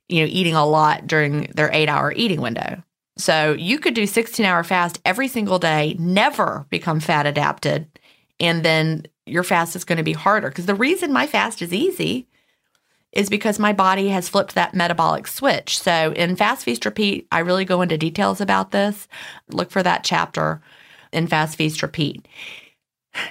you 0.09 0.19
know, 0.25 0.29
eating 0.29 0.55
a 0.55 0.65
lot 0.65 1.07
during 1.07 1.43
their 1.55 1.69
eight 1.71 1.87
hour 1.87 2.11
eating 2.11 2.41
window. 2.41 2.83
So 3.17 3.53
you 3.53 3.79
could 3.79 3.93
do 3.93 4.05
16 4.05 4.45
hour 4.45 4.65
fast 4.65 4.99
every 5.05 5.29
single 5.29 5.57
day, 5.59 5.95
never 5.97 6.65
become 6.69 6.99
fat 6.99 7.25
adapted, 7.25 7.87
and 8.39 8.63
then 8.63 9.05
your 9.25 9.43
fast 9.43 9.75
is 9.75 9.83
going 9.83 9.97
to 9.97 10.03
be 10.03 10.13
harder. 10.13 10.49
Because 10.49 10.65
the 10.65 10.75
reason 10.75 11.13
my 11.13 11.27
fast 11.27 11.61
is 11.61 11.73
easy 11.73 12.27
is 13.11 13.29
because 13.29 13.57
my 13.57 13.73
body 13.73 14.09
has 14.09 14.29
flipped 14.29 14.55
that 14.55 14.73
metabolic 14.73 15.27
switch. 15.27 15.79
So 15.79 16.11
in 16.13 16.35
Fast 16.35 16.63
Feast 16.63 16.85
Repeat, 16.85 17.27
I 17.31 17.39
really 17.39 17.65
go 17.65 17.81
into 17.81 17.97
details 17.97 18.39
about 18.39 18.71
this. 18.71 19.07
Look 19.49 19.71
for 19.71 19.81
that 19.81 20.03
chapter 20.03 20.61
in 21.11 21.27
Fast 21.27 21.57
Feast 21.57 21.81
Repeat. 21.81 22.27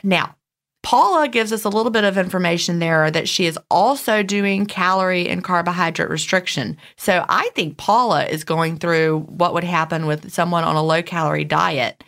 Now, 0.03 0.35
Paula 0.83 1.29
gives 1.29 1.53
us 1.53 1.64
a 1.64 1.68
little 1.68 1.90
bit 1.90 2.05
of 2.05 2.16
information 2.16 2.79
there 2.79 3.11
that 3.11 3.29
she 3.29 3.47
is 3.47 3.59
also 3.71 4.23
doing 4.23 4.64
calorie 4.64 5.29
and 5.29 5.44
carbohydrate 5.44 6.09
restriction. 6.09 6.77
So 6.97 7.25
I 7.29 7.51
think 7.55 7.77
Paula 7.77 8.25
is 8.27 8.42
going 8.42 8.79
through 8.79 9.21
what 9.29 9.55
would 9.55 9.64
happen 9.64 10.07
with 10.07 10.33
someone 10.33 10.64
on 10.64 10.77
a 10.77 10.83
low 10.83 11.03
calorie 11.03 11.44
diet. 11.44 12.03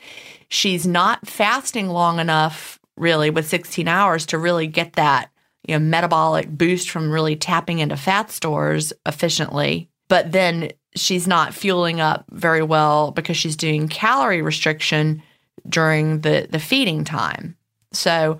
She's 0.48 0.86
not 0.86 1.28
fasting 1.28 1.88
long 1.88 2.18
enough 2.18 2.79
really 2.96 3.30
with 3.30 3.48
16 3.48 3.88
hours 3.88 4.26
to 4.26 4.38
really 4.38 4.66
get 4.66 4.94
that 4.94 5.30
you 5.66 5.74
know 5.74 5.84
metabolic 5.84 6.48
boost 6.50 6.90
from 6.90 7.10
really 7.10 7.36
tapping 7.36 7.78
into 7.78 7.96
fat 7.96 8.30
stores 8.30 8.92
efficiently. 9.06 9.88
But 10.08 10.32
then 10.32 10.70
she's 10.96 11.28
not 11.28 11.54
fueling 11.54 12.00
up 12.00 12.24
very 12.30 12.62
well 12.62 13.12
because 13.12 13.36
she's 13.36 13.56
doing 13.56 13.88
calorie 13.88 14.42
restriction 14.42 15.22
during 15.68 16.20
the 16.22 16.48
the 16.50 16.58
feeding 16.58 17.04
time. 17.04 17.56
So 17.92 18.38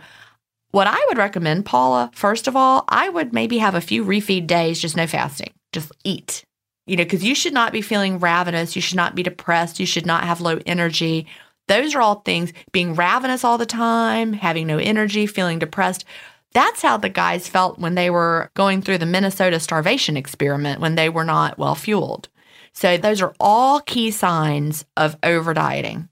what 0.72 0.86
i 0.86 1.04
would 1.08 1.18
recommend 1.18 1.64
paula 1.64 2.08
first 2.14 2.46
of 2.46 2.54
all 2.54 2.84
i 2.88 3.08
would 3.08 3.32
maybe 3.32 3.58
have 3.58 3.74
a 3.74 3.80
few 3.80 4.04
refeed 4.04 4.46
days 4.46 4.80
just 4.80 4.96
no 4.96 5.06
fasting. 5.06 5.52
Just 5.72 5.92
eat. 6.04 6.44
You 6.86 6.96
know 6.96 7.04
because 7.04 7.24
you 7.24 7.34
should 7.34 7.52
not 7.52 7.72
be 7.72 7.82
feeling 7.82 8.18
ravenous. 8.18 8.74
You 8.74 8.82
should 8.82 8.96
not 8.96 9.14
be 9.14 9.22
depressed. 9.22 9.78
You 9.78 9.86
should 9.86 10.06
not 10.06 10.24
have 10.24 10.40
low 10.40 10.58
energy 10.66 11.26
those 11.68 11.94
are 11.94 12.00
all 12.00 12.20
things 12.20 12.52
being 12.72 12.94
ravenous 12.94 13.44
all 13.44 13.58
the 13.58 13.66
time, 13.66 14.32
having 14.32 14.66
no 14.66 14.78
energy, 14.78 15.26
feeling 15.26 15.58
depressed. 15.58 16.04
That's 16.52 16.82
how 16.82 16.96
the 16.96 17.08
guys 17.08 17.46
felt 17.46 17.78
when 17.78 17.94
they 17.94 18.10
were 18.10 18.50
going 18.54 18.82
through 18.82 18.98
the 18.98 19.06
Minnesota 19.06 19.60
starvation 19.60 20.16
experiment 20.16 20.80
when 20.80 20.96
they 20.96 21.08
were 21.08 21.24
not 21.24 21.58
well 21.58 21.76
fueled. 21.76 22.28
So, 22.72 22.96
those 22.96 23.20
are 23.20 23.34
all 23.40 23.80
key 23.80 24.10
signs 24.10 24.84
of 24.96 25.16
over 25.22 25.54
dieting. 25.54 26.08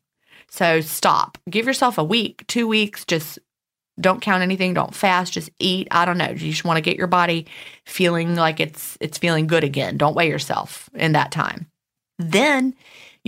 So, 0.48 0.80
stop. 0.80 1.38
Give 1.48 1.66
yourself 1.66 1.98
a 1.98 2.04
week, 2.04 2.46
two 2.46 2.66
weeks, 2.66 3.04
just 3.04 3.38
don't 4.00 4.22
count 4.22 4.42
anything, 4.42 4.74
don't 4.74 4.94
fast, 4.94 5.32
just 5.32 5.50
eat. 5.58 5.88
I 5.90 6.04
don't 6.04 6.18
know. 6.18 6.30
You 6.30 6.50
just 6.50 6.64
want 6.64 6.76
to 6.76 6.82
get 6.82 6.96
your 6.96 7.06
body 7.06 7.46
feeling 7.84 8.36
like 8.36 8.60
it's 8.60 8.96
it's 9.00 9.18
feeling 9.18 9.46
good 9.46 9.64
again. 9.64 9.96
Don't 9.96 10.14
weigh 10.14 10.28
yourself 10.28 10.88
in 10.94 11.12
that 11.12 11.32
time. 11.32 11.66
Then 12.18 12.74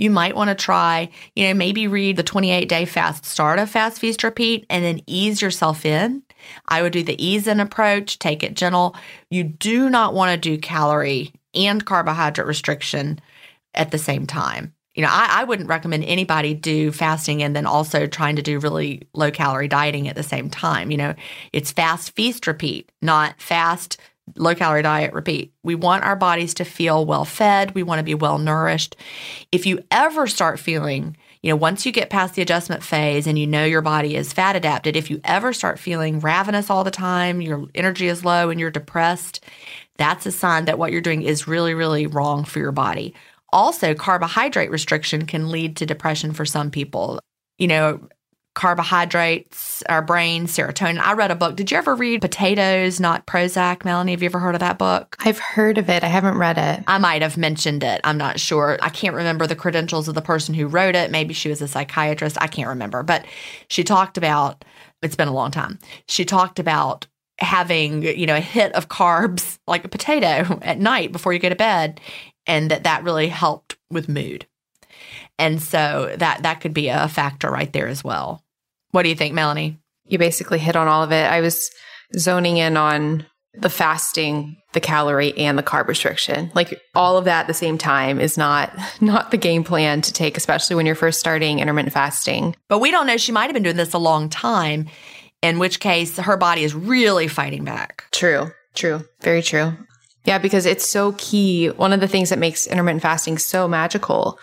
you 0.01 0.09
might 0.09 0.35
want 0.35 0.49
to 0.49 0.55
try, 0.55 1.09
you 1.35 1.47
know, 1.47 1.53
maybe 1.53 1.87
read 1.87 2.15
the 2.15 2.23
28 2.23 2.67
day 2.67 2.85
fast 2.85 3.23
start 3.23 3.59
of 3.59 3.69
Fast 3.69 3.99
Feast 3.99 4.23
Repeat 4.23 4.65
and 4.67 4.83
then 4.83 4.99
ease 5.05 5.43
yourself 5.43 5.85
in. 5.85 6.23
I 6.67 6.81
would 6.81 6.91
do 6.91 7.03
the 7.03 7.23
ease 7.23 7.47
in 7.47 7.59
approach, 7.59 8.17
take 8.17 8.41
it 8.41 8.55
gentle. 8.55 8.95
You 9.29 9.43
do 9.43 9.91
not 9.91 10.15
want 10.15 10.31
to 10.31 10.37
do 10.37 10.59
calorie 10.59 11.33
and 11.53 11.85
carbohydrate 11.85 12.47
restriction 12.47 13.21
at 13.75 13.91
the 13.91 13.99
same 13.99 14.25
time. 14.25 14.73
You 14.95 15.03
know, 15.03 15.09
I, 15.11 15.41
I 15.41 15.43
wouldn't 15.43 15.69
recommend 15.69 16.03
anybody 16.05 16.55
do 16.55 16.91
fasting 16.91 17.43
and 17.43 17.55
then 17.55 17.67
also 17.67 18.07
trying 18.07 18.37
to 18.37 18.41
do 18.41 18.57
really 18.57 19.03
low 19.13 19.29
calorie 19.29 19.67
dieting 19.67 20.07
at 20.07 20.15
the 20.15 20.23
same 20.23 20.49
time. 20.49 20.89
You 20.89 20.97
know, 20.97 21.15
it's 21.53 21.71
fast 21.71 22.15
feast 22.15 22.47
repeat, 22.47 22.91
not 23.03 23.39
fast 23.39 23.97
low 24.35 24.55
calorie 24.55 24.81
diet, 24.81 25.13
repeat. 25.13 25.53
We 25.63 25.75
want 25.75 26.03
our 26.03 26.15
bodies 26.15 26.53
to 26.55 26.65
feel 26.65 27.05
well 27.05 27.25
fed. 27.25 27.75
We 27.75 27.83
want 27.83 27.99
to 27.99 28.03
be 28.03 28.15
well 28.15 28.37
nourished. 28.37 28.95
If 29.51 29.65
you 29.65 29.83
ever 29.91 30.27
start 30.27 30.59
feeling, 30.59 31.17
you 31.41 31.49
know, 31.49 31.55
once 31.55 31.85
you 31.85 31.91
get 31.91 32.09
past 32.09 32.35
the 32.35 32.41
adjustment 32.41 32.83
phase 32.83 33.27
and 33.27 33.37
you 33.37 33.47
know 33.47 33.65
your 33.65 33.81
body 33.81 34.15
is 34.15 34.33
fat 34.33 34.55
adapted, 34.55 34.95
if 34.95 35.09
you 35.09 35.19
ever 35.23 35.53
start 35.53 35.79
feeling 35.79 36.19
ravenous 36.19 36.69
all 36.69 36.83
the 36.83 36.91
time, 36.91 37.41
your 37.41 37.67
energy 37.75 38.07
is 38.07 38.23
low 38.23 38.49
and 38.49 38.59
you're 38.59 38.71
depressed, 38.71 39.43
that's 39.97 40.25
a 40.25 40.31
sign 40.31 40.65
that 40.65 40.77
what 40.77 40.91
you're 40.91 41.01
doing 41.01 41.23
is 41.23 41.47
really, 41.47 41.73
really 41.73 42.07
wrong 42.07 42.43
for 42.43 42.59
your 42.59 42.71
body. 42.71 43.13
Also, 43.53 43.93
carbohydrate 43.93 44.71
restriction 44.71 45.25
can 45.25 45.51
lead 45.51 45.75
to 45.77 45.85
depression 45.85 46.31
for 46.31 46.45
some 46.45 46.71
people. 46.71 47.19
You 47.57 47.67
know, 47.67 48.07
carbohydrates, 48.53 49.81
our 49.87 50.01
brain, 50.01 50.45
serotonin. 50.45 50.99
I 50.99 51.13
read 51.13 51.31
a 51.31 51.35
book. 51.35 51.55
Did 51.55 51.71
you 51.71 51.77
ever 51.77 51.95
read 51.95 52.21
Potatoes, 52.21 52.99
Not 52.99 53.25
Prozac? 53.25 53.85
Melanie, 53.85 54.11
have 54.11 54.21
you 54.21 54.27
ever 54.27 54.39
heard 54.39 54.55
of 54.55 54.59
that 54.59 54.77
book? 54.77 55.15
I've 55.19 55.39
heard 55.39 55.77
of 55.77 55.89
it. 55.89 56.03
I 56.03 56.07
haven't 56.07 56.37
read 56.37 56.57
it. 56.57 56.83
I 56.87 56.97
might 56.97 57.21
have 57.21 57.37
mentioned 57.37 57.83
it. 57.83 58.01
I'm 58.03 58.17
not 58.17 58.39
sure. 58.39 58.77
I 58.81 58.89
can't 58.89 59.15
remember 59.15 59.47
the 59.47 59.55
credentials 59.55 60.07
of 60.07 60.15
the 60.15 60.21
person 60.21 60.53
who 60.53 60.67
wrote 60.67 60.95
it. 60.95 61.11
Maybe 61.11 61.33
she 61.33 61.49
was 61.49 61.61
a 61.61 61.67
psychiatrist. 61.67 62.37
I 62.41 62.47
can't 62.47 62.69
remember. 62.69 63.03
But 63.03 63.25
she 63.69 63.83
talked 63.83 64.17
about, 64.17 64.65
it's 65.01 65.15
been 65.15 65.29
a 65.29 65.33
long 65.33 65.51
time. 65.51 65.79
She 66.07 66.25
talked 66.25 66.59
about 66.59 67.07
having, 67.39 68.03
you 68.03 68.25
know, 68.25 68.35
a 68.35 68.41
hit 68.41 68.73
of 68.73 68.89
carbs 68.89 69.59
like 69.65 69.85
a 69.85 69.89
potato 69.89 70.59
at 70.61 70.79
night 70.79 71.11
before 71.11 71.33
you 71.33 71.39
go 71.39 71.49
to 71.49 71.55
bed 71.55 72.01
and 72.45 72.69
that 72.71 72.83
that 72.83 73.03
really 73.03 73.27
helped 73.27 73.77
with 73.89 74.09
mood. 74.09 74.45
And 75.41 75.59
so 75.59 76.13
that 76.19 76.43
that 76.43 76.61
could 76.61 76.73
be 76.73 76.89
a 76.89 77.07
factor 77.07 77.49
right 77.49 77.73
there 77.73 77.87
as 77.87 78.03
well. 78.03 78.43
What 78.91 79.01
do 79.01 79.09
you 79.09 79.15
think, 79.15 79.33
Melanie? 79.33 79.79
You 80.05 80.19
basically 80.19 80.59
hit 80.59 80.75
on 80.75 80.87
all 80.87 81.01
of 81.01 81.11
it. 81.11 81.25
I 81.25 81.41
was 81.41 81.71
zoning 82.15 82.57
in 82.57 82.77
on 82.77 83.25
the 83.55 83.69
fasting, 83.69 84.57
the 84.73 84.79
calorie 84.79 85.35
and 85.37 85.57
the 85.57 85.63
carb 85.63 85.87
restriction. 85.87 86.51
Like 86.53 86.79
all 86.93 87.17
of 87.17 87.25
that 87.25 87.41
at 87.41 87.47
the 87.47 87.55
same 87.55 87.79
time 87.79 88.19
is 88.19 88.37
not 88.37 88.71
not 89.01 89.31
the 89.31 89.37
game 89.37 89.63
plan 89.63 90.01
to 90.01 90.13
take 90.13 90.37
especially 90.37 90.75
when 90.75 90.85
you're 90.85 90.93
first 90.93 91.19
starting 91.19 91.57
intermittent 91.57 91.93
fasting. 91.93 92.55
But 92.69 92.79
we 92.79 92.91
don't 92.91 93.07
know 93.07 93.17
she 93.17 93.31
might 93.31 93.45
have 93.45 93.53
been 93.53 93.63
doing 93.63 93.77
this 93.77 93.93
a 93.93 93.99
long 93.99 94.29
time 94.29 94.89
in 95.41 95.57
which 95.57 95.79
case 95.79 96.17
her 96.17 96.37
body 96.37 96.63
is 96.63 96.75
really 96.75 97.27
fighting 97.27 97.63
back. 97.63 98.03
True. 98.11 98.51
True. 98.75 99.03
Very 99.21 99.41
true. 99.41 99.75
Yeah, 100.23 100.37
because 100.37 100.67
it's 100.67 100.87
so 100.87 101.15
key. 101.17 101.69
One 101.69 101.93
of 101.93 101.99
the 101.99 102.07
things 102.07 102.29
that 102.29 102.37
makes 102.37 102.67
intermittent 102.67 103.01
fasting 103.01 103.39
so 103.39 103.67
magical 103.67 104.37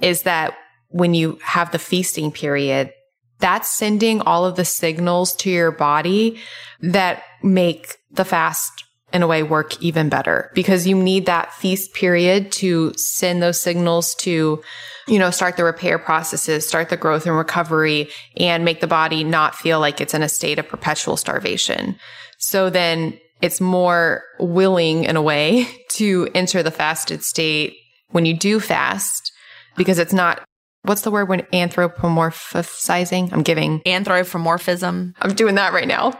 is 0.00 0.22
that 0.22 0.56
when 0.88 1.14
you 1.14 1.38
have 1.42 1.70
the 1.72 1.78
feasting 1.78 2.32
period, 2.32 2.92
that's 3.38 3.70
sending 3.70 4.20
all 4.22 4.44
of 4.44 4.56
the 4.56 4.64
signals 4.64 5.34
to 5.36 5.50
your 5.50 5.70
body 5.70 6.38
that 6.80 7.22
make 7.42 7.96
the 8.10 8.24
fast 8.24 8.84
in 9.12 9.22
a 9.22 9.26
way 9.26 9.42
work 9.42 9.80
even 9.82 10.08
better 10.08 10.50
because 10.54 10.86
you 10.86 10.94
need 10.94 11.26
that 11.26 11.52
feast 11.54 11.94
period 11.94 12.52
to 12.52 12.92
send 12.94 13.42
those 13.42 13.60
signals 13.60 14.14
to 14.16 14.62
you 15.06 15.18
know 15.18 15.30
start 15.30 15.56
the 15.56 15.64
repair 15.64 15.98
processes 15.98 16.68
start 16.68 16.90
the 16.90 16.96
growth 16.96 17.24
and 17.24 17.34
recovery 17.34 18.10
and 18.36 18.66
make 18.66 18.80
the 18.80 18.86
body 18.86 19.24
not 19.24 19.54
feel 19.54 19.80
like 19.80 20.00
it's 20.00 20.12
in 20.12 20.22
a 20.22 20.28
state 20.28 20.58
of 20.58 20.68
perpetual 20.68 21.16
starvation. 21.16 21.96
So 22.38 22.70
then 22.70 23.18
it's 23.40 23.60
more 23.60 24.24
willing 24.38 25.04
in 25.04 25.16
a 25.16 25.22
way 25.22 25.66
to 25.90 26.28
enter 26.34 26.62
the 26.62 26.70
fasted 26.70 27.22
state. 27.22 27.76
When 28.10 28.24
you 28.24 28.34
do 28.34 28.58
fast 28.58 29.32
because 29.78 29.98
it's 29.98 30.12
not 30.12 30.44
what's 30.82 31.02
the 31.02 31.10
word 31.10 31.28
when 31.28 31.40
anthropomorphizing 31.52 33.32
i'm 33.32 33.42
giving 33.42 33.80
Anthropomorphism. 33.86 35.14
i'm 35.22 35.34
doing 35.34 35.54
that 35.54 35.72
right 35.72 35.88
now 35.88 36.12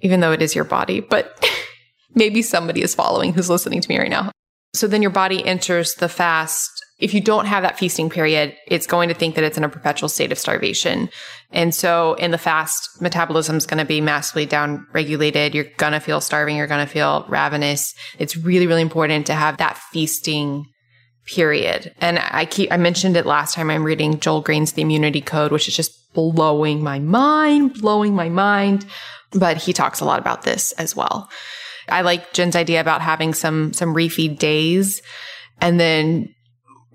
even 0.00 0.20
though 0.20 0.32
it 0.32 0.42
is 0.42 0.54
your 0.54 0.64
body 0.64 1.00
but 1.00 1.48
maybe 2.14 2.42
somebody 2.42 2.82
is 2.82 2.94
following 2.94 3.32
who's 3.32 3.50
listening 3.50 3.80
to 3.80 3.88
me 3.88 3.98
right 3.98 4.10
now. 4.10 4.30
So 4.74 4.86
then 4.86 5.02
your 5.02 5.10
body 5.10 5.44
enters 5.44 5.94
the 5.94 6.08
fast. 6.08 6.70
If 6.98 7.12
you 7.12 7.20
don't 7.20 7.46
have 7.46 7.62
that 7.62 7.78
feasting 7.78 8.08
period, 8.08 8.56
it's 8.66 8.86
going 8.86 9.08
to 9.08 9.14
think 9.14 9.34
that 9.34 9.44
it's 9.44 9.58
in 9.58 9.64
a 9.64 9.68
perpetual 9.68 10.08
state 10.08 10.32
of 10.32 10.38
starvation. 10.38 11.10
And 11.50 11.74
so 11.74 12.14
in 12.14 12.30
the 12.30 12.38
fast, 12.38 13.02
metabolism 13.02 13.56
is 13.56 13.66
going 13.66 13.78
to 13.78 13.84
be 13.84 14.00
massively 14.00 14.46
down 14.46 14.86
regulated. 14.92 15.54
You're 15.54 15.66
going 15.76 15.92
to 15.92 16.00
feel 16.00 16.20
starving. 16.20 16.56
You're 16.56 16.68
going 16.68 16.86
to 16.86 16.90
feel 16.90 17.26
ravenous. 17.28 17.94
It's 18.18 18.36
really, 18.36 18.66
really 18.66 18.82
important 18.82 19.26
to 19.26 19.34
have 19.34 19.58
that 19.58 19.76
feasting 19.76 20.71
period. 21.26 21.94
And 22.00 22.18
I 22.18 22.44
keep, 22.44 22.72
I 22.72 22.76
mentioned 22.76 23.16
it 23.16 23.26
last 23.26 23.54
time 23.54 23.70
I'm 23.70 23.84
reading 23.84 24.18
Joel 24.18 24.40
Greene's 24.40 24.72
The 24.72 24.82
Immunity 24.82 25.20
Code, 25.20 25.52
which 25.52 25.68
is 25.68 25.76
just 25.76 26.12
blowing 26.12 26.82
my 26.82 26.98
mind, 26.98 27.80
blowing 27.80 28.14
my 28.14 28.28
mind. 28.28 28.86
But 29.32 29.56
he 29.56 29.72
talks 29.72 30.00
a 30.00 30.04
lot 30.04 30.18
about 30.18 30.42
this 30.42 30.72
as 30.72 30.94
well. 30.94 31.30
I 31.88 32.02
like 32.02 32.32
Gin's 32.32 32.56
idea 32.56 32.80
about 32.80 33.00
having 33.00 33.34
some 33.34 33.72
some 33.72 33.94
refeed 33.94 34.38
days 34.38 35.02
and 35.60 35.80
then 35.80 36.34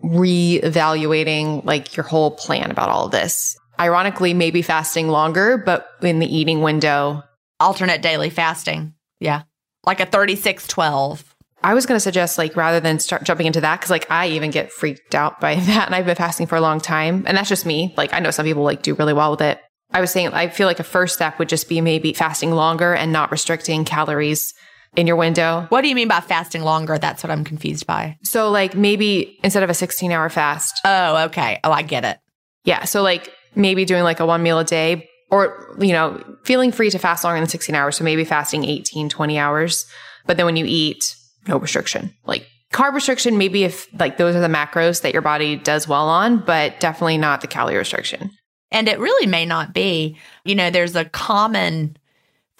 reevaluating 0.03 1.65
like 1.65 1.97
your 1.97 2.05
whole 2.05 2.31
plan 2.31 2.71
about 2.71 2.89
all 2.89 3.09
this. 3.09 3.57
Ironically, 3.79 4.33
maybe 4.33 4.61
fasting 4.61 5.07
longer, 5.07 5.57
but 5.57 5.87
in 6.01 6.19
the 6.19 6.35
eating 6.35 6.61
window. 6.61 7.23
Alternate 7.59 8.01
daily 8.01 8.29
fasting. 8.29 8.93
Yeah. 9.19 9.43
Like 9.85 9.99
a 9.99 10.05
36 10.05 10.67
12. 10.67 11.26
I 11.63 11.73
was 11.73 11.85
going 11.85 11.95
to 11.95 12.01
suggest 12.01 12.37
like 12.37 12.55
rather 12.55 12.79
than 12.79 12.99
start 12.99 13.23
jumping 13.23 13.47
into 13.47 13.61
that 13.61 13.81
cuz 13.81 13.89
like 13.89 14.09
I 14.11 14.27
even 14.27 14.51
get 14.51 14.71
freaked 14.71 15.15
out 15.15 15.39
by 15.39 15.55
that 15.59 15.85
and 15.85 15.95
I've 15.95 16.05
been 16.05 16.15
fasting 16.15 16.47
for 16.47 16.55
a 16.55 16.61
long 16.61 16.79
time 16.79 17.23
and 17.27 17.37
that's 17.37 17.49
just 17.49 17.65
me. 17.65 17.93
Like 17.97 18.13
I 18.13 18.19
know 18.19 18.31
some 18.31 18.45
people 18.45 18.63
like 18.63 18.81
do 18.81 18.95
really 18.95 19.13
well 19.13 19.31
with 19.31 19.41
it. 19.41 19.59
I 19.91 20.01
was 20.01 20.11
saying 20.11 20.29
I 20.33 20.49
feel 20.49 20.67
like 20.67 20.79
a 20.79 20.83
first 20.83 21.15
step 21.15 21.39
would 21.39 21.49
just 21.49 21.69
be 21.69 21.81
maybe 21.81 22.13
fasting 22.13 22.51
longer 22.51 22.93
and 22.93 23.11
not 23.11 23.31
restricting 23.31 23.85
calories 23.85 24.53
in 24.95 25.07
your 25.07 25.15
window. 25.15 25.65
What 25.69 25.81
do 25.81 25.87
you 25.87 25.95
mean 25.95 26.07
by 26.07 26.19
fasting 26.19 26.63
longer? 26.63 26.97
That's 26.97 27.23
what 27.23 27.31
I'm 27.31 27.43
confused 27.43 27.85
by. 27.85 28.17
So 28.23 28.49
like 28.49 28.75
maybe 28.75 29.37
instead 29.43 29.63
of 29.63 29.69
a 29.69 29.73
16 29.73 30.11
hour 30.11 30.29
fast. 30.29 30.81
Oh, 30.83 31.25
okay. 31.25 31.59
Oh, 31.63 31.71
I 31.71 31.83
get 31.83 32.03
it. 32.03 32.17
Yeah. 32.65 32.83
So 32.83 33.01
like 33.01 33.31
maybe 33.55 33.85
doing 33.85 34.03
like 34.03 34.19
a 34.19 34.25
one 34.25 34.43
meal 34.43 34.59
a 34.59 34.63
day 34.63 35.07
or, 35.29 35.75
you 35.79 35.93
know, 35.93 36.23
feeling 36.43 36.71
free 36.71 36.89
to 36.89 36.99
fast 36.99 37.23
longer 37.23 37.39
than 37.39 37.49
16 37.49 37.75
hours. 37.75 37.97
So 37.97 38.03
maybe 38.03 38.23
fasting 38.23 38.65
18, 38.65 39.09
20 39.09 39.37
hours. 39.37 39.85
But 40.25 40.37
then 40.37 40.45
when 40.45 40.55
you 40.55 40.65
eat, 40.67 41.15
no 41.47 41.57
restriction. 41.57 42.13
Like 42.25 42.47
carb 42.73 42.93
restriction, 42.93 43.37
maybe 43.37 43.63
if 43.63 43.87
like 43.99 44.17
those 44.17 44.35
are 44.35 44.41
the 44.41 44.47
macros 44.47 45.01
that 45.01 45.13
your 45.13 45.21
body 45.21 45.55
does 45.55 45.87
well 45.87 46.07
on, 46.09 46.39
but 46.39 46.79
definitely 46.79 47.17
not 47.17 47.41
the 47.41 47.47
calorie 47.47 47.77
restriction. 47.77 48.31
And 48.71 48.87
it 48.87 48.99
really 48.99 49.27
may 49.27 49.45
not 49.45 49.73
be. 49.73 50.17
You 50.43 50.55
know, 50.55 50.69
there's 50.69 50.95
a 50.95 51.05
common 51.05 51.97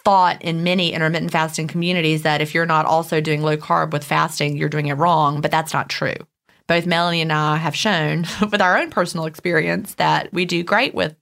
thought 0.07 0.41
in 0.41 0.63
many 0.63 0.93
intermittent 0.93 1.31
fasting 1.31 1.67
communities 1.67 2.21
that 2.21 2.39
if 2.39 2.53
you're 2.53 2.65
not 2.65 2.85
also 2.85 3.19
doing 3.19 3.41
low 3.41 3.57
carb 3.57 3.91
with 3.91 4.05
fasting, 4.05 4.55
you're 4.55 4.69
doing 4.69 4.87
it 4.87 4.93
wrong, 4.93 5.41
but 5.41 5.51
that's 5.51 5.73
not 5.73 5.89
true. 5.89 6.15
Both 6.67 6.85
Melanie 6.85 7.21
and 7.21 7.33
I 7.33 7.57
have 7.57 7.75
shown 7.75 8.25
with 8.51 8.61
our 8.61 8.77
own 8.77 8.89
personal 8.89 9.25
experience 9.25 9.95
that 9.95 10.31
we 10.33 10.45
do 10.45 10.63
great 10.63 10.93
with 10.93 11.15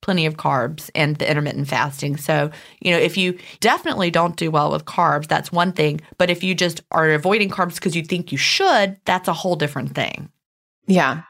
plenty 0.00 0.26
of 0.26 0.36
carbs 0.36 0.90
and 0.94 1.16
the 1.16 1.28
intermittent 1.28 1.68
fasting. 1.68 2.16
So, 2.16 2.50
you 2.80 2.92
know, 2.92 2.98
if 2.98 3.16
you 3.16 3.38
definitely 3.60 4.10
don't 4.10 4.36
do 4.36 4.50
well 4.50 4.72
with 4.72 4.84
carbs, 4.84 5.26
that's 5.26 5.52
one 5.52 5.72
thing. 5.72 6.00
But 6.18 6.30
if 6.30 6.42
you 6.42 6.54
just 6.54 6.82
are 6.90 7.10
avoiding 7.10 7.50
carbs 7.50 7.74
because 7.74 7.96
you 7.96 8.02
think 8.02 8.32
you 8.32 8.38
should, 8.38 8.98
that's 9.04 9.28
a 9.28 9.32
whole 9.32 9.56
different 9.56 9.94
thing. 9.94 10.30
Yeah, 10.86 11.22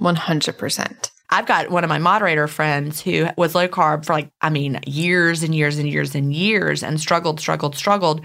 100%. 0.00 1.10
I've 1.30 1.46
got 1.46 1.70
one 1.70 1.82
of 1.82 1.88
my 1.88 1.98
moderator 1.98 2.46
friends 2.46 3.00
who 3.00 3.26
was 3.38 3.54
low 3.54 3.66
carb 3.66 4.04
for 4.04 4.12
like, 4.12 4.30
I 4.42 4.50
mean, 4.50 4.80
years 4.86 5.42
and 5.42 5.54
years 5.54 5.78
and 5.78 5.88
years 5.88 6.14
and 6.14 6.32
years 6.32 6.82
and 6.82 7.00
struggled, 7.00 7.40
struggled, 7.40 7.74
struggled. 7.74 8.20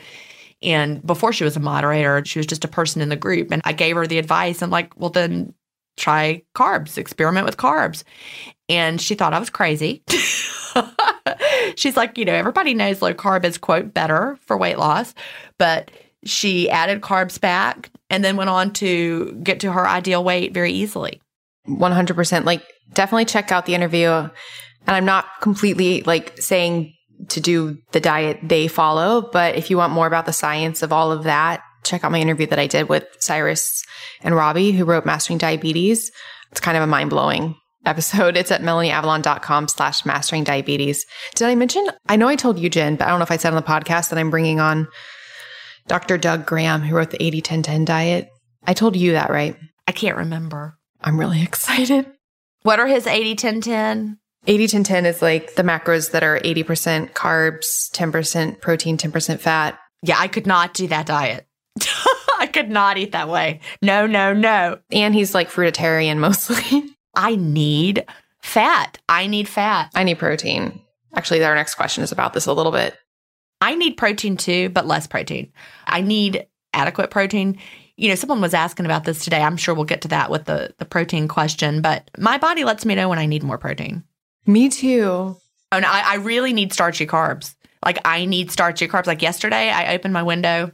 And 0.62 1.06
before 1.06 1.32
she 1.32 1.46
was 1.46 1.56
a 1.56 1.62
moderator, 1.62 2.24
she 2.26 2.40
was 2.40 2.48
just 2.48 2.66
a 2.66 2.68
person 2.68 3.02
in 3.02 3.08
the 3.08 3.16
group. 3.16 3.52
And 3.52 3.62
I 3.64 3.72
gave 3.72 3.96
her 3.96 4.08
the 4.08 4.18
advice. 4.18 4.62
I'm 4.62 4.72
like, 4.72 4.92
well, 5.00 5.10
then 5.10 5.54
try 5.96 6.44
carbs, 6.54 6.98
experiment 6.98 7.46
with 7.46 7.56
carbs. 7.56 8.04
And 8.70 9.00
she 9.00 9.16
thought 9.16 9.34
I 9.34 9.40
was 9.40 9.50
crazy. 9.50 10.04
She's 11.76 11.98
like, 11.98 12.18
you 12.18 12.26
know, 12.26 12.34
everybody 12.34 12.74
knows 12.74 13.02
low 13.02 13.14
carb 13.14 13.46
is, 13.46 13.58
quote, 13.58 13.94
better 13.94 14.38
for 14.42 14.58
weight 14.58 14.78
loss. 14.78 15.14
But 15.58 15.92
she 16.26 16.70
added 16.70 17.02
carbs 17.02 17.40
back 17.40 17.90
and 18.10 18.24
then 18.24 18.36
went 18.36 18.50
on 18.50 18.74
to 18.74 19.34
get 19.44 19.60
to 19.62 19.72
her 19.72 19.88
ideal 19.88 20.24
weight 20.24 20.54
very 20.54 20.72
easily. 20.72 21.22
100%. 21.68 22.46
Like, 22.46 22.64
definitely 22.94 23.26
check 23.26 23.52
out 23.52 23.66
the 23.66 23.76
interview. 23.76 24.10
And 24.10 24.30
I'm 24.96 25.06
not 25.06 25.26
completely 25.42 26.02
like 26.04 26.42
saying 26.42 26.94
to 27.30 27.42
do 27.42 27.78
the 27.92 28.00
diet 28.00 28.40
they 28.44 28.68
follow, 28.68 29.30
but 29.32 29.56
if 29.56 29.70
you 29.70 29.78
want 29.78 29.92
more 29.92 30.08
about 30.08 30.26
the 30.26 30.34
science 30.34 30.84
of 30.84 30.94
all 30.94 31.12
of 31.12 31.24
that, 31.24 31.62
check 31.84 32.04
out 32.04 32.12
my 32.12 32.20
interview 32.20 32.48
that 32.48 32.60
I 32.60 32.68
did 32.68 32.90
with 32.90 33.06
Cyrus 33.20 33.84
and 34.22 34.36
Robby, 34.36 34.72
who 34.72 34.86
wrote 34.86 35.06
Mastering 35.06 35.40
Diabetes. 35.40 36.12
It's 36.52 36.62
kind 36.62 36.78
of 36.78 36.84
a 36.84 36.88
mind 36.88 37.10
blowing 37.10 37.56
episode. 37.88 38.38
It's 38.38 38.52
at 38.52 38.62
melanieavalon.com 38.62 39.68
slash 39.70 40.06
mastering 40.06 40.44
diabetes. 40.44 41.06
Did 41.36 41.48
I 41.48 41.56
mention? 41.56 41.88
I 42.08 42.16
know 42.16 42.28
I 42.28 42.36
told 42.36 42.60
you, 42.60 42.70
Gin, 42.70 42.96
but 42.96 43.06
I 43.08 43.10
don't 43.10 43.20
know 43.20 43.24
if 43.24 43.32
I 43.32 43.38
said 43.38 43.54
on 43.54 43.56
the 43.56 43.68
podcast 43.68 44.10
that 44.10 44.20
I'm 44.20 44.30
bringing 44.30 44.60
on 44.60 44.88
Dr. 45.88 46.18
Doug 46.18 46.46
Graham, 46.46 46.82
who 46.82 46.96
wrote 46.96 47.12
the 47.12 47.24
80 47.24 47.42
10 47.42 47.64
10 47.64 47.86
diet. 47.86 48.30
I 48.66 48.74
told 48.74 48.96
you 48.96 49.14
that, 49.14 49.30
right? 49.30 49.56
I 49.88 49.94
can't 49.94 50.18
remember. 50.18 50.78
I'm 51.02 51.20
really 51.20 51.42
excited. 51.44 52.06
What 52.64 52.80
are 52.80 52.88
his 52.88 53.08
80 53.08 53.36
10 53.36 53.62
10? 53.62 54.20
80 54.46 54.68
10 54.68 54.84
10 54.84 55.06
is 55.06 55.22
like 55.22 55.56
the 55.56 55.64
macros 55.64 56.12
that 56.12 56.24
are 56.24 56.40
80% 56.40 57.12
carbs, 57.14 57.90
10% 57.92 58.62
protein, 58.62 58.98
10% 58.98 59.40
fat. 59.40 59.80
Yeah, 60.04 60.18
I 60.20 60.28
could 60.28 60.48
not 60.48 60.74
do 60.74 60.88
that 60.88 61.06
diet. 61.06 61.48
I 62.40 62.48
could 62.48 62.70
not 62.70 62.98
eat 62.98 63.14
that 63.14 63.30
way. 63.30 63.62
No, 63.82 64.06
no, 64.06 64.34
no. 64.34 64.80
And 64.92 65.14
he's 65.14 65.34
like 65.34 65.50
fruitarian 65.50 66.18
mostly. 66.18 66.84
I 67.18 67.36
need 67.36 68.06
fat. 68.42 68.98
I 69.10 69.28
need 69.28 69.50
fat. 69.50 69.92
I 69.94 70.06
need 70.06 70.20
protein. 70.20 70.80
Actually, 71.14 71.44
our 71.44 71.56
next 71.56 71.76
question 71.76 72.04
is 72.04 72.14
about 72.14 72.34
this 72.34 72.46
a 72.46 72.54
little 72.54 72.72
bit. 72.72 72.96
I 73.60 73.76
need 73.76 73.98
protein 73.98 74.38
too, 74.38 74.70
but 74.70 74.88
less 74.88 75.08
protein. 75.08 75.52
I 75.86 76.00
need 76.00 76.48
adequate 76.74 77.12
protein 77.12 77.58
you 77.98 78.10
know, 78.10 78.16
someone 78.16 78.42
was 78.42 78.54
asking 78.54 78.86
about 78.86 79.04
this 79.04 79.24
today. 79.24 79.42
I'm 79.42 79.58
sure 79.58 79.74
we'll 79.74 79.84
get 79.84 80.02
to 80.02 80.08
that 80.10 80.30
with 80.30 80.46
the 80.46 80.74
the 80.78 80.86
protein 80.86 81.28
question, 81.28 81.82
but 81.82 82.10
my 82.18 82.38
body 82.38 82.64
lets 82.64 82.86
me 82.86 82.96
know 82.96 83.10
when 83.10 83.20
I 83.20 83.26
need 83.26 83.44
more 83.44 83.58
protein. 83.58 84.04
Me 84.46 84.70
too. 84.70 85.36
Oh 85.72 85.80
no, 85.80 85.88
I, 85.88 86.04
I 86.06 86.16
really 86.18 86.54
need 86.54 86.72
starchy 86.72 87.08
carbs. 87.08 87.56
Like 87.84 88.00
I 88.06 88.26
need 88.26 88.52
starchy 88.52 88.88
carbs. 88.88 89.08
Like 89.08 89.22
yesterday, 89.22 89.70
I 89.70 89.96
opened 89.96 90.14
my 90.14 90.24
window 90.24 90.72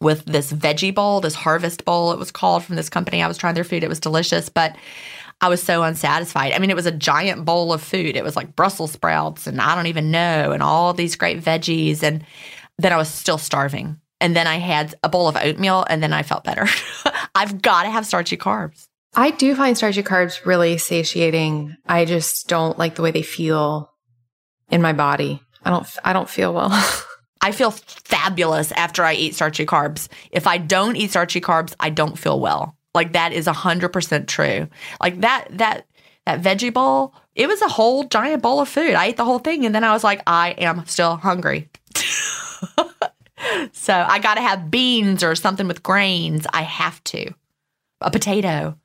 with 0.00 0.24
this 0.24 0.52
veggie 0.52 0.94
bowl, 0.94 1.20
this 1.20 1.34
harvest 1.34 1.84
bowl, 1.84 2.12
it 2.12 2.18
was 2.18 2.30
called 2.30 2.64
from 2.64 2.76
this 2.76 2.88
company. 2.88 3.22
I 3.22 3.28
was 3.28 3.38
trying 3.38 3.54
their 3.54 3.64
food. 3.64 3.84
It 3.84 3.88
was 3.88 4.00
delicious, 4.00 4.48
but 4.48 4.74
I 5.40 5.48
was 5.48 5.62
so 5.62 5.82
unsatisfied. 5.82 6.52
I 6.52 6.58
mean, 6.58 6.70
it 6.70 6.76
was 6.76 6.86
a 6.86 6.92
giant 6.92 7.44
bowl 7.44 7.72
of 7.72 7.82
food. 7.82 8.16
It 8.16 8.24
was 8.24 8.36
like 8.36 8.56
Brussels 8.56 8.92
sprouts 8.92 9.46
and 9.46 9.60
I 9.60 9.74
don't 9.74 9.86
even 9.86 10.10
know, 10.10 10.52
and 10.52 10.62
all 10.62 10.92
these 10.92 11.16
great 11.16 11.42
veggies. 11.42 12.02
And 12.02 12.24
then 12.78 12.92
I 12.92 12.96
was 12.96 13.08
still 13.08 13.38
starving. 13.38 13.98
And 14.20 14.36
then 14.36 14.46
I 14.46 14.56
had 14.56 14.94
a 15.02 15.08
bowl 15.08 15.28
of 15.28 15.36
oatmeal 15.36 15.86
and 15.88 16.02
then 16.02 16.12
I 16.12 16.22
felt 16.22 16.44
better. 16.44 16.66
I've 17.34 17.62
got 17.62 17.84
to 17.84 17.90
have 17.90 18.04
starchy 18.04 18.36
carbs. 18.36 18.86
I 19.14 19.30
do 19.30 19.54
find 19.54 19.76
starchy 19.76 20.02
carbs 20.02 20.44
really 20.44 20.78
satiating. 20.78 21.76
I 21.86 22.04
just 22.04 22.46
don't 22.46 22.78
like 22.78 22.94
the 22.94 23.02
way 23.02 23.10
they 23.10 23.22
feel 23.22 23.90
in 24.70 24.82
my 24.82 24.92
body. 24.92 25.42
I 25.64 25.70
don't 25.70 25.86
I 26.04 26.12
don't 26.12 26.28
feel 26.28 26.52
well. 26.52 26.70
I 27.40 27.52
feel 27.52 27.70
fabulous 27.70 28.70
after 28.72 29.02
I 29.02 29.14
eat 29.14 29.34
starchy 29.34 29.64
carbs. 29.64 30.08
If 30.30 30.46
I 30.46 30.58
don't 30.58 30.96
eat 30.96 31.10
starchy 31.10 31.40
carbs, 31.40 31.74
I 31.80 31.88
don't 31.88 32.18
feel 32.18 32.38
well. 32.38 32.76
Like 32.94 33.12
that 33.12 33.32
is 33.32 33.46
100% 33.46 34.26
true. 34.26 34.68
Like 35.00 35.20
that 35.20 35.46
that 35.52 35.86
that 36.26 36.42
veggie 36.42 36.72
bowl, 36.72 37.14
it 37.34 37.46
was 37.46 37.62
a 37.62 37.68
whole 37.68 38.04
giant 38.04 38.42
bowl 38.42 38.60
of 38.60 38.68
food. 38.68 38.94
I 38.94 39.06
ate 39.06 39.16
the 39.16 39.24
whole 39.24 39.38
thing 39.38 39.64
and 39.64 39.74
then 39.74 39.84
I 39.84 39.92
was 39.92 40.04
like 40.04 40.22
I 40.26 40.50
am 40.58 40.84
still 40.86 41.16
hungry. 41.16 41.68
so 43.72 43.94
I 43.94 44.18
got 44.18 44.34
to 44.34 44.42
have 44.42 44.70
beans 44.70 45.22
or 45.22 45.34
something 45.34 45.66
with 45.68 45.82
grains. 45.82 46.46
I 46.52 46.62
have 46.62 47.02
to. 47.04 47.32
A 48.00 48.10
potato. 48.10 48.76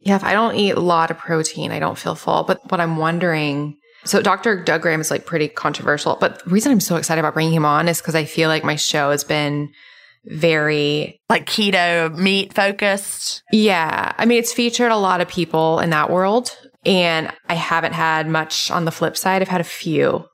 Yeah, 0.00 0.16
if 0.16 0.24
I 0.24 0.32
don't 0.32 0.56
eat 0.56 0.72
a 0.72 0.80
lot 0.80 1.10
of 1.10 1.18
protein, 1.18 1.70
I 1.70 1.78
don't 1.78 1.98
feel 1.98 2.14
full. 2.14 2.42
But 2.44 2.70
what 2.70 2.80
I'm 2.80 2.96
wondering, 2.96 3.76
So 4.04 4.20
Dr. 4.20 4.62
Doug 4.62 4.82
Graham 4.82 5.00
is 5.00 5.10
like 5.10 5.24
pretty 5.26 5.48
controversial, 5.48 6.16
but 6.20 6.44
the 6.44 6.50
reason 6.50 6.72
I'm 6.72 6.80
so 6.80 6.96
excited 6.96 7.20
about 7.20 7.34
bringing 7.34 7.54
him 7.54 7.64
on 7.64 7.88
is 7.88 8.00
because 8.00 8.14
I 8.14 8.24
feel 8.24 8.48
like 8.48 8.64
my 8.64 8.76
show 8.76 9.10
has 9.10 9.24
been 9.24 9.72
very 10.26 11.20
Like 11.28 11.46
keto 11.46 12.16
meat 12.16 12.52
focused. 12.54 13.42
yeah. 13.52 14.12
I 14.16 14.24
mean, 14.26 14.38
it's 14.38 14.52
featured 14.52 14.92
a 14.92 14.96
lot 14.96 15.20
of 15.20 15.28
people 15.28 15.80
in 15.80 15.90
that 15.90 16.10
world, 16.10 16.56
and 16.86 17.30
I 17.48 17.54
haven't 17.54 17.92
had 17.92 18.28
much 18.28 18.70
on 18.70 18.84
the 18.84 18.90
flip 18.92 19.16
side. 19.16 19.42
I've 19.42 19.48
had 19.48 19.60
a 19.60 19.64
few, 19.64 20.26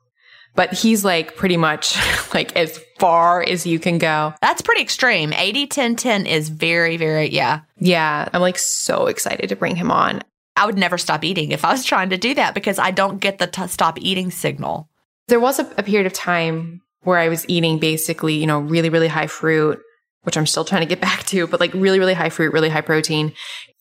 but 0.55 0.73
he's 0.73 1.03
like 1.05 1.35
pretty 1.35 1.57
much 1.57 1.95
like 2.33 2.55
as 2.55 2.79
far 2.99 3.41
as 3.43 3.65
you 3.65 3.79
can 3.79 3.97
go. 3.97 4.33
That's 4.41 4.61
pretty 4.61 4.81
extreme. 4.81 5.33
80 5.33 5.67
10 5.67 5.95
10 5.95 6.25
is 6.25 6.49
very, 6.49 6.97
very, 6.97 7.29
yeah. 7.29 7.61
Yeah, 7.79 8.27
I'm 8.33 8.41
like 8.41 8.57
so 8.59 9.07
excited 9.07 9.49
to 9.49 9.55
bring 9.55 9.75
him 9.75 9.91
on. 9.91 10.21
I 10.57 10.65
would 10.65 10.77
never 10.77 10.97
stop 10.97 11.23
eating 11.23 11.51
if 11.51 11.63
I 11.65 11.71
was 11.71 11.85
trying 11.85 12.09
to 12.09 12.17
do 12.17 12.33
that 12.35 12.53
because 12.53 12.77
I 12.77 12.91
don't 12.91 13.19
get 13.19 13.39
the 13.39 13.47
t- 13.47 13.67
stop 13.67 13.97
eating 13.99 14.29
signal. 14.31 14.89
There 15.29 15.39
was 15.39 15.59
a, 15.59 15.63
a 15.77 15.83
period 15.83 16.05
of 16.05 16.13
time 16.13 16.81
where 17.03 17.17
I 17.17 17.29
was 17.29 17.45
eating 17.47 17.79
basically, 17.79 18.35
you 18.35 18.47
know, 18.47 18.59
really, 18.59 18.89
really 18.89 19.07
high 19.07 19.27
fruit, 19.27 19.79
which 20.23 20.37
I'm 20.37 20.45
still 20.45 20.65
trying 20.65 20.81
to 20.81 20.87
get 20.87 21.01
back 21.09 21.25
to, 21.27 21.47
but 21.47 21.59
like 21.59 21.73
really, 21.73 21.99
really 21.99 22.13
high 22.13 22.29
fruit, 22.29 22.53
really 22.53 22.69
high 22.69 22.81
protein. 22.81 23.33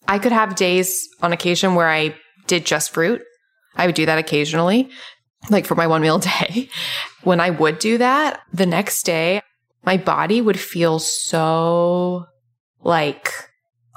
I 0.09 0.19
could 0.19 0.33
have 0.33 0.57
days 0.57 1.09
on 1.23 1.33
occasion 1.33 1.75
where 1.75 1.89
I 1.89 2.15
did 2.47 2.67
just 2.67 2.93
fruit. 2.93 3.23
I 3.77 3.87
would 3.87 3.95
do 3.95 4.07
that 4.07 4.19
occasionally, 4.19 4.91
like 5.49 5.67
for 5.67 5.75
my 5.75 5.87
one 5.87 6.03
meal 6.03 6.19
day. 6.41 6.69
When 7.23 7.41
I 7.41 7.51
would 7.51 7.79
do 7.79 7.99
that, 7.99 8.41
the 8.53 8.67
next 8.67 9.05
day, 9.05 9.43
my 9.85 9.97
body 9.97 10.41
would 10.41 10.59
feel 10.59 10.99
so 10.99 12.27
like, 12.83 13.33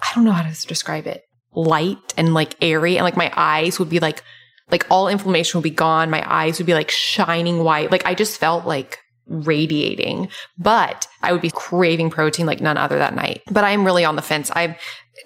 I 0.01 0.13
don't 0.13 0.25
know 0.25 0.31
how 0.31 0.43
to 0.43 0.67
describe 0.67 1.07
it, 1.07 1.23
light 1.55 2.13
and 2.17 2.33
like 2.33 2.55
airy. 2.61 2.97
And 2.97 3.03
like 3.03 3.17
my 3.17 3.31
eyes 3.35 3.79
would 3.79 3.89
be 3.89 3.99
like, 3.99 4.23
like 4.71 4.85
all 4.89 5.07
inflammation 5.07 5.57
would 5.57 5.63
be 5.63 5.69
gone. 5.69 6.09
My 6.09 6.23
eyes 6.25 6.57
would 6.57 6.65
be 6.65 6.73
like 6.73 6.91
shining 6.91 7.63
white. 7.63 7.91
Like 7.91 8.05
I 8.05 8.13
just 8.13 8.39
felt 8.39 8.65
like 8.65 8.99
radiating, 9.27 10.29
but 10.57 11.07
I 11.21 11.31
would 11.31 11.41
be 11.41 11.51
craving 11.51 12.09
protein 12.09 12.45
like 12.45 12.61
none 12.61 12.77
other 12.77 12.97
that 12.97 13.15
night. 13.15 13.41
But 13.51 13.63
I'm 13.63 13.85
really 13.85 14.05
on 14.05 14.15
the 14.15 14.21
fence. 14.21 14.51
I've 14.55 14.77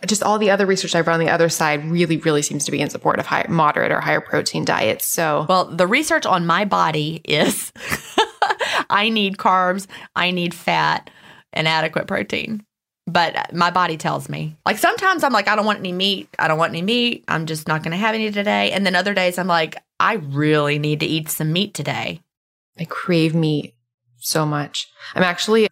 just 0.06 0.22
all 0.22 0.38
the 0.38 0.52
other 0.52 0.66
research 0.66 0.96
I've 0.96 1.08
run 1.08 1.20
on 1.20 1.26
the 1.26 1.32
other 1.32 1.50
side 1.50 1.90
really, 1.90 2.18
really 2.18 2.42
seems 2.42 2.66
to 2.66 2.72
be 2.72 2.82
in 2.82 2.90
support 2.90 3.20
of 3.20 3.26
high, 3.26 3.46
moderate 3.50 3.92
or 3.92 4.02
higher 4.02 4.22
protein 4.22 4.66
diets. 4.66 5.06
So 5.06 5.46
Well, 5.48 5.66
the 5.66 5.88
research 5.88 6.26
on 6.26 6.46
my 6.46 6.66
body 6.66 7.22
is 7.24 7.72
I 8.90 9.10
need 9.10 9.38
carbs, 9.38 9.88
I 10.16 10.32
need 10.32 10.54
fat, 10.54 11.10
and 11.54 11.68
adequate 11.68 12.08
protein. 12.08 12.64
But 13.10 13.54
my 13.54 13.72
body 13.72 13.96
tells 13.96 14.28
me. 14.28 14.58
Like 14.66 14.78
sometimes 14.78 15.24
I'm 15.24 15.32
like, 15.32 15.48
I 15.48 15.56
don't 15.56 15.66
want 15.66 15.80
any 15.80 15.94
meat. 15.94 16.28
I 16.38 16.50
don't 16.50 16.58
want 16.58 16.72
any 16.72 16.82
meat. 16.82 17.24
I'm 17.30 17.46
just 17.46 17.66
not 17.66 17.82
going 17.82 17.92
to 17.92 17.98
have 17.98 18.14
any 18.14 18.30
today. 18.32 18.72
And 18.72 18.86
then 18.86 18.96
other 18.96 19.14
days 19.14 19.38
I'm 19.38 19.48
like, 19.48 19.78
I 19.98 20.16
really 20.16 20.78
need 20.78 21.00
to 21.00 21.06
eat 21.06 21.30
some 21.30 21.54
meat 21.54 21.74
today. 21.74 22.20
I 22.78 22.84
crave 22.84 23.34
meat 23.34 23.74
so 24.20 24.46
much. 24.46 24.88
I'm 25.16 25.24
actually 25.24 25.68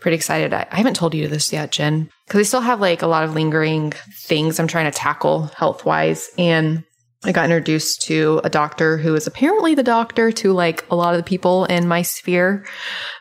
pretty 0.00 0.16
excited. 0.16 0.52
I, 0.52 0.66
I 0.70 0.76
haven't 0.76 0.96
told 0.96 1.14
you 1.14 1.28
this 1.28 1.52
yet, 1.52 1.72
Gin, 1.72 2.08
because 2.26 2.40
I 2.40 2.42
still 2.42 2.60
have 2.60 2.80
like 2.80 3.02
a 3.02 3.06
lot 3.06 3.24
of 3.24 3.34
lingering 3.34 3.92
things 4.22 4.58
I'm 4.58 4.66
trying 4.66 4.90
to 4.90 4.96
tackle 4.96 5.44
health 5.56 5.84
wise. 5.84 6.28
And 6.38 6.84
I 7.22 7.32
got 7.32 7.44
introduced 7.44 8.02
to 8.02 8.40
a 8.44 8.50
doctor 8.50 8.96
who 8.96 9.14
is 9.14 9.26
apparently 9.26 9.74
the 9.74 9.82
doctor 9.82 10.32
to 10.32 10.52
like 10.52 10.86
a 10.90 10.96
lot 10.96 11.14
of 11.14 11.18
the 11.18 11.28
people 11.28 11.66
in 11.66 11.86
my 11.86 12.02
sphere. 12.02 12.66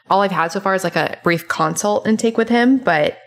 All 0.09 0.21
I've 0.21 0.31
had 0.31 0.51
so 0.51 0.59
far 0.59 0.73
is 0.73 0.83
like 0.83 0.95
a 0.95 1.19
brief 1.23 1.47
consult 1.47 2.07
intake 2.07 2.37
with 2.37 2.49
him, 2.49 2.77
but 2.77 3.17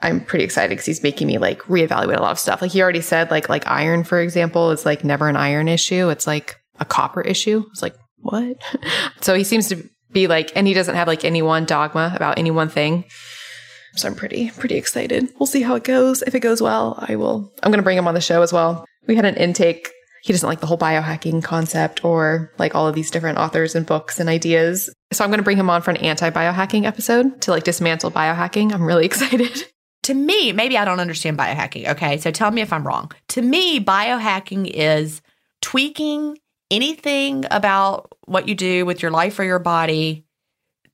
I'm 0.00 0.20
pretty 0.20 0.44
excited 0.44 0.70
because 0.70 0.86
he's 0.86 1.02
making 1.02 1.26
me 1.26 1.38
like 1.38 1.62
reevaluate 1.62 2.16
a 2.16 2.22
lot 2.22 2.32
of 2.32 2.38
stuff. 2.38 2.62
Like 2.62 2.72
he 2.72 2.82
already 2.82 3.00
said, 3.00 3.30
like 3.30 3.48
like 3.48 3.66
iron, 3.66 4.04
for 4.04 4.20
example, 4.20 4.70
is 4.70 4.86
like 4.86 5.04
never 5.04 5.28
an 5.28 5.36
iron 5.36 5.68
issue. 5.68 6.08
It's 6.08 6.26
like 6.26 6.56
a 6.78 6.84
copper 6.84 7.20
issue. 7.20 7.64
It's 7.70 7.82
like 7.82 7.96
what? 8.18 8.56
so 9.20 9.34
he 9.34 9.44
seems 9.44 9.68
to 9.68 9.88
be 10.12 10.26
like, 10.26 10.52
and 10.54 10.66
he 10.66 10.74
doesn't 10.74 10.94
have 10.94 11.08
like 11.08 11.24
any 11.24 11.42
one 11.42 11.64
dogma 11.64 12.12
about 12.14 12.38
any 12.38 12.50
one 12.50 12.68
thing. 12.68 13.04
So 13.94 14.08
I'm 14.08 14.14
pretty 14.14 14.50
pretty 14.50 14.76
excited. 14.76 15.28
We'll 15.38 15.46
see 15.46 15.62
how 15.62 15.74
it 15.74 15.84
goes. 15.84 16.22
If 16.22 16.34
it 16.34 16.40
goes 16.40 16.62
well, 16.62 16.96
I 17.06 17.16
will. 17.16 17.52
I'm 17.62 17.70
going 17.70 17.78
to 17.78 17.84
bring 17.84 17.98
him 17.98 18.08
on 18.08 18.14
the 18.14 18.20
show 18.20 18.42
as 18.42 18.52
well. 18.52 18.84
We 19.06 19.16
had 19.16 19.24
an 19.24 19.36
intake. 19.36 19.90
He 20.22 20.32
doesn't 20.32 20.48
like 20.48 20.60
the 20.60 20.66
whole 20.66 20.78
biohacking 20.78 21.42
concept 21.42 22.04
or 22.04 22.52
like 22.56 22.74
all 22.74 22.86
of 22.86 22.94
these 22.94 23.10
different 23.10 23.38
authors 23.38 23.74
and 23.74 23.84
books 23.84 24.20
and 24.20 24.28
ideas. 24.28 24.88
So 25.12 25.24
I'm 25.24 25.30
going 25.30 25.40
to 25.40 25.44
bring 25.44 25.58
him 25.58 25.68
on 25.68 25.82
for 25.82 25.90
an 25.90 25.96
anti 25.98 26.30
biohacking 26.30 26.84
episode 26.84 27.42
to 27.42 27.50
like 27.50 27.64
dismantle 27.64 28.12
biohacking. 28.12 28.72
I'm 28.72 28.84
really 28.84 29.04
excited. 29.12 29.64
To 30.04 30.14
me, 30.14 30.52
maybe 30.52 30.78
I 30.78 30.84
don't 30.84 31.00
understand 31.00 31.38
biohacking. 31.38 31.88
Okay. 31.88 32.18
So 32.18 32.30
tell 32.30 32.50
me 32.50 32.62
if 32.62 32.72
I'm 32.72 32.86
wrong. 32.86 33.12
To 33.28 33.42
me, 33.42 33.78
biohacking 33.78 34.70
is 34.72 35.20
tweaking 35.60 36.38
anything 36.70 37.44
about 37.50 38.12
what 38.32 38.48
you 38.48 38.54
do 38.54 38.86
with 38.86 39.02
your 39.02 39.10
life 39.10 39.38
or 39.38 39.44
your 39.44 39.58
body 39.58 40.26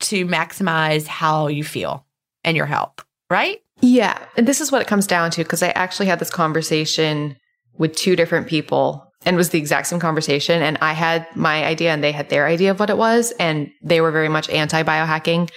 to 0.01 0.27
maximize 0.27 1.07
how 1.07 1.47
you 1.49 1.65
feel 1.65 2.05
and 2.45 2.57
your 2.57 2.67
health, 2.67 3.05
right? 3.31 3.61
Yeah. 3.81 4.19
And 4.37 4.47
this 4.47 4.61
is 4.61 4.73
what 4.73 4.83
it 4.83 4.89
comes 4.89 5.07
down 5.07 5.31
to 5.33 5.43
because 5.43 5.63
I 5.63 5.71
actually 5.71 6.07
had 6.07 6.19
this 6.19 6.31
conversation 6.31 7.37
with 7.77 7.95
two 7.95 8.17
different 8.17 8.49
people 8.49 9.09
and 9.25 9.35
it 9.35 9.37
was 9.37 9.51
the 9.51 9.59
exact 9.59 9.89
same 9.89 10.01
conversation. 10.01 10.63
And 10.63 10.79
I 10.81 10.93
had 10.93 11.27
my 11.35 11.65
idea 11.65 11.93
and 11.93 12.03
they 12.03 12.13
had 12.13 12.29
their 12.29 12.47
idea 12.47 12.71
of 12.71 12.81
what 12.81 12.91
it 12.91 12.97
was. 12.97 13.33
And 13.33 13.71
they 13.83 14.01
were 14.01 14.11
very 14.11 14.29
much 14.29 14.49
anti 14.49 14.83
biohacking 14.83 15.51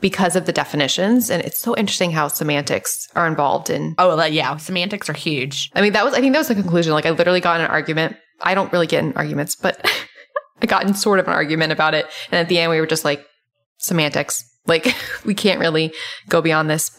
because 0.00 0.34
of 0.34 0.46
the 0.46 0.52
definitions. 0.52 1.30
And 1.30 1.42
it's 1.42 1.60
so 1.60 1.76
interesting 1.76 2.10
how 2.10 2.28
semantics 2.28 3.08
are 3.14 3.26
involved 3.26 3.70
in. 3.70 3.94
Oh, 3.98 4.20
yeah. 4.24 4.56
Semantics 4.56 5.08
are 5.08 5.14
huge. 5.14 5.70
I 5.74 5.82
mean, 5.82 5.92
that 5.92 6.04
was, 6.04 6.14
I 6.14 6.20
think 6.20 6.32
that 6.32 6.40
was 6.40 6.48
the 6.48 6.54
conclusion. 6.54 6.92
Like, 6.92 7.06
I 7.06 7.10
literally 7.10 7.40
got 7.40 7.60
in 7.60 7.66
an 7.66 7.70
argument. 7.70 8.16
I 8.40 8.54
don't 8.54 8.72
really 8.72 8.86
get 8.86 9.04
in 9.04 9.12
arguments, 9.12 9.54
but 9.54 9.86
I 10.62 10.66
got 10.66 10.86
in 10.86 10.94
sort 10.94 11.18
of 11.18 11.26
an 11.26 11.34
argument 11.34 11.72
about 11.72 11.94
it. 11.94 12.06
And 12.30 12.38
at 12.38 12.48
the 12.48 12.58
end, 12.58 12.70
we 12.70 12.80
were 12.80 12.86
just 12.86 13.04
like, 13.04 13.26
semantics. 13.78 14.44
Like, 14.66 14.94
we 15.24 15.34
can't 15.34 15.60
really 15.60 15.92
go 16.28 16.40
beyond 16.40 16.70
this. 16.70 16.96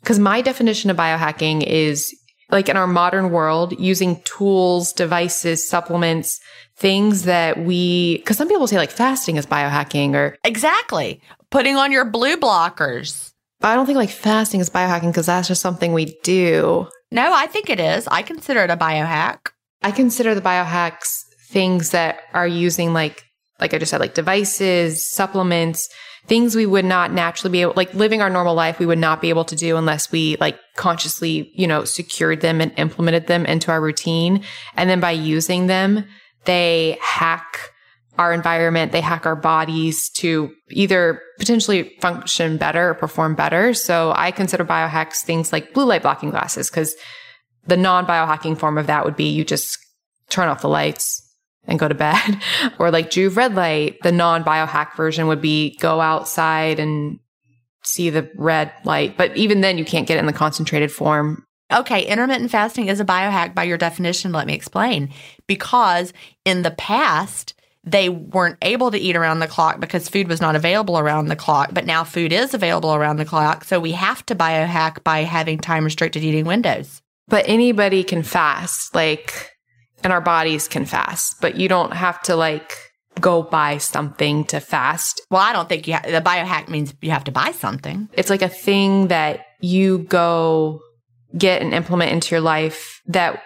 Because 0.00 0.18
my 0.18 0.40
definition 0.40 0.90
of 0.90 0.96
biohacking 0.96 1.64
is 1.64 2.16
like 2.50 2.68
in 2.68 2.76
our 2.76 2.86
modern 2.86 3.30
world, 3.30 3.78
using 3.78 4.20
tools, 4.24 4.92
devices, 4.92 5.68
supplements, 5.68 6.40
things 6.76 7.24
that 7.24 7.58
we, 7.58 8.18
because 8.18 8.36
some 8.36 8.48
people 8.48 8.66
say 8.66 8.76
like 8.76 8.90
fasting 8.90 9.36
is 9.36 9.46
biohacking, 9.46 10.14
or 10.14 10.36
Exactly. 10.44 11.20
Putting 11.50 11.76
on 11.76 11.92
your 11.92 12.04
blue 12.04 12.36
blockers. 12.36 13.32
I 13.62 13.74
don't 13.74 13.86
think 13.86 13.96
like 13.96 14.10
fasting 14.10 14.60
is 14.60 14.70
biohacking 14.70 15.08
because 15.08 15.26
that's 15.26 15.48
just 15.48 15.62
something 15.62 15.92
we 15.92 16.16
do. 16.22 16.88
No, 17.10 17.32
I 17.32 17.46
think 17.46 17.70
it 17.70 17.78
is. 17.78 18.08
I 18.08 18.22
consider 18.22 18.60
it 18.64 18.70
a 18.70 18.76
biohack. 18.76 19.50
I 19.82 19.90
consider 19.90 20.34
the 20.34 20.40
biohacks 20.40 21.24
things 21.52 21.90
that 21.90 22.20
are 22.32 22.46
using 22.46 22.92
like, 22.92 23.24
like 23.60 23.74
I 23.74 23.78
just 23.78 23.90
said, 23.90 24.00
like 24.00 24.14
devices, 24.14 25.08
supplements, 25.08 25.88
things 26.26 26.56
we 26.56 26.66
would 26.66 26.84
not 26.84 27.12
naturally 27.12 27.52
be 27.52 27.62
able, 27.62 27.74
like 27.76 27.92
living 27.94 28.22
our 28.22 28.30
normal 28.30 28.54
life, 28.54 28.78
we 28.78 28.86
would 28.86 28.98
not 28.98 29.20
be 29.20 29.28
able 29.28 29.44
to 29.44 29.56
do 29.56 29.76
unless 29.76 30.10
we 30.10 30.36
like 30.40 30.58
consciously, 30.76 31.52
you 31.54 31.66
know, 31.66 31.84
secured 31.84 32.40
them 32.40 32.60
and 32.60 32.72
implemented 32.76 33.26
them 33.26 33.44
into 33.46 33.70
our 33.70 33.80
routine. 33.80 34.42
And 34.76 34.88
then 34.88 35.00
by 35.00 35.10
using 35.10 35.66
them, 35.66 36.06
they 36.44 36.98
hack 37.00 37.70
our 38.18 38.32
environment, 38.32 38.92
they 38.92 39.00
hack 39.00 39.26
our 39.26 39.36
bodies 39.36 40.10
to 40.10 40.52
either 40.70 41.20
potentially 41.38 41.96
function 42.00 42.56
better 42.56 42.90
or 42.90 42.94
perform 42.94 43.34
better. 43.34 43.74
So 43.74 44.12
I 44.16 44.30
consider 44.30 44.64
biohacks 44.64 45.22
things 45.22 45.52
like 45.52 45.72
blue 45.72 45.84
light 45.84 46.02
blocking 46.02 46.30
glasses 46.30 46.70
because 46.70 46.94
the 47.66 47.76
non 47.76 48.06
biohacking 48.06 48.58
form 48.58 48.78
of 48.78 48.86
that 48.86 49.04
would 49.04 49.16
be 49.16 49.30
you 49.30 49.44
just 49.44 49.78
turn 50.28 50.48
off 50.48 50.62
the 50.62 50.68
lights 50.68 51.31
and 51.64 51.78
go 51.78 51.88
to 51.88 51.94
bed. 51.94 52.40
or 52.78 52.90
like 52.90 53.10
Joovv 53.10 53.36
red 53.36 53.54
light, 53.54 53.98
the 54.02 54.12
non 54.12 54.44
biohack 54.44 54.96
version 54.96 55.26
would 55.26 55.40
be 55.40 55.76
go 55.78 56.00
outside 56.00 56.78
and 56.78 57.18
see 57.84 58.10
the 58.10 58.30
red 58.36 58.72
light. 58.84 59.16
But 59.16 59.36
even 59.36 59.60
then, 59.60 59.78
you 59.78 59.84
can't 59.84 60.06
get 60.06 60.16
it 60.16 60.20
in 60.20 60.26
the 60.26 60.32
concentrated 60.32 60.92
form. 60.92 61.44
Okay, 61.72 62.04
intermittent 62.04 62.50
fasting 62.50 62.88
is 62.88 63.00
a 63.00 63.04
biohack 63.04 63.54
by 63.54 63.64
your 63.64 63.78
definition. 63.78 64.32
Let 64.32 64.46
me 64.46 64.54
explain. 64.54 65.10
Because 65.46 66.12
in 66.44 66.62
the 66.62 66.70
past, 66.70 67.54
they 67.84 68.08
weren't 68.08 68.58
able 68.62 68.90
to 68.90 68.98
eat 68.98 69.16
around 69.16 69.40
the 69.40 69.48
clock 69.48 69.80
because 69.80 70.08
food 70.08 70.28
was 70.28 70.40
not 70.40 70.54
available 70.54 70.98
around 70.98 71.26
the 71.26 71.36
clock, 71.36 71.70
but 71.72 71.86
now 71.86 72.04
food 72.04 72.32
is 72.32 72.54
available 72.54 72.94
around 72.94 73.16
the 73.16 73.24
clock. 73.24 73.64
So 73.64 73.80
we 73.80 73.92
have 73.92 74.24
to 74.26 74.36
biohack 74.36 75.02
by 75.02 75.20
having 75.20 75.58
time 75.58 75.84
restricted 75.84 76.22
eating 76.22 76.44
windows. 76.44 77.00
But 77.28 77.48
anybody 77.48 78.04
can 78.04 78.22
fast, 78.22 78.94
like, 78.94 79.51
and 80.02 80.12
our 80.12 80.20
bodies 80.20 80.68
can 80.68 80.84
fast, 80.84 81.36
but 81.40 81.56
you 81.56 81.68
don't 81.68 81.92
have 81.92 82.20
to 82.22 82.36
like 82.36 82.72
go 83.20 83.42
buy 83.42 83.78
something 83.78 84.44
to 84.46 84.60
fast. 84.60 85.20
Well, 85.30 85.40
I 85.40 85.52
don't 85.52 85.68
think 85.68 85.86
you 85.86 85.94
ha- 85.94 86.02
the 86.04 86.20
biohack 86.20 86.68
means 86.68 86.94
you 87.02 87.10
have 87.10 87.24
to 87.24 87.32
buy 87.32 87.52
something. 87.52 88.08
It's 88.12 88.30
like 88.30 88.42
a 88.42 88.48
thing 88.48 89.08
that 89.08 89.40
you 89.60 89.98
go 89.98 90.80
get 91.36 91.62
and 91.62 91.72
implement 91.72 92.12
into 92.12 92.34
your 92.34 92.40
life 92.40 93.00
that 93.06 93.42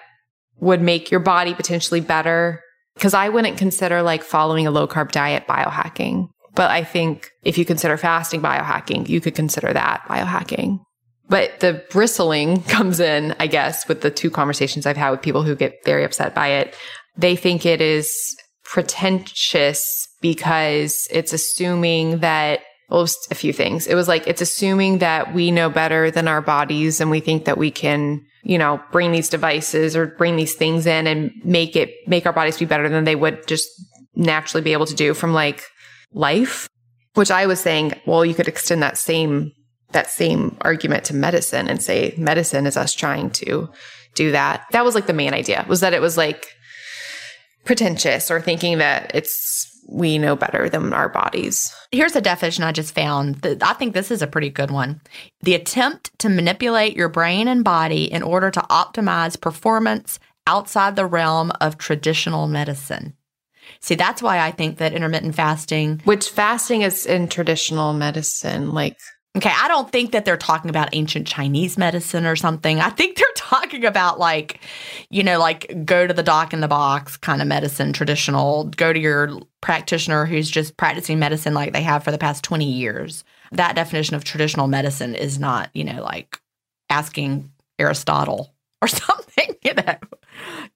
would 0.58 0.80
make 0.80 1.10
your 1.10 1.20
body 1.20 1.54
potentially 1.54 2.00
better. 2.00 2.62
Cause 2.98 3.12
I 3.12 3.28
wouldn't 3.28 3.58
consider 3.58 4.02
like 4.02 4.22
following 4.22 4.66
a 4.66 4.70
low 4.70 4.88
carb 4.88 5.12
diet 5.12 5.46
biohacking. 5.46 6.28
But 6.54 6.70
I 6.70 6.82
think 6.82 7.30
if 7.42 7.58
you 7.58 7.66
consider 7.66 7.98
fasting 7.98 8.40
biohacking, 8.40 9.08
you 9.08 9.20
could 9.20 9.34
consider 9.34 9.72
that 9.74 10.04
biohacking. 10.08 10.80
But 11.28 11.60
the 11.60 11.84
bristling 11.90 12.62
comes 12.68 13.00
in, 13.00 13.34
I 13.38 13.46
guess, 13.46 13.88
with 13.88 14.00
the 14.00 14.10
two 14.10 14.30
conversations 14.30 14.86
I've 14.86 14.96
had 14.96 15.10
with 15.10 15.22
people 15.22 15.42
who 15.42 15.54
get 15.54 15.84
very 15.84 16.04
upset 16.04 16.34
by 16.34 16.48
it. 16.48 16.76
They 17.16 17.36
think 17.36 17.64
it 17.64 17.80
is 17.80 18.36
pretentious 18.64 20.08
because 20.20 21.06
it's 21.10 21.32
assuming 21.32 22.18
that 22.18 22.60
well, 22.88 23.06
a 23.30 23.34
few 23.34 23.52
things. 23.52 23.86
It 23.86 23.94
was 23.96 24.06
like 24.06 24.26
it's 24.26 24.40
assuming 24.40 24.98
that 24.98 25.34
we 25.34 25.50
know 25.50 25.68
better 25.68 26.10
than 26.10 26.28
our 26.28 26.40
bodies 26.40 27.00
and 27.00 27.10
we 27.10 27.20
think 27.20 27.44
that 27.44 27.58
we 27.58 27.70
can, 27.70 28.24
you 28.44 28.58
know, 28.58 28.80
bring 28.92 29.10
these 29.10 29.28
devices 29.28 29.96
or 29.96 30.06
bring 30.06 30.36
these 30.36 30.54
things 30.54 30.86
in 30.86 31.06
and 31.06 31.32
make 31.44 31.74
it 31.74 31.92
make 32.06 32.26
our 32.26 32.32
bodies 32.32 32.58
be 32.58 32.64
better 32.64 32.88
than 32.88 33.04
they 33.04 33.16
would 33.16 33.46
just 33.48 33.68
naturally 34.14 34.62
be 34.62 34.72
able 34.72 34.86
to 34.86 34.94
do 34.94 35.14
from 35.14 35.32
like 35.32 35.64
life. 36.12 36.68
Which 37.14 37.30
I 37.30 37.46
was 37.46 37.60
saying, 37.60 37.94
well, 38.06 38.24
you 38.24 38.34
could 38.34 38.46
extend 38.46 38.82
that 38.82 38.98
same 38.98 39.50
that 39.96 40.10
same 40.10 40.56
argument 40.60 41.04
to 41.04 41.14
medicine 41.14 41.68
and 41.68 41.82
say 41.82 42.14
medicine 42.16 42.66
is 42.66 42.76
us 42.76 42.94
trying 42.94 43.30
to 43.30 43.68
do 44.14 44.30
that. 44.32 44.64
That 44.70 44.84
was 44.84 44.94
like 44.94 45.06
the 45.06 45.12
main 45.12 45.34
idea 45.34 45.64
was 45.68 45.80
that 45.80 45.94
it 45.94 46.00
was 46.00 46.16
like 46.16 46.46
pretentious 47.64 48.30
or 48.30 48.40
thinking 48.40 48.78
that 48.78 49.10
it's 49.14 49.72
we 49.88 50.18
know 50.18 50.34
better 50.34 50.68
than 50.68 50.92
our 50.92 51.08
bodies. 51.08 51.72
Here's 51.92 52.16
a 52.16 52.20
definition 52.20 52.64
I 52.64 52.72
just 52.72 52.94
found. 52.94 53.46
I 53.62 53.72
think 53.74 53.94
this 53.94 54.10
is 54.10 54.20
a 54.20 54.26
pretty 54.26 54.50
good 54.50 54.70
one. 54.70 55.00
The 55.42 55.54
attempt 55.54 56.10
to 56.18 56.28
manipulate 56.28 56.96
your 56.96 57.08
brain 57.08 57.46
and 57.46 57.62
body 57.62 58.10
in 58.12 58.22
order 58.22 58.50
to 58.50 58.60
optimize 58.62 59.40
performance 59.40 60.18
outside 60.46 60.96
the 60.96 61.06
realm 61.06 61.52
of 61.60 61.78
traditional 61.78 62.48
medicine. 62.48 63.14
See, 63.80 63.94
that's 63.94 64.22
why 64.22 64.40
I 64.40 64.50
think 64.50 64.78
that 64.78 64.92
intermittent 64.92 65.34
fasting, 65.34 66.00
which 66.04 66.28
fasting 66.28 66.82
is 66.82 67.06
in 67.06 67.28
traditional 67.28 67.92
medicine, 67.92 68.72
like 68.72 68.96
Okay, 69.36 69.52
I 69.54 69.68
don't 69.68 69.92
think 69.92 70.12
that 70.12 70.24
they're 70.24 70.38
talking 70.38 70.70
about 70.70 70.88
ancient 70.94 71.26
Chinese 71.26 71.76
medicine 71.76 72.24
or 72.24 72.36
something. 72.36 72.80
I 72.80 72.88
think 72.88 73.16
they're 73.18 73.26
talking 73.36 73.84
about 73.84 74.18
like, 74.18 74.60
you 75.10 75.22
know, 75.22 75.38
like 75.38 75.84
go 75.84 76.06
to 76.06 76.14
the 76.14 76.22
doc 76.22 76.54
in 76.54 76.60
the 76.60 76.68
box 76.68 77.18
kind 77.18 77.42
of 77.42 77.48
medicine, 77.48 77.92
traditional, 77.92 78.64
go 78.64 78.92
to 78.92 78.98
your 78.98 79.40
practitioner 79.60 80.24
who's 80.24 80.50
just 80.50 80.76
practicing 80.78 81.18
medicine 81.18 81.52
like 81.52 81.74
they 81.74 81.82
have 81.82 82.02
for 82.02 82.12
the 82.12 82.18
past 82.18 82.44
20 82.44 82.64
years. 82.64 83.24
That 83.52 83.76
definition 83.76 84.16
of 84.16 84.24
traditional 84.24 84.68
medicine 84.68 85.14
is 85.14 85.38
not, 85.38 85.70
you 85.74 85.84
know, 85.84 86.02
like 86.02 86.40
asking 86.88 87.52
Aristotle 87.78 88.54
or 88.82 88.88
something, 88.88 89.54
you 89.62 89.74
know. 89.74 89.96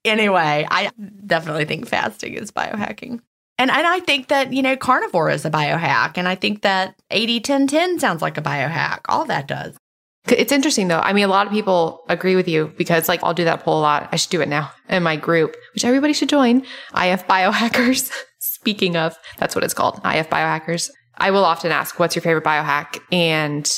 Anyway, 0.04 0.66
I 0.70 0.90
definitely 1.26 1.64
think 1.64 1.88
fasting 1.88 2.34
is 2.34 2.50
biohacking. 2.50 3.20
And, 3.60 3.70
and 3.70 3.86
I 3.86 4.00
think 4.00 4.28
that, 4.28 4.54
you 4.54 4.62
know, 4.62 4.74
carnivore 4.74 5.28
is 5.28 5.44
a 5.44 5.50
biohack. 5.50 6.16
And 6.16 6.26
I 6.26 6.34
think 6.34 6.62
that 6.62 6.94
80 7.10 7.40
10 7.40 7.66
10 7.66 7.98
sounds 7.98 8.22
like 8.22 8.38
a 8.38 8.42
biohack. 8.42 9.00
All 9.06 9.26
that 9.26 9.46
does. 9.46 9.76
It's 10.28 10.50
interesting 10.50 10.88
though. 10.88 11.00
I 11.00 11.12
mean, 11.12 11.24
a 11.24 11.28
lot 11.28 11.46
of 11.46 11.52
people 11.52 12.02
agree 12.08 12.36
with 12.36 12.48
you 12.48 12.72
because 12.78 13.06
like 13.06 13.22
I'll 13.22 13.34
do 13.34 13.44
that 13.44 13.60
poll 13.60 13.78
a 13.78 13.82
lot. 13.82 14.08
I 14.12 14.16
should 14.16 14.30
do 14.30 14.40
it 14.40 14.48
now 14.48 14.72
in 14.88 15.02
my 15.02 15.16
group, 15.16 15.54
which 15.74 15.84
everybody 15.84 16.14
should 16.14 16.30
join. 16.30 16.60
IF 16.96 17.26
Biohackers. 17.26 18.10
Speaking 18.40 18.96
of, 18.96 19.14
that's 19.36 19.54
what 19.54 19.62
it's 19.62 19.74
called. 19.74 20.00
IF 20.06 20.30
Biohackers. 20.30 20.88
I 21.18 21.30
will 21.30 21.44
often 21.44 21.70
ask, 21.70 21.98
what's 21.98 22.16
your 22.16 22.22
favorite 22.22 22.44
biohack? 22.44 22.98
And 23.12 23.70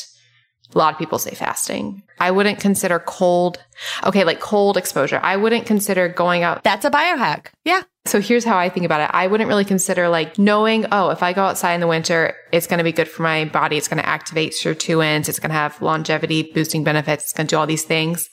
a 0.74 0.78
lot 0.78 0.92
of 0.92 0.98
people 0.98 1.18
say 1.18 1.34
fasting. 1.34 2.02
I 2.18 2.30
wouldn't 2.30 2.60
consider 2.60 2.98
cold. 2.98 3.62
Okay, 4.04 4.24
like 4.24 4.40
cold 4.40 4.76
exposure. 4.76 5.20
I 5.22 5.36
wouldn't 5.36 5.66
consider 5.66 6.08
going 6.08 6.42
out. 6.42 6.62
That's 6.62 6.84
a 6.84 6.90
biohack. 6.90 7.46
Yeah. 7.64 7.82
So 8.04 8.20
here's 8.20 8.44
how 8.44 8.58
I 8.58 8.68
think 8.68 8.84
about 8.84 9.00
it. 9.00 9.10
I 9.12 9.26
wouldn't 9.26 9.48
really 9.48 9.64
consider 9.64 10.08
like 10.08 10.38
knowing, 10.38 10.86
oh, 10.90 11.10
if 11.10 11.22
I 11.22 11.32
go 11.32 11.44
outside 11.44 11.74
in 11.74 11.80
the 11.80 11.86
winter, 11.86 12.34
it's 12.52 12.66
going 12.66 12.78
to 12.78 12.84
be 12.84 12.92
good 12.92 13.08
for 13.08 13.22
my 13.22 13.44
body. 13.44 13.76
It's 13.76 13.88
going 13.88 14.02
to 14.02 14.08
activate 14.08 14.52
sirtuins. 14.52 15.28
It's 15.28 15.38
going 15.38 15.50
to 15.50 15.56
have 15.56 15.80
longevity 15.80 16.50
boosting 16.52 16.84
benefits. 16.84 17.24
It's 17.24 17.32
going 17.32 17.46
to 17.46 17.54
do 17.54 17.58
all 17.58 17.66
these 17.66 17.84
things. 17.84 18.28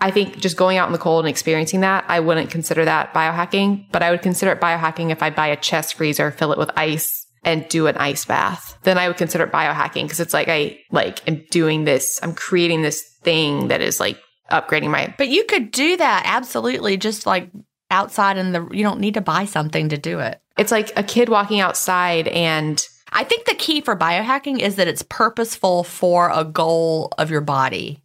I 0.00 0.10
think 0.10 0.38
just 0.38 0.56
going 0.56 0.78
out 0.78 0.88
in 0.88 0.92
the 0.92 0.98
cold 0.98 1.24
and 1.24 1.30
experiencing 1.30 1.80
that, 1.80 2.04
I 2.08 2.18
wouldn't 2.18 2.50
consider 2.50 2.84
that 2.84 3.14
biohacking, 3.14 3.86
but 3.92 4.02
I 4.02 4.10
would 4.10 4.20
consider 4.20 4.50
it 4.50 4.60
biohacking 4.60 5.12
if 5.12 5.22
I 5.22 5.30
buy 5.30 5.46
a 5.46 5.56
chest 5.56 5.94
freezer, 5.94 6.32
fill 6.32 6.50
it 6.50 6.58
with 6.58 6.70
ice 6.76 7.21
and 7.42 7.68
do 7.68 7.86
an 7.86 7.96
ice 7.96 8.24
bath. 8.24 8.78
Then 8.82 8.98
I 8.98 9.08
would 9.08 9.16
consider 9.16 9.44
it 9.44 9.52
biohacking 9.52 10.04
because 10.04 10.20
it's 10.20 10.34
like 10.34 10.48
I 10.48 10.78
like 10.90 11.26
am 11.28 11.44
doing 11.50 11.84
this, 11.84 12.20
I'm 12.22 12.34
creating 12.34 12.82
this 12.82 13.02
thing 13.22 13.68
that 13.68 13.80
is 13.80 14.00
like 14.00 14.18
upgrading 14.50 14.90
my 14.90 15.14
But 15.18 15.28
you 15.28 15.44
could 15.44 15.70
do 15.70 15.96
that 15.96 16.22
absolutely 16.26 16.96
just 16.96 17.26
like 17.26 17.50
outside 17.90 18.36
in 18.36 18.52
the 18.52 18.68
you 18.70 18.82
don't 18.82 19.00
need 19.00 19.14
to 19.14 19.20
buy 19.20 19.44
something 19.44 19.88
to 19.88 19.98
do 19.98 20.20
it. 20.20 20.40
It's 20.56 20.72
like 20.72 20.92
a 20.96 21.02
kid 21.02 21.28
walking 21.28 21.60
outside 21.60 22.28
and 22.28 22.86
I 23.14 23.24
think 23.24 23.44
the 23.44 23.54
key 23.54 23.82
for 23.82 23.94
biohacking 23.94 24.60
is 24.60 24.76
that 24.76 24.88
it's 24.88 25.02
purposeful 25.02 25.84
for 25.84 26.30
a 26.30 26.44
goal 26.44 27.12
of 27.18 27.30
your 27.30 27.42
body. 27.42 28.02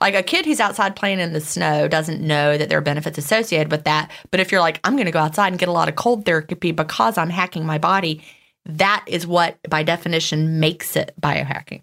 Like 0.00 0.14
a 0.14 0.22
kid 0.22 0.44
who's 0.44 0.60
outside 0.60 0.96
playing 0.96 1.20
in 1.20 1.32
the 1.32 1.40
snow 1.40 1.88
doesn't 1.88 2.20
know 2.20 2.58
that 2.58 2.68
there 2.68 2.78
are 2.78 2.82
benefits 2.82 3.18
associated 3.18 3.70
with 3.70 3.84
that. 3.84 4.10
But 4.30 4.40
if 4.40 4.50
you're 4.50 4.60
like, 4.60 4.80
I'm 4.84 4.94
going 4.94 5.06
to 5.06 5.12
go 5.12 5.20
outside 5.20 5.48
and 5.48 5.58
get 5.58 5.68
a 5.68 5.72
lot 5.72 5.88
of 5.88 5.96
cold 5.96 6.24
therapy 6.26 6.72
because 6.72 7.16
I'm 7.16 7.30
hacking 7.30 7.64
my 7.64 7.78
body, 7.78 8.22
that 8.66 9.04
is 9.06 9.26
what, 9.26 9.58
by 9.68 9.82
definition, 9.82 10.60
makes 10.60 10.96
it 10.96 11.14
biohacking. 11.20 11.82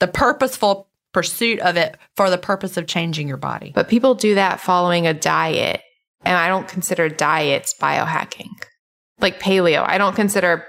The 0.00 0.08
purposeful 0.08 0.88
pursuit 1.12 1.60
of 1.60 1.76
it 1.76 1.96
for 2.16 2.28
the 2.28 2.36
purpose 2.36 2.76
of 2.76 2.86
changing 2.86 3.26
your 3.26 3.38
body. 3.38 3.72
But 3.74 3.88
people 3.88 4.14
do 4.14 4.34
that 4.34 4.60
following 4.60 5.06
a 5.06 5.14
diet. 5.14 5.80
And 6.26 6.36
I 6.36 6.48
don't 6.48 6.68
consider 6.68 7.08
diets 7.08 7.74
biohacking. 7.80 8.48
Like 9.20 9.40
paleo, 9.40 9.84
I 9.86 9.96
don't 9.96 10.16
consider. 10.16 10.66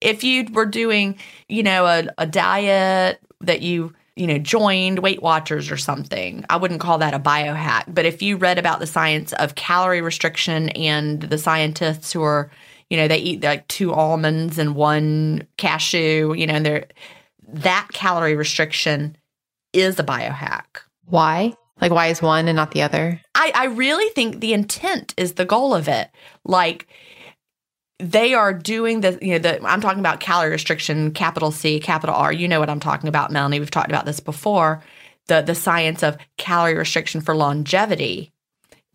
If 0.00 0.24
you 0.24 0.46
were 0.52 0.66
doing, 0.66 1.18
you 1.48 1.62
know, 1.62 1.86
a, 1.86 2.08
a 2.18 2.26
diet 2.26 3.20
that 3.42 3.62
you, 3.62 3.94
you 4.16 4.26
know, 4.26 4.38
joined 4.38 4.98
Weight 4.98 5.22
Watchers 5.22 5.70
or 5.70 5.76
something, 5.76 6.44
I 6.50 6.56
wouldn't 6.56 6.80
call 6.80 6.98
that 6.98 7.14
a 7.14 7.18
biohack. 7.18 7.84
But 7.88 8.06
if 8.06 8.22
you 8.22 8.36
read 8.36 8.58
about 8.58 8.80
the 8.80 8.86
science 8.86 9.32
of 9.34 9.54
calorie 9.54 10.02
restriction 10.02 10.70
and 10.70 11.22
the 11.22 11.38
scientists 11.38 12.12
who 12.12 12.22
are, 12.22 12.50
you 12.90 12.96
know, 12.96 13.08
they 13.08 13.18
eat 13.18 13.42
like 13.42 13.66
two 13.68 13.92
almonds 13.92 14.58
and 14.58 14.74
one 14.74 15.46
cashew, 15.56 16.34
you 16.34 16.46
know, 16.46 16.54
and 16.54 16.66
they're 16.66 16.86
that 17.48 17.88
calorie 17.92 18.36
restriction 18.36 19.16
is 19.72 19.98
a 19.98 20.04
biohack. 20.04 20.64
Why? 21.04 21.54
Like, 21.80 21.92
why 21.92 22.06
is 22.06 22.22
one 22.22 22.48
and 22.48 22.56
not 22.56 22.70
the 22.70 22.82
other? 22.82 23.20
I, 23.34 23.52
I 23.54 23.64
really 23.66 24.08
think 24.10 24.40
the 24.40 24.52
intent 24.52 25.14
is 25.16 25.34
the 25.34 25.44
goal 25.44 25.74
of 25.74 25.88
it. 25.88 26.10
Like, 26.44 26.88
they 27.98 28.34
are 28.34 28.52
doing 28.52 29.00
the, 29.00 29.18
you 29.20 29.32
know, 29.32 29.38
the, 29.38 29.64
I'm 29.64 29.80
talking 29.80 30.00
about 30.00 30.20
calorie 30.20 30.50
restriction, 30.50 31.12
capital 31.12 31.50
C, 31.50 31.78
capital 31.80 32.14
R. 32.14 32.32
You 32.32 32.48
know 32.48 32.60
what 32.60 32.70
I'm 32.70 32.80
talking 32.80 33.08
about, 33.08 33.30
Melanie. 33.30 33.60
We've 33.60 33.70
talked 33.70 33.90
about 33.90 34.06
this 34.06 34.20
before. 34.20 34.82
The, 35.28 35.42
the 35.42 35.54
science 35.54 36.02
of 36.02 36.16
calorie 36.36 36.76
restriction 36.76 37.20
for 37.20 37.34
longevity 37.34 38.32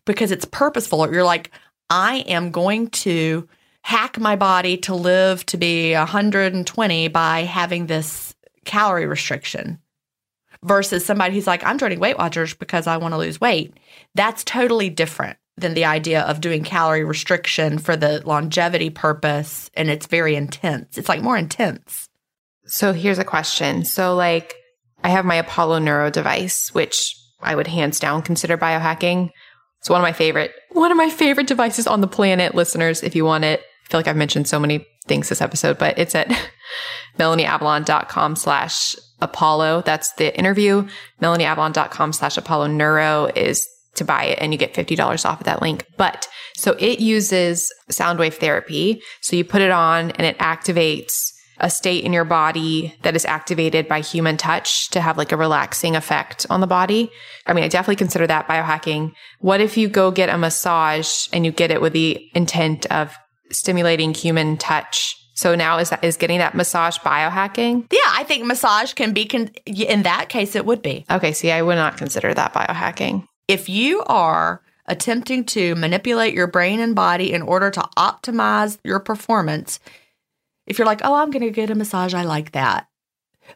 because 0.04 0.30
it's 0.30 0.46
purposeful. 0.46 1.12
You're 1.12 1.24
like, 1.24 1.50
I 1.90 2.18
am 2.20 2.50
going 2.50 2.88
to 2.88 3.48
hack 3.82 4.18
my 4.18 4.36
body 4.36 4.76
to 4.78 4.94
live 4.94 5.44
to 5.46 5.56
be 5.56 5.94
120 5.94 7.08
by 7.08 7.40
having 7.40 7.86
this 7.86 8.34
calorie 8.64 9.06
restriction 9.06 9.78
versus 10.62 11.04
somebody 11.04 11.34
who's 11.34 11.46
like, 11.46 11.64
I'm 11.64 11.78
joining 11.78 12.00
Weight 12.00 12.18
Watchers 12.18 12.54
because 12.54 12.86
I 12.86 12.96
want 12.96 13.12
to 13.12 13.18
lose 13.18 13.40
weight. 13.40 13.76
That's 14.14 14.44
totally 14.44 14.88
different 14.88 15.36
than 15.56 15.74
the 15.74 15.84
idea 15.84 16.22
of 16.22 16.40
doing 16.40 16.64
calorie 16.64 17.04
restriction 17.04 17.78
for 17.78 17.96
the 17.96 18.22
longevity 18.24 18.90
purpose. 18.90 19.70
And 19.74 19.90
it's 19.90 20.06
very 20.06 20.36
intense. 20.36 20.96
It's 20.96 21.08
like 21.08 21.22
more 21.22 21.36
intense. 21.36 22.08
So 22.64 22.92
here's 22.92 23.18
a 23.18 23.24
question. 23.24 23.84
So, 23.84 24.14
like, 24.14 24.54
I 25.02 25.08
have 25.08 25.24
my 25.24 25.34
Apollo 25.34 25.80
Neuro 25.80 26.10
device, 26.10 26.72
which 26.72 27.16
I 27.40 27.56
would 27.56 27.66
hands 27.66 27.98
down 27.98 28.22
consider 28.22 28.56
biohacking. 28.56 29.30
It's 29.80 29.90
one 29.90 30.00
of 30.00 30.04
my 30.04 30.12
favorite, 30.12 30.52
one 30.70 30.92
of 30.92 30.96
my 30.96 31.10
favorite 31.10 31.48
devices 31.48 31.88
on 31.88 32.00
the 32.00 32.06
planet, 32.06 32.54
listeners, 32.54 33.02
if 33.02 33.16
you 33.16 33.24
want 33.24 33.44
it. 33.44 33.62
Feel 33.92 33.98
like 33.98 34.08
I've 34.08 34.16
mentioned 34.16 34.48
so 34.48 34.58
many 34.58 34.86
things 35.04 35.28
this 35.28 35.42
episode, 35.42 35.76
but 35.76 35.98
it's 35.98 36.14
at 36.14 36.32
melanieavalon.com 37.18 38.36
slash 38.36 38.96
Apollo. 39.20 39.82
That's 39.84 40.14
the 40.14 40.34
interview. 40.34 40.88
melanieavalon.com 41.20 42.14
slash 42.14 42.38
Apollo 42.38 42.68
Neuro 42.68 43.26
is 43.36 43.68
to 43.96 44.04
buy 44.06 44.24
it 44.24 44.38
and 44.40 44.50
you 44.50 44.58
get 44.58 44.72
$50 44.72 45.26
off 45.26 45.40
of 45.40 45.44
that 45.44 45.60
link. 45.60 45.84
But 45.98 46.26
so 46.56 46.74
it 46.78 47.00
uses 47.00 47.70
sound 47.90 48.18
wave 48.18 48.36
therapy. 48.36 49.02
So 49.20 49.36
you 49.36 49.44
put 49.44 49.60
it 49.60 49.70
on 49.70 50.12
and 50.12 50.26
it 50.26 50.38
activates 50.38 51.32
a 51.58 51.68
state 51.68 52.02
in 52.02 52.14
your 52.14 52.24
body 52.24 52.96
that 53.02 53.14
is 53.14 53.26
activated 53.26 53.88
by 53.88 54.00
human 54.00 54.38
touch 54.38 54.88
to 54.92 55.02
have 55.02 55.18
like 55.18 55.32
a 55.32 55.36
relaxing 55.36 55.96
effect 55.96 56.46
on 56.48 56.62
the 56.62 56.66
body. 56.66 57.10
I 57.46 57.52
mean, 57.52 57.62
I 57.62 57.68
definitely 57.68 57.96
consider 57.96 58.26
that 58.26 58.48
biohacking. 58.48 59.12
What 59.40 59.60
if 59.60 59.76
you 59.76 59.88
go 59.88 60.10
get 60.10 60.30
a 60.30 60.38
massage 60.38 61.28
and 61.30 61.44
you 61.44 61.52
get 61.52 61.70
it 61.70 61.82
with 61.82 61.92
the 61.92 62.26
intent 62.34 62.86
of 62.86 63.14
stimulating 63.52 64.14
human 64.14 64.56
touch? 64.56 65.18
So 65.34 65.54
now 65.54 65.78
is 65.78 65.90
that 65.90 66.04
is 66.04 66.16
getting 66.16 66.38
that 66.38 66.54
massage 66.54 66.98
biohacking? 66.98 67.86
Yeah, 67.90 67.98
I 68.08 68.24
think 68.24 68.44
massage 68.44 68.92
can 68.92 69.12
be 69.12 69.24
con- 69.24 69.50
in 69.66 70.02
that 70.02 70.28
case 70.28 70.54
it 70.54 70.66
would 70.66 70.82
be. 70.82 71.04
Okay, 71.10 71.32
see, 71.32 71.50
I 71.50 71.62
would 71.62 71.76
not 71.76 71.96
consider 71.96 72.34
that 72.34 72.52
biohacking. 72.52 73.26
If 73.48 73.68
you 73.68 74.02
are 74.06 74.62
attempting 74.86 75.44
to 75.44 75.74
manipulate 75.74 76.34
your 76.34 76.46
brain 76.46 76.80
and 76.80 76.94
body 76.94 77.32
in 77.32 77.42
order 77.42 77.70
to 77.70 77.80
optimize 77.96 78.78
your 78.84 79.00
performance, 79.00 79.80
if 80.66 80.78
you're 80.78 80.86
like, 80.86 81.00
"Oh, 81.02 81.14
I'm 81.14 81.30
going 81.30 81.42
to 81.42 81.50
get 81.50 81.70
a 81.70 81.74
massage, 81.74 82.14
I 82.14 82.22
like 82.22 82.52
that." 82.52 82.88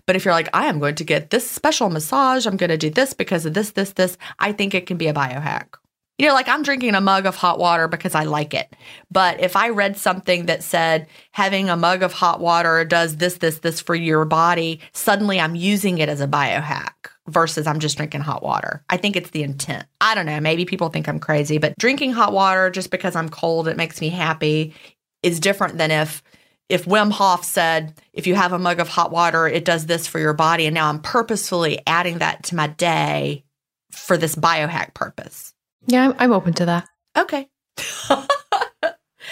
But 0.06 0.16
if 0.16 0.24
you're 0.24 0.34
like, 0.34 0.48
"I 0.52 0.66
am 0.66 0.78
going 0.78 0.96
to 0.96 1.04
get 1.04 1.30
this 1.30 1.48
special 1.48 1.90
massage, 1.90 2.46
I'm 2.46 2.56
going 2.56 2.70
to 2.70 2.78
do 2.78 2.90
this 2.90 3.12
because 3.12 3.46
of 3.46 3.54
this 3.54 3.70
this 3.70 3.92
this," 3.92 4.16
I 4.38 4.52
think 4.52 4.74
it 4.74 4.86
can 4.86 4.96
be 4.96 5.08
a 5.08 5.14
biohack. 5.14 5.74
You 6.18 6.26
know, 6.26 6.34
like 6.34 6.48
I'm 6.48 6.62
drinking 6.62 6.94
a 6.94 7.00
mug 7.00 7.26
of 7.26 7.36
hot 7.36 7.58
water 7.58 7.88
because 7.88 8.14
I 8.14 8.24
like 8.24 8.54
it. 8.54 8.74
But 9.10 9.40
if 9.40 9.54
I 9.54 9.68
read 9.68 9.98
something 9.98 10.46
that 10.46 10.62
said 10.62 11.08
having 11.32 11.68
a 11.68 11.76
mug 11.76 12.02
of 12.02 12.14
hot 12.14 12.40
water 12.40 12.84
does 12.86 13.18
this, 13.18 13.36
this, 13.38 13.58
this 13.58 13.80
for 13.80 13.94
your 13.94 14.24
body, 14.24 14.80
suddenly 14.92 15.38
I'm 15.38 15.54
using 15.54 15.98
it 15.98 16.08
as 16.08 16.22
a 16.22 16.26
biohack 16.26 17.10
versus 17.28 17.66
I'm 17.66 17.80
just 17.80 17.98
drinking 17.98 18.22
hot 18.22 18.42
water. 18.42 18.82
I 18.88 18.96
think 18.96 19.16
it's 19.16 19.30
the 19.30 19.42
intent. 19.42 19.84
I 20.00 20.14
don't 20.14 20.26
know. 20.26 20.40
Maybe 20.40 20.64
people 20.64 20.88
think 20.88 21.06
I'm 21.06 21.18
crazy, 21.18 21.58
but 21.58 21.76
drinking 21.78 22.12
hot 22.12 22.32
water 22.32 22.70
just 22.70 22.90
because 22.90 23.14
I'm 23.14 23.28
cold, 23.28 23.68
it 23.68 23.76
makes 23.76 24.00
me 24.00 24.08
happy 24.08 24.74
is 25.22 25.40
different 25.40 25.76
than 25.76 25.90
if 25.90 26.22
if 26.68 26.84
Wim 26.84 27.12
Hof 27.12 27.44
said, 27.44 27.94
if 28.12 28.26
you 28.26 28.34
have 28.34 28.52
a 28.52 28.58
mug 28.58 28.80
of 28.80 28.88
hot 28.88 29.12
water, 29.12 29.46
it 29.46 29.64
does 29.64 29.86
this 29.86 30.08
for 30.08 30.18
your 30.18 30.32
body. 30.32 30.66
And 30.66 30.74
now 30.74 30.88
I'm 30.88 31.00
purposefully 31.00 31.80
adding 31.86 32.18
that 32.18 32.42
to 32.44 32.56
my 32.56 32.66
day 32.66 33.44
for 33.92 34.16
this 34.16 34.34
biohack 34.34 34.92
purpose. 34.92 35.54
Yeah, 35.86 36.08
I'm, 36.08 36.14
I'm 36.18 36.32
open 36.32 36.52
to 36.54 36.66
that. 36.66 36.88
Okay. 37.16 37.48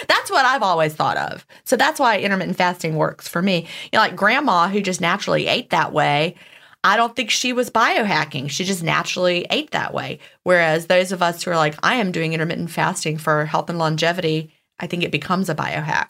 that's 0.09 0.31
what 0.31 0.45
I've 0.45 0.63
always 0.63 0.95
thought 0.95 1.17
of. 1.17 1.47
So 1.65 1.77
that's 1.77 2.01
why 2.01 2.19
intermittent 2.19 2.57
fasting 2.57 2.97
works 2.97 3.29
for 3.29 3.43
me. 3.43 3.67
You 3.93 3.99
know, 3.99 4.01
like 4.01 4.17
grandma 4.17 4.69
who 4.69 4.81
just 4.81 5.01
naturally 5.01 5.47
ate 5.47 5.71
that 5.71 5.93
way. 5.93 6.37
I 6.83 6.97
don't 6.97 7.17
think 7.17 7.31
she 7.31 7.55
was 7.55 7.71
biohacking. 7.71 8.51
She 8.51 8.65
just 8.65 8.83
naturally 8.83 9.47
ate 9.49 9.71
that 9.71 9.95
way. 9.95 10.19
Whereas 10.43 10.87
those 10.87 11.13
of 11.13 11.23
us 11.23 11.43
who 11.43 11.51
are 11.51 11.57
like, 11.57 11.75
I 11.83 11.95
am 11.95 12.13
doing 12.13 12.35
intermittent 12.35 12.71
fasting 12.71 13.17
for 13.17 13.47
health 13.47 13.71
and 13.71 13.79
longevity, 13.79 14.53
I 14.79 14.87
think 14.87 15.03
it 15.03 15.11
becomes 15.11 15.49
a 15.49 15.55
biohack. 15.55 16.09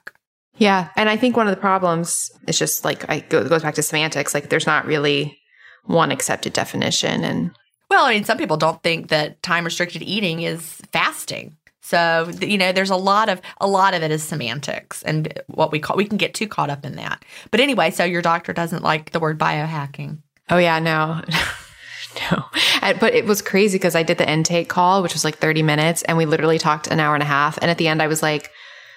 Yeah. 0.57 0.88
And 0.97 1.09
I 1.09 1.16
think 1.16 1.36
one 1.36 1.47
of 1.47 1.55
the 1.55 1.61
problems 1.61 2.30
is 2.49 2.59
just 2.59 2.84
like, 2.84 3.09
I 3.09 3.20
go, 3.20 3.49
goes 3.49 3.62
back 3.62 3.74
to 3.76 3.82
semantics. 3.82 4.34
Like, 4.34 4.49
there's 4.49 4.66
not 4.66 4.86
really 4.86 5.38
one 5.84 6.11
accepted 6.11 6.53
definition. 6.53 7.22
And 7.24 7.53
Well, 7.91 8.07
I 8.07 8.14
mean, 8.14 8.24
some 8.24 8.39
people 8.39 8.57
don't 8.57 8.82
think 8.82 9.09
that 9.09 9.43
time 9.43 9.64
restricted 9.64 10.03
eating 10.03 10.43
is 10.43 10.80
fasting. 10.93 11.57
So, 11.82 12.30
you 12.41 12.57
know, 12.57 12.72
there's 12.72 12.91
a 12.91 12.97
lot 12.97 13.28
of 13.28 13.43
a 13.61 13.66
lot 13.66 13.93
of 13.93 14.03
it 14.03 14.11
is 14.11 14.22
semantics 14.22 15.03
and 15.03 15.39
what 15.49 15.70
we 15.70 15.78
call 15.78 15.97
we 15.97 16.07
can 16.07 16.16
get 16.16 16.32
too 16.32 16.49
caught 16.49 16.70
up 16.70 16.85
in 16.85 16.97
that. 16.97 17.22
But 17.51 17.61
anyway, 17.61 17.91
so 17.91 18.05
your 18.05 18.22
doctor 18.22 18.55
doesn't 18.55 18.82
like 18.82 19.11
the 19.11 19.20
word 19.20 19.39
biohacking. 19.39 20.18
oh, 20.51 20.57
yeah, 20.57 20.78
no. 20.78 21.20
no. 22.30 22.45
But 22.80 23.14
it 23.14 23.26
was 23.26 23.43
crazy 23.43 23.76
because 23.76 23.95
I 23.95 24.03
did 24.03 24.16
the 24.16 24.30
intake 24.30 24.68
call, 24.70 25.03
which 25.03 25.12
was 25.12 25.24
like 25.24 25.37
30 25.37 25.62
minutes, 25.62 26.03
and 26.03 26.16
we 26.16 26.24
literally 26.24 26.59
talked 26.59 26.87
an 26.87 27.01
hour 27.01 27.14
and 27.14 27.22
a 27.22 27.26
half. 27.26 27.59
And 27.61 27.70
at 27.70 27.78
the 27.78 27.89
end, 27.89 28.01
I 28.01 28.07
was 28.07 28.22
like, 28.22 28.51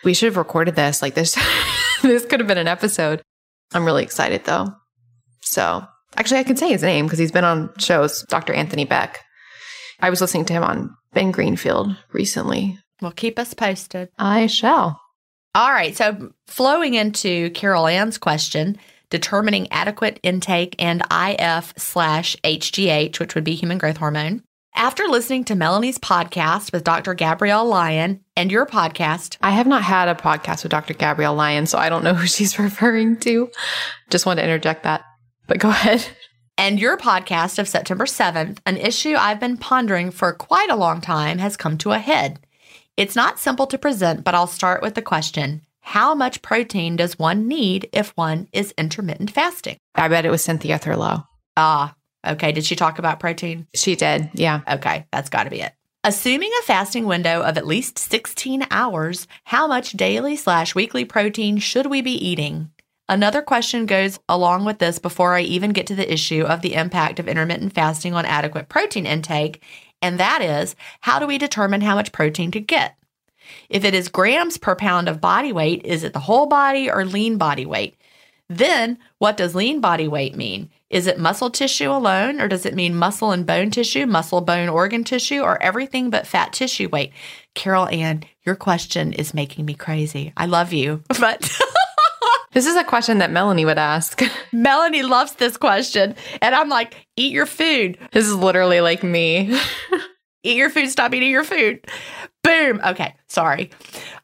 we 0.03 0.13
should 0.13 0.27
have 0.27 0.38
recorded 0.38 0.75
this. 0.75 1.01
Like, 1.01 1.13
this, 1.13 1.38
this 2.01 2.25
could 2.25 2.39
have 2.39 2.47
been 2.47 2.57
an 2.57 2.67
episode. 2.67 3.21
I'm 3.73 3.85
really 3.85 4.03
excited 4.03 4.45
though. 4.45 4.73
So, 5.41 5.85
actually, 6.15 6.39
I 6.39 6.43
can 6.43 6.57
say 6.57 6.69
his 6.69 6.83
name 6.83 7.05
because 7.05 7.19
he's 7.19 7.31
been 7.31 7.43
on 7.43 7.71
shows, 7.77 8.23
Dr. 8.29 8.53
Anthony 8.53 8.85
Beck. 8.85 9.23
I 9.99 10.09
was 10.09 10.21
listening 10.21 10.45
to 10.45 10.53
him 10.53 10.63
on 10.63 10.95
Ben 11.13 11.31
Greenfield 11.31 11.95
recently. 12.11 12.77
Well, 13.01 13.11
keep 13.11 13.39
us 13.39 13.53
posted. 13.53 14.09
I 14.17 14.47
shall. 14.47 15.01
All 15.55 15.71
right. 15.71 15.95
So, 15.95 16.31
flowing 16.47 16.93
into 16.93 17.49
Carol 17.51 17.87
Ann's 17.87 18.17
question, 18.17 18.77
determining 19.09 19.71
adequate 19.71 20.19
intake 20.23 20.75
and 20.79 21.01
IF 21.11 21.73
slash 21.77 22.35
HGH, 22.43 23.19
which 23.19 23.35
would 23.35 23.43
be 23.43 23.55
human 23.55 23.77
growth 23.77 23.97
hormone. 23.97 24.43
After 24.75 25.07
listening 25.07 25.43
to 25.45 25.55
Melanie's 25.55 25.97
podcast 25.97 26.71
with 26.71 26.83
Dr. 26.83 27.15
Gabrielle 27.15 27.65
Lyon 27.65 28.21
and 28.35 28.51
your 28.51 28.67
podcast, 28.67 29.37
I 29.41 29.49
have 29.49 29.65
not 29.65 29.81
had 29.81 30.07
a 30.07 30.13
podcast 30.13 30.61
with 30.61 30.69
Dr. 30.71 30.93
Gabrielle 30.93 31.33
Lyon, 31.33 31.65
so 31.65 31.79
I 31.79 31.89
don't 31.89 32.03
know 32.03 32.13
who 32.13 32.27
she's 32.27 32.59
referring 32.59 33.17
to. 33.21 33.49
Just 34.11 34.27
want 34.27 34.37
to 34.37 34.43
interject 34.43 34.83
that. 34.83 35.01
But 35.47 35.59
go 35.59 35.69
ahead. 35.69 36.05
and 36.57 36.79
your 36.79 36.97
podcast 36.97 37.57
of 37.57 37.67
September 37.67 38.05
7th, 38.05 38.59
an 38.65 38.77
issue 38.77 39.15
I've 39.17 39.39
been 39.39 39.57
pondering 39.57 40.11
for 40.11 40.33
quite 40.33 40.69
a 40.69 40.75
long 40.75 41.01
time 41.01 41.39
has 41.39 41.57
come 41.57 41.77
to 41.79 41.91
a 41.91 41.99
head. 41.99 42.39
It's 42.97 43.15
not 43.15 43.39
simple 43.39 43.67
to 43.67 43.77
present, 43.77 44.23
but 44.23 44.35
I'll 44.35 44.47
start 44.47 44.81
with 44.81 44.95
the 44.95 45.01
question 45.01 45.61
How 45.81 46.13
much 46.13 46.41
protein 46.41 46.95
does 46.97 47.17
one 47.17 47.47
need 47.47 47.89
if 47.93 48.09
one 48.17 48.47
is 48.51 48.73
intermittent 48.77 49.31
fasting? 49.31 49.77
I 49.95 50.07
bet 50.07 50.25
it 50.25 50.31
was 50.31 50.43
Cynthia 50.43 50.77
Thurlow. 50.77 51.25
Ah, 51.55 51.95
okay. 52.25 52.51
Did 52.51 52.65
she 52.65 52.75
talk 52.75 52.99
about 52.99 53.19
protein? 53.19 53.67
She 53.73 53.95
did. 53.95 54.29
Yeah. 54.33 54.61
Okay, 54.69 55.05
that's 55.11 55.29
got 55.29 55.45
to 55.45 55.49
be 55.49 55.61
it. 55.61 55.73
Assuming 56.03 56.51
a 56.59 56.63
fasting 56.63 57.05
window 57.05 57.41
of 57.41 57.57
at 57.57 57.67
least 57.67 57.99
16 57.99 58.65
hours, 58.71 59.27
how 59.43 59.67
much 59.67 59.91
daily 59.91 60.35
slash 60.35 60.73
weekly 60.73 61.03
protein 61.03 61.57
should 61.57 61.87
we 61.87 62.01
be 62.01 62.13
eating? 62.13 62.69
Another 63.09 63.41
question 63.41 63.85
goes 63.85 64.19
along 64.27 64.65
with 64.65 64.79
this 64.79 64.99
before 64.99 65.35
I 65.35 65.41
even 65.41 65.71
get 65.71 65.87
to 65.87 65.95
the 65.95 66.11
issue 66.11 66.43
of 66.43 66.61
the 66.61 66.73
impact 66.73 67.19
of 67.19 67.27
intermittent 67.27 67.73
fasting 67.73 68.13
on 68.13 68.25
adequate 68.25 68.67
protein 68.67 69.05
intake, 69.05 69.63
and 70.01 70.19
that 70.19 70.41
is 70.41 70.75
how 71.01 71.19
do 71.19 71.25
we 71.25 71.37
determine 71.37 71.81
how 71.81 71.95
much 71.95 72.11
protein 72.11 72.51
to 72.51 72.59
get? 72.59 72.95
If 73.69 73.85
it 73.85 73.93
is 73.93 74.09
grams 74.09 74.57
per 74.57 74.75
pound 74.75 75.07
of 75.07 75.21
body 75.21 75.53
weight, 75.53 75.85
is 75.85 76.03
it 76.03 76.13
the 76.13 76.19
whole 76.19 76.47
body 76.47 76.89
or 76.89 77.05
lean 77.05 77.37
body 77.37 77.65
weight? 77.65 77.95
Then, 78.49 78.97
what 79.17 79.37
does 79.37 79.55
lean 79.55 79.81
body 79.81 80.07
weight 80.07 80.35
mean? 80.35 80.69
Is 80.89 81.05
it 81.05 81.19
muscle 81.19 81.49
tissue 81.49 81.91
alone, 81.91 82.39
or 82.39 82.47
does 82.47 82.65
it 82.65 82.75
mean 82.75 82.95
muscle 82.95 83.31
and 83.31 83.45
bone 83.45 83.71
tissue, 83.71 84.05
muscle, 84.05 84.39
bone, 84.39 84.69
organ 84.69 85.03
tissue, 85.03 85.41
or 85.41 85.61
everything 85.61 86.09
but 86.09 86.25
fat 86.25 86.53
tissue 86.53 86.87
weight? 86.87 87.11
Carol 87.55 87.89
Ann, 87.89 88.23
your 88.45 88.55
question 88.55 89.11
is 89.11 89.33
making 89.33 89.65
me 89.65 89.73
crazy. 89.73 90.31
I 90.37 90.45
love 90.45 90.71
you, 90.71 91.03
but 91.19 91.59
This 92.57 92.65
is 92.65 92.75
a 92.75 92.83
question 92.83 93.19
that 93.19 93.29
Melanie 93.29 93.65
would 93.65 93.77
ask. 93.77 94.19
Melanie 94.51 95.03
loves 95.03 95.33
this 95.33 95.57
question. 95.57 96.15
And 96.41 96.55
I'm 96.55 96.69
like, 96.69 97.05
eat 97.15 97.31
your 97.31 97.45
food. 97.45 97.99
this 98.13 98.25
is 98.25 98.33
literally 98.33 98.81
like 98.81 99.03
me. 99.03 99.55
Eat 100.43 100.57
your 100.57 100.69
food, 100.71 100.89
stop 100.89 101.13
eating 101.13 101.29
your 101.29 101.43
food. 101.43 101.85
Boom. 102.43 102.79
Okay, 102.83 103.13
sorry. 103.27 103.69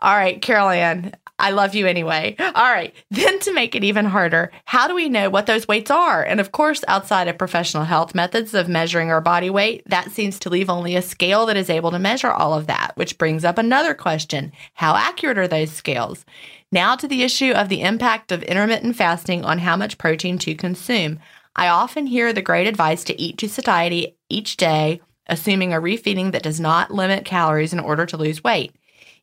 All 0.01 0.15
right, 0.15 0.41
Carol 0.41 0.69
Ann, 0.69 1.13
I 1.43 1.49
love 1.49 1.75
you 1.75 1.87
anyway. 1.87 2.37
All 2.39 2.71
right, 2.71 2.95
then 3.11 3.37
to 3.41 3.53
make 3.53 3.75
it 3.75 3.83
even 3.83 4.05
harder, 4.05 4.49
how 4.63 4.87
do 4.87 4.95
we 4.95 5.09
know 5.09 5.29
what 5.29 5.45
those 5.45 5.67
weights 5.67 5.91
are? 5.91 6.23
And 6.23 6.39
of 6.39 6.53
course, 6.53 6.85
outside 6.87 7.27
of 7.27 7.37
professional 7.37 7.83
health 7.83 8.15
methods 8.15 8.53
of 8.53 8.69
measuring 8.69 9.11
our 9.11 9.19
body 9.19 9.49
weight, 9.49 9.83
that 9.87 10.11
seems 10.11 10.39
to 10.39 10.49
leave 10.49 10.69
only 10.69 10.95
a 10.95 11.01
scale 11.01 11.45
that 11.47 11.57
is 11.57 11.69
able 11.69 11.91
to 11.91 11.99
measure 11.99 12.31
all 12.31 12.53
of 12.53 12.67
that, 12.67 12.93
which 12.95 13.17
brings 13.17 13.43
up 13.43 13.57
another 13.57 13.93
question 13.93 14.53
How 14.75 14.95
accurate 14.95 15.37
are 15.37 15.49
those 15.49 15.69
scales? 15.69 16.23
Now 16.71 16.95
to 16.95 17.09
the 17.09 17.23
issue 17.23 17.51
of 17.51 17.67
the 17.67 17.81
impact 17.81 18.31
of 18.31 18.41
intermittent 18.43 18.95
fasting 18.95 19.43
on 19.43 19.59
how 19.59 19.75
much 19.75 19.97
protein 19.97 20.37
to 20.39 20.55
consume. 20.55 21.19
I 21.57 21.67
often 21.67 22.07
hear 22.07 22.31
the 22.31 22.41
great 22.41 22.67
advice 22.67 23.03
to 23.03 23.21
eat 23.21 23.37
to 23.39 23.49
satiety 23.49 24.15
each 24.29 24.55
day, 24.55 25.01
assuming 25.27 25.73
a 25.73 25.81
refeeding 25.81 26.31
that 26.31 26.43
does 26.43 26.61
not 26.61 26.93
limit 26.93 27.25
calories 27.25 27.73
in 27.73 27.81
order 27.81 28.05
to 28.05 28.15
lose 28.15 28.45
weight. 28.45 28.73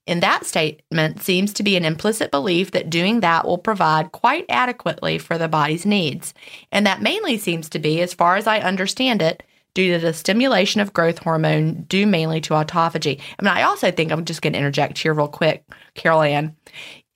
In 0.06 0.20
that 0.20 0.46
statement 0.46 1.22
seems 1.22 1.52
to 1.52 1.62
be 1.62 1.76
an 1.76 1.84
implicit 1.84 2.30
belief 2.30 2.72
that 2.72 2.90
doing 2.90 3.20
that 3.20 3.46
will 3.46 3.58
provide 3.58 4.12
quite 4.12 4.46
adequately 4.48 5.18
for 5.18 5.38
the 5.38 5.48
body's 5.48 5.86
needs. 5.86 6.34
And 6.72 6.86
that 6.86 7.02
mainly 7.02 7.38
seems 7.38 7.68
to 7.70 7.78
be, 7.78 8.00
as 8.00 8.14
far 8.14 8.36
as 8.36 8.46
I 8.46 8.58
understand 8.58 9.22
it, 9.22 9.42
due 9.74 9.92
to 9.92 10.04
the 10.04 10.12
stimulation 10.12 10.80
of 10.80 10.92
growth 10.92 11.18
hormone 11.18 11.82
due 11.82 12.06
mainly 12.06 12.40
to 12.40 12.54
autophagy. 12.54 13.20
I 13.38 13.42
mean, 13.42 13.54
I 13.54 13.62
also 13.62 13.90
think 13.90 14.10
I'm 14.10 14.24
just 14.24 14.42
going 14.42 14.54
to 14.54 14.58
interject 14.58 14.98
here 14.98 15.14
real 15.14 15.28
quick, 15.28 15.64
Carol 15.94 16.22
Ann. 16.22 16.56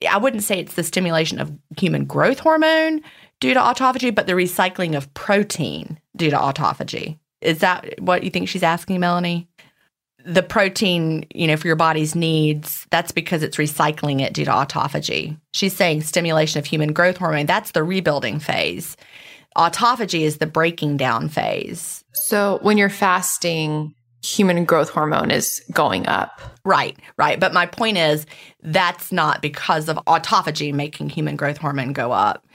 I 0.09 0.17
wouldn't 0.17 0.43
say 0.43 0.59
it's 0.59 0.75
the 0.75 0.83
stimulation 0.83 1.39
of 1.39 1.51
human 1.77 2.05
growth 2.05 2.39
hormone 2.39 3.01
due 3.39 3.53
to 3.53 3.59
autophagy, 3.59 4.13
but 4.13 4.27
the 4.27 4.33
recycling 4.33 4.95
of 4.95 5.13
protein 5.13 5.99
due 6.15 6.29
to 6.29 6.37
autophagy. 6.37 7.19
Is 7.41 7.59
that 7.59 7.99
what 7.99 8.23
you 8.23 8.29
think 8.29 8.47
she's 8.47 8.63
asking, 8.63 8.99
Melanie? 8.99 9.47
The 10.25 10.43
protein, 10.43 11.25
you 11.33 11.47
know, 11.47 11.55
for 11.55 11.67
your 11.67 11.75
body's 11.75 12.15
needs, 12.15 12.87
that's 12.89 13.11
because 13.11 13.43
it's 13.43 13.57
recycling 13.57 14.21
it 14.21 14.33
due 14.33 14.45
to 14.45 14.51
autophagy. 14.51 15.39
She's 15.53 15.75
saying 15.75 16.01
stimulation 16.01 16.59
of 16.59 16.65
human 16.65 16.93
growth 16.93 17.17
hormone, 17.17 17.45
that's 17.45 17.71
the 17.71 17.83
rebuilding 17.83 18.39
phase. 18.39 18.97
Autophagy 19.55 20.21
is 20.21 20.37
the 20.37 20.47
breaking 20.47 20.97
down 20.97 21.29
phase. 21.29 22.03
so 22.13 22.59
when 22.61 22.77
you're 22.77 22.89
fasting, 22.89 23.95
human 24.25 24.65
growth 24.65 24.89
hormone 24.89 25.31
is 25.31 25.63
going 25.71 26.07
up. 26.07 26.41
Right, 26.65 26.97
right. 27.17 27.39
But 27.39 27.53
my 27.53 27.65
point 27.65 27.97
is 27.97 28.25
that's 28.61 29.11
not 29.11 29.41
because 29.41 29.87
of 29.87 29.97
autophagy 30.07 30.73
making 30.73 31.09
human 31.09 31.35
growth 31.35 31.57
hormone 31.57 31.93
go 31.93 32.11
up. 32.11 32.45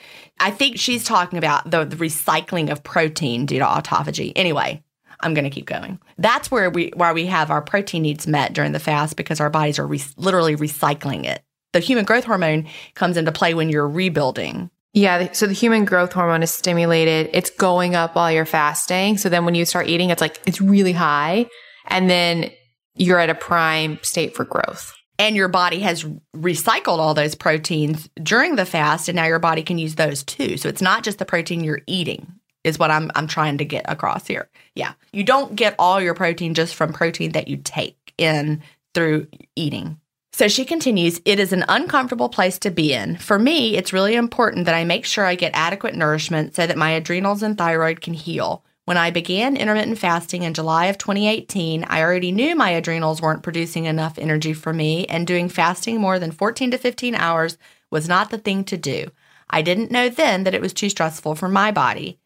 I 0.41 0.51
think 0.51 0.79
she's 0.79 1.05
talking 1.05 1.39
about 1.39 1.71
the, 1.71 1.85
the 1.85 1.97
recycling 1.97 2.71
of 2.71 2.83
protein 2.83 3.47
due 3.47 3.61
to 3.61 3.65
autophagy. 3.65 4.33
Anyway, 4.35 4.83
I'm 5.23 5.35
going 5.35 5.45
to 5.45 5.51
keep 5.51 5.67
going. 5.67 5.99
That's 6.19 6.51
where 6.51 6.71
we 6.71 6.93
where 6.97 7.13
we 7.15 7.27
have 7.27 7.51
our 7.51 7.63
protein 7.63 8.03
needs 8.03 8.27
met 8.27 8.53
during 8.53 8.73
the 8.73 8.79
fast 8.79 9.17
because 9.17 9.41
our 9.41 9.51
bodies 9.51 9.79
are 9.79 9.87
re- 9.87 10.03
literally 10.17 10.57
recycling 10.57 11.25
it. 11.25 11.43
The 11.73 11.81
human 11.81 12.05
growth 12.05 12.25
hormone 12.25 12.67
comes 12.95 13.17
into 13.17 13.33
play 13.33 13.55
when 13.55 13.69
you're 13.69 13.89
rebuilding. 13.89 14.71
Yeah. 14.93 15.31
So 15.33 15.47
the 15.47 15.53
human 15.53 15.85
growth 15.85 16.13
hormone 16.13 16.43
is 16.43 16.53
stimulated. 16.53 17.31
It's 17.33 17.51
going 17.51 17.95
up 17.95 18.17
while 18.17 18.33
you're 18.33 18.45
fasting. 18.45 19.19
So 19.19 19.29
then 19.29 19.45
when 19.45 19.55
you 19.55 19.65
start 19.65 19.87
eating, 19.87 20.11
it's 20.11 20.21
like, 20.21 20.41
it's 20.47 20.61
really 20.61 20.93
high. 20.93 21.47
And 21.87 22.11
then 22.11 22.51
you're 22.97 23.21
at 23.21 23.31
a 23.31 23.35
prime 23.37 24.01
state 24.03 24.35
for 24.35 24.45
growth. 24.45 24.93
and 25.21 25.37
your 25.37 25.49
body 25.49 25.81
has 25.81 26.05
recycled 26.35 26.99
all 26.99 27.15
those 27.15 27.35
proteins 27.35 28.09
during 28.23 28.57
the 28.57 28.65
fast 28.65 29.09
and 29.09 29.15
now 29.17 29.27
your 29.27 29.39
body 29.39 29.63
can 29.63 29.79
use 29.79 29.95
those 29.95 30.25
too 30.25 30.57
so 30.57 30.69
it's 30.69 30.83
not 30.83 31.05
just 31.05 31.19
the 31.19 31.25
protein 31.27 31.63
you're 31.63 31.83
eating 31.87 32.40
is 32.65 32.79
what 32.79 32.91
i'm 32.91 33.11
i'm 33.15 33.27
trying 33.27 33.59
to 33.59 33.65
get 33.65 33.85
across 33.89 34.27
here 34.27 34.49
yeah 34.75 34.93
you 35.13 35.25
don't 35.25 35.57
get 35.57 35.75
all 35.79 36.01
your 36.01 36.15
protein 36.15 36.55
just 36.55 36.75
from 36.75 36.93
protein 36.93 37.33
that 37.33 37.49
you 37.49 37.57
take 37.57 37.97
in 38.19 38.63
through 38.95 39.27
eating. 39.57 39.99
So 40.33 40.47
she 40.49 40.65
continues, 40.65 41.21
it 41.25 41.41
is 41.41 41.53
an 41.53 41.65
uncomfortable 41.69 42.29
place 42.29 42.59
to 42.61 42.71
be 42.71 42.93
in. 42.93 43.17
For 43.17 43.39
me, 43.39 43.77
it's 43.77 43.93
really 43.93 44.15
important 44.15 44.67
that 44.67 44.75
I 44.75 44.85
make 44.85 45.05
sure 45.05 45.25
I 45.25 45.35
get 45.35 45.53
adequate 45.55 45.95
nourishment 45.95 46.55
so 46.55 46.67
that 46.67 46.79
my 46.79 46.91
adrenals 46.91 47.43
and 47.43 47.59
thyroid 47.59 48.01
can 48.01 48.15
heal. 48.15 48.65
When 48.85 48.97
I 48.97 49.11
began 49.11 49.57
intermittent 49.57 49.99
fasting 49.99 50.43
in 50.43 50.55
July 50.55 50.87
of 50.87 50.99
2018, 50.99 51.85
I 51.85 52.01
already 52.01 52.33
knew 52.33 52.55
my 52.55 52.71
adrenals 52.71 53.21
weren't 53.21 53.43
producing 53.43 53.85
enough 53.85 54.19
energy 54.19 54.53
for 54.53 54.73
me, 54.73 55.05
and 55.07 55.27
doing 55.27 55.49
fasting 55.49 56.01
more 56.01 56.19
than 56.19 56.33
14 56.33 56.71
to 56.71 56.79
15 56.79 57.15
hours 57.15 57.59
was 57.91 58.09
not 58.09 58.31
the 58.31 58.39
thing 58.39 58.65
to 58.65 58.77
do. 58.77 59.11
I 59.51 59.63
didn't 59.63 59.91
know 59.91 60.09
then 60.09 60.45
that 60.45 60.55
it 60.55 60.61
was 60.61 60.73
too 60.73 60.89
stressful 60.89 61.35
for 61.35 61.49
my 61.49 61.73
body. 61.73 62.20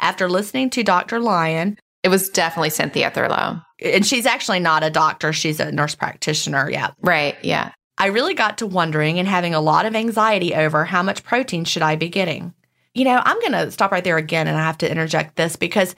After 0.00 0.28
listening 0.28 0.70
to 0.70 0.82
Dr. 0.82 1.18
Lyon, 1.20 1.78
It 2.02 2.08
was 2.08 2.28
definitely 2.28 2.70
Cynthia 2.70 3.10
Thurlow. 3.10 3.60
and 3.82 4.06
she's 4.06 4.26
actually 4.26 4.60
not 4.60 4.84
a 4.84 4.90
doctor, 4.90 5.32
she's 5.32 5.60
a 5.60 5.72
nurse 5.72 5.94
practitioner. 5.94 6.70
Yeah. 6.70 6.90
Right. 7.00 7.36
Yeah. 7.42 7.72
I 7.98 8.06
really 8.06 8.34
got 8.34 8.58
to 8.58 8.66
wondering 8.66 9.18
and 9.18 9.26
having 9.26 9.54
a 9.54 9.60
lot 9.60 9.84
of 9.86 9.96
anxiety 9.96 10.54
over 10.54 10.84
how 10.84 11.02
much 11.02 11.24
protein 11.24 11.64
should 11.64 11.82
I 11.82 11.96
be 11.96 12.08
getting. 12.08 12.54
You 12.94 13.04
know, 13.04 13.20
I'm 13.24 13.40
going 13.40 13.52
to 13.52 13.70
stop 13.72 13.90
right 13.90 14.04
there 14.04 14.16
again 14.16 14.46
and 14.46 14.56
I 14.56 14.62
have 14.62 14.78
to 14.78 14.90
interject 14.90 15.34
this 15.36 15.56
because 15.56 15.96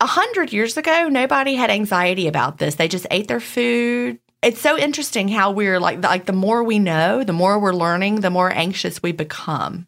a 0.00 0.06
hundred 0.06 0.52
years 0.52 0.76
ago, 0.76 1.08
nobody 1.08 1.54
had 1.54 1.70
anxiety 1.70 2.28
about 2.28 2.58
this. 2.58 2.76
They 2.76 2.86
just 2.86 3.06
ate 3.10 3.26
their 3.28 3.40
food. 3.40 4.18
It's 4.42 4.60
so 4.60 4.78
interesting 4.78 5.26
how 5.28 5.50
we're 5.50 5.80
like, 5.80 6.02
like 6.04 6.26
the 6.26 6.32
more 6.32 6.62
we 6.62 6.78
know, 6.78 7.24
the 7.24 7.32
more 7.32 7.58
we're 7.58 7.72
learning, 7.72 8.20
the 8.20 8.30
more 8.30 8.50
anxious 8.52 9.02
we 9.02 9.10
become. 9.12 9.86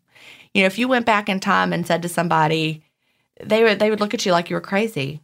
You 0.54 0.62
know, 0.62 0.66
if 0.66 0.78
you 0.78 0.88
went 0.88 1.06
back 1.06 1.28
in 1.28 1.38
time 1.40 1.72
and 1.72 1.86
said 1.86 2.02
to 2.02 2.08
somebody, 2.08 2.82
they 3.44 3.62
would 3.62 3.78
they 3.78 3.90
would 3.90 4.00
look 4.00 4.14
at 4.14 4.26
you 4.26 4.32
like 4.32 4.50
you 4.50 4.56
were 4.56 4.60
crazy 4.60 5.22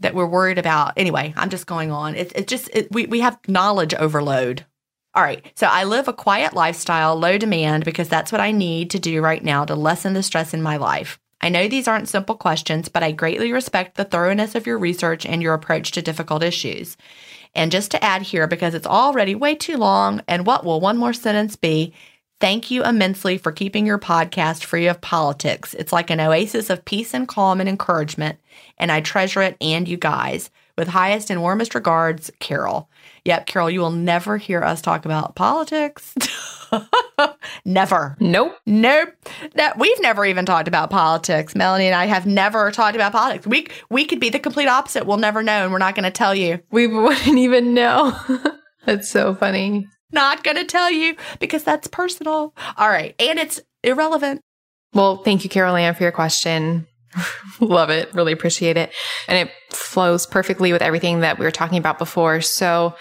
that 0.00 0.14
we're 0.14 0.26
worried 0.26 0.58
about. 0.58 0.92
Anyway, 0.96 1.32
I'm 1.36 1.50
just 1.50 1.66
going 1.66 1.90
on. 1.90 2.14
It's 2.14 2.32
it's 2.34 2.50
just 2.50 2.68
it, 2.74 2.88
we 2.90 3.06
we 3.06 3.20
have 3.20 3.38
knowledge 3.48 3.94
overload. 3.94 4.64
All 5.14 5.22
right. 5.22 5.50
So 5.54 5.66
I 5.66 5.84
live 5.84 6.08
a 6.08 6.12
quiet 6.12 6.52
lifestyle, 6.52 7.16
low 7.16 7.38
demand 7.38 7.86
because 7.86 8.08
that's 8.08 8.30
what 8.30 8.40
I 8.40 8.50
need 8.52 8.90
to 8.90 8.98
do 8.98 9.22
right 9.22 9.42
now 9.42 9.64
to 9.64 9.74
lessen 9.74 10.12
the 10.12 10.22
stress 10.22 10.52
in 10.52 10.60
my 10.62 10.76
life. 10.76 11.18
I 11.40 11.48
know 11.48 11.68
these 11.68 11.88
aren't 11.88 12.08
simple 12.08 12.34
questions, 12.34 12.88
but 12.88 13.02
I 13.02 13.12
greatly 13.12 13.52
respect 13.52 13.96
the 13.96 14.04
thoroughness 14.04 14.54
of 14.54 14.66
your 14.66 14.78
research 14.78 15.24
and 15.24 15.42
your 15.42 15.54
approach 15.54 15.92
to 15.92 16.02
difficult 16.02 16.42
issues. 16.42 16.96
And 17.54 17.72
just 17.72 17.90
to 17.92 18.04
add 18.04 18.22
here, 18.22 18.46
because 18.46 18.74
it's 18.74 18.86
already 18.86 19.34
way 19.34 19.54
too 19.54 19.78
long, 19.78 20.22
and 20.28 20.46
what 20.46 20.64
will 20.64 20.80
one 20.80 20.98
more 20.98 21.14
sentence 21.14 21.56
be? 21.56 21.94
Thank 22.38 22.70
you 22.70 22.84
immensely 22.84 23.38
for 23.38 23.50
keeping 23.50 23.86
your 23.86 23.98
podcast 23.98 24.64
free 24.64 24.86
of 24.88 25.00
politics. 25.00 25.72
It's 25.72 25.92
like 25.92 26.10
an 26.10 26.20
oasis 26.20 26.68
of 26.68 26.84
peace 26.84 27.14
and 27.14 27.26
calm 27.26 27.60
and 27.60 27.68
encouragement, 27.68 28.38
and 28.76 28.92
I 28.92 29.00
treasure 29.00 29.40
it 29.40 29.56
and 29.60 29.88
you 29.88 29.96
guys. 29.96 30.50
With 30.76 30.88
highest 30.88 31.30
and 31.30 31.40
warmest 31.40 31.74
regards, 31.74 32.30
Carol. 32.38 32.90
Yep, 33.24 33.46
Carol, 33.46 33.70
you 33.70 33.80
will 33.80 33.90
never 33.90 34.36
hear 34.36 34.62
us 34.62 34.82
talk 34.82 35.06
about 35.06 35.34
politics. 35.34 36.14
never. 37.64 38.18
Nope. 38.20 38.58
Nope. 38.66 39.14
That 39.54 39.78
we've 39.78 40.00
never 40.02 40.26
even 40.26 40.44
talked 40.44 40.68
about 40.68 40.90
politics. 40.90 41.54
Melanie 41.54 41.86
and 41.86 41.94
I 41.94 42.04
have 42.04 42.26
never 42.26 42.70
talked 42.70 42.94
about 42.94 43.12
politics. 43.12 43.46
We 43.46 43.68
we 43.88 44.04
could 44.04 44.20
be 44.20 44.28
the 44.28 44.38
complete 44.38 44.68
opposite. 44.68 45.06
We'll 45.06 45.16
never 45.16 45.42
know, 45.42 45.64
and 45.64 45.72
we're 45.72 45.78
not 45.78 45.94
going 45.94 46.04
to 46.04 46.10
tell 46.10 46.34
you. 46.34 46.60
We 46.70 46.86
wouldn't 46.86 47.38
even 47.38 47.72
know. 47.72 48.14
That's 48.84 49.08
so 49.08 49.34
funny. 49.34 49.88
Not 50.12 50.44
going 50.44 50.56
to 50.56 50.64
tell 50.64 50.90
you 50.90 51.16
because 51.40 51.64
that's 51.64 51.88
personal. 51.88 52.54
All 52.76 52.88
right, 52.88 53.14
and 53.18 53.38
it's 53.38 53.60
irrelevant. 53.82 54.40
Well, 54.94 55.18
thank 55.18 55.44
you, 55.44 55.50
Carol 55.50 55.76
Ann, 55.76 55.94
for 55.94 56.04
your 56.04 56.12
question. 56.12 56.86
Love 57.60 57.90
it. 57.90 58.12
Really 58.14 58.32
appreciate 58.32 58.76
it. 58.76 58.92
And 59.28 59.48
it 59.48 59.74
flows 59.74 60.26
perfectly 60.26 60.72
with 60.72 60.82
everything 60.82 61.20
that 61.20 61.38
we 61.38 61.44
were 61.44 61.50
talking 61.50 61.78
about 61.78 61.98
before. 61.98 62.40
So, 62.40 62.94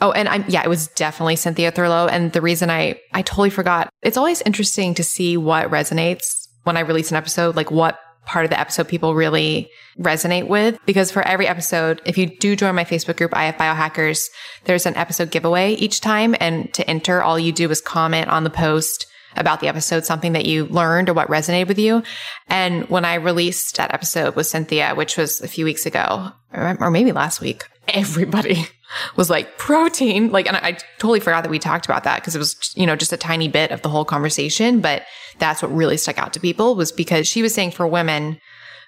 oh, 0.00 0.12
and 0.12 0.28
I'm, 0.28 0.44
yeah, 0.48 0.62
it 0.64 0.68
was 0.68 0.88
definitely 0.88 1.36
Cynthia 1.36 1.70
Thurlow. 1.70 2.08
And 2.08 2.32
the 2.32 2.40
reason 2.40 2.70
I, 2.70 3.00
I 3.12 3.22
totally 3.22 3.50
forgot, 3.50 3.90
it's 4.02 4.16
always 4.16 4.42
interesting 4.42 4.94
to 4.94 5.04
see 5.04 5.36
what 5.36 5.70
resonates 5.70 6.48
when 6.64 6.76
I 6.76 6.80
release 6.80 7.10
an 7.10 7.16
episode, 7.16 7.56
like 7.56 7.70
what 7.70 7.98
part 8.26 8.44
of 8.44 8.50
the 8.50 8.60
episode 8.60 8.88
people 8.88 9.14
really 9.14 9.70
resonate 9.98 10.48
with. 10.48 10.78
Because 10.86 11.10
for 11.10 11.22
every 11.26 11.46
episode, 11.46 12.00
if 12.04 12.16
you 12.16 12.26
do 12.26 12.56
join 12.56 12.74
my 12.74 12.84
Facebook 12.84 13.16
group, 13.16 13.32
IF 13.32 13.56
Biohackers, 13.56 14.28
there's 14.64 14.86
an 14.86 14.96
episode 14.96 15.30
giveaway 15.30 15.74
each 15.74 16.00
time. 16.00 16.34
And 16.40 16.72
to 16.74 16.88
enter, 16.88 17.22
all 17.22 17.38
you 17.38 17.52
do 17.52 17.70
is 17.70 17.80
comment 17.80 18.28
on 18.28 18.44
the 18.44 18.50
post 18.50 19.06
about 19.36 19.60
the 19.60 19.68
episode, 19.68 20.04
something 20.04 20.32
that 20.32 20.44
you 20.44 20.66
learned 20.66 21.08
or 21.08 21.14
what 21.14 21.28
resonated 21.28 21.68
with 21.68 21.78
you. 21.78 22.02
And 22.48 22.88
when 22.88 23.04
I 23.04 23.14
released 23.14 23.76
that 23.76 23.94
episode 23.94 24.34
with 24.34 24.46
Cynthia, 24.48 24.94
which 24.94 25.16
was 25.16 25.40
a 25.40 25.48
few 25.48 25.64
weeks 25.64 25.86
ago, 25.86 26.32
or 26.52 26.90
maybe 26.90 27.12
last 27.12 27.40
week, 27.40 27.64
everybody 27.94 28.66
was 29.16 29.30
like 29.30 29.58
protein. 29.58 30.30
Like, 30.30 30.46
and 30.46 30.56
I, 30.56 30.60
I 30.60 30.72
totally 30.98 31.20
forgot 31.20 31.42
that 31.42 31.50
we 31.50 31.58
talked 31.58 31.84
about 31.84 32.04
that 32.04 32.20
because 32.20 32.34
it 32.34 32.38
was, 32.38 32.72
you 32.76 32.86
know, 32.86 32.96
just 32.96 33.12
a 33.12 33.16
tiny 33.16 33.48
bit 33.48 33.70
of 33.70 33.82
the 33.82 33.88
whole 33.88 34.04
conversation. 34.04 34.80
But 34.80 35.04
that's 35.38 35.62
what 35.62 35.74
really 35.74 35.96
stuck 35.96 36.18
out 36.18 36.32
to 36.34 36.40
people 36.40 36.74
was 36.74 36.92
because 36.92 37.26
she 37.26 37.42
was 37.42 37.54
saying 37.54 37.72
for 37.72 37.86
women, 37.86 38.38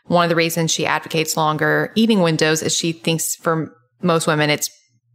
one 0.06 0.24
of 0.24 0.28
the 0.28 0.36
reasons 0.36 0.70
she 0.70 0.86
advocates 0.86 1.36
longer 1.36 1.92
eating 1.94 2.20
windows 2.20 2.62
is 2.62 2.74
she 2.74 2.92
thinks 2.92 3.36
for 3.36 3.74
most 4.02 4.26
women, 4.26 4.50
it's 4.50 4.70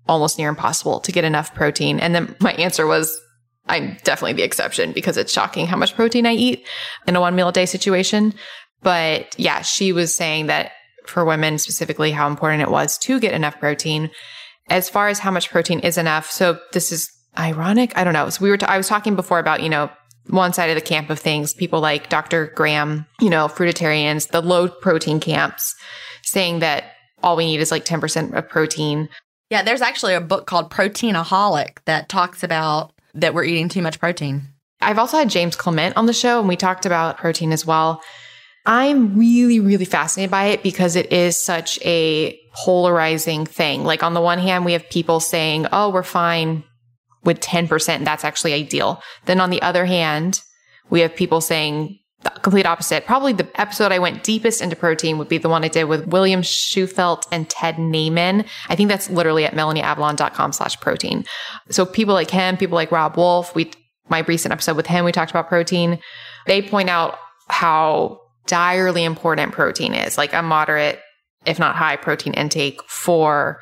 almost 0.08 0.38
near 0.38 0.50
impossible 0.50 1.00
to 1.02 1.12
get 1.12 1.26
enough 1.26 1.54
protein. 1.54 2.00
And 2.00 2.16
then 2.16 2.36
my 2.40 2.54
answer 2.54 2.88
was, 2.88 3.20
I'm 3.68 3.98
definitely 4.04 4.34
the 4.34 4.44
exception 4.44 4.94
because 4.94 5.18
it's 5.18 5.34
shocking 5.34 5.68
how 5.68 5.76
much 5.76 5.94
protein 5.94 6.26
I 6.26 6.34
eat 6.34 6.66
in 7.06 7.16
a 7.16 7.22
one 7.22 7.36
meal 7.36 7.50
a 7.50 7.52
day 7.52 7.66
situation. 7.66 8.34
But 8.82 9.38
yeah, 9.38 9.62
she 9.62 9.92
was 9.92 10.16
saying 10.16 10.48
that 10.48 10.72
for 11.10 11.26
women 11.26 11.58
specifically, 11.58 12.12
how 12.12 12.28
important 12.28 12.62
it 12.62 12.72
was 12.72 12.98
to 13.00 13.20
get 13.20 13.34
enough 13.34 13.60
protein. 13.60 14.10
As 14.70 14.90
far 14.90 15.08
as 15.08 15.20
how 15.20 15.32
much 15.32 15.50
protein 15.50 15.80
is 15.80 15.98
enough. 15.98 16.30
So 16.30 16.60
this 16.74 16.92
is 16.92 17.10
ironic. 17.38 17.94
I 17.96 18.04
don't 18.04 18.14
know. 18.14 18.30
So 18.30 18.44
we 18.44 18.50
were, 18.50 18.58
t- 18.58 18.66
I 18.66 18.78
was 18.78 18.88
talking 18.88 19.16
before 19.16 19.40
about, 19.40 19.62
you 19.62 19.70
know, 19.70 19.90
one 20.30 20.54
side 20.54 20.70
of 20.70 20.76
the 20.76 20.82
camp 20.82 21.10
of 21.10 21.20
things, 21.20 21.54
people 21.54 21.80
like 21.80 22.10
Dr. 22.10 22.48
Graham, 22.56 23.06
you 23.22 23.30
know, 23.30 23.48
fruitarians, 23.48 24.30
the 24.30 24.42
low 24.42 24.68
protein 24.68 25.20
camps 25.20 25.74
saying 26.24 26.60
that 26.60 26.86
all 27.24 27.36
we 27.36 27.46
need 27.46 27.62
is 27.62 27.72
like 27.72 27.86
10% 27.86 28.34
of 28.34 28.50
protein. 28.50 29.10
Yeah, 29.50 29.64
there's 29.64 29.82
actually 29.82 30.14
a 30.14 30.22
book 30.22 30.46
called 30.46 30.70
Proteinaholic 30.70 31.78
that 31.86 32.10
talks 32.10 32.44
about 32.44 32.92
that 33.14 33.34
we're 33.34 33.46
eating 33.46 33.70
too 33.70 33.82
much 33.82 34.00
protein. 34.00 34.44
I've 34.82 35.00
also 35.00 35.18
had 35.18 35.30
James 35.30 35.56
Clement 35.56 35.96
on 35.98 36.06
the 36.06 36.14
show 36.14 36.40
and 36.40 36.48
we 36.48 36.56
talked 36.56 36.86
about 36.86 37.18
protein 37.18 37.52
as 37.52 37.66
well. 37.66 38.02
I'm 38.68 39.18
really, 39.18 39.62
really 39.62 39.86
fascinated 39.86 40.30
by 40.30 40.48
it 40.48 40.62
because 40.62 40.98
it 40.98 41.12
is 41.12 41.38
such 41.38 41.80
a 41.84 42.38
polarizing 42.54 43.46
thing. 43.46 43.86
Like 43.86 44.04
on 44.04 44.14
the 44.14 44.22
one 44.22 44.40
hand, 44.40 44.66
we 44.66 44.74
have 44.74 44.90
people 44.90 45.22
saying, 45.22 45.68
oh, 45.72 45.90
we're 45.90 46.04
fine 46.04 46.66
with 47.24 47.40
10%. 47.40 48.04
That's 48.04 48.26
actually 48.26 48.54
ideal. 48.54 49.02
Then 49.26 49.40
on 49.40 49.52
the 49.52 49.62
other 49.62 49.86
hand, 49.86 50.42
we 50.90 51.00
have 51.00 51.16
people 51.16 51.40
saying 51.40 51.98
the 52.24 52.30
complete 52.42 52.66
opposite. 52.66 53.06
Probably 53.06 53.32
the 53.32 53.48
episode 53.56 53.94
I 53.94 54.00
went 54.00 54.24
deepest 54.24 54.62
into 54.62 54.76
protein 54.76 55.18
would 55.18 55.30
be 55.30 55.38
the 55.38 55.50
one 55.50 55.64
I 55.64 55.70
did 55.70 55.86
with 55.86 56.08
William 56.08 56.42
Shewfelt 56.42 57.26
and 57.32 57.50
Ted 57.50 57.76
Naiman. 57.76 58.46
I 58.68 58.76
think 58.76 58.90
that's 58.90 59.10
literally 59.10 59.46
at 59.46 59.54
melanieavalon.com 59.54 60.52
slash 60.52 60.78
protein. 60.82 61.24
So 61.70 61.86
people 61.86 62.14
like 62.14 62.32
him, 62.32 62.58
people 62.58 62.76
like 62.76 62.92
Robb 62.92 63.16
Wolf, 63.16 63.56
we, 63.56 63.72
my 64.10 64.20
recent 64.20 64.52
episode 64.52 64.76
with 64.76 64.88
him, 64.88 65.06
we 65.06 65.14
talked 65.14 65.32
about 65.32 65.48
protein. 65.48 66.00
They 66.48 66.62
point 66.62 66.90
out 66.90 67.18
how 67.48 68.22
direly 68.48 69.04
important 69.04 69.52
protein 69.52 69.94
is, 69.94 70.18
like 70.18 70.34
a 70.34 70.42
moderate, 70.42 71.00
if 71.46 71.60
not 71.60 71.76
high 71.76 71.96
protein 71.96 72.34
intake 72.34 72.82
for 72.84 73.62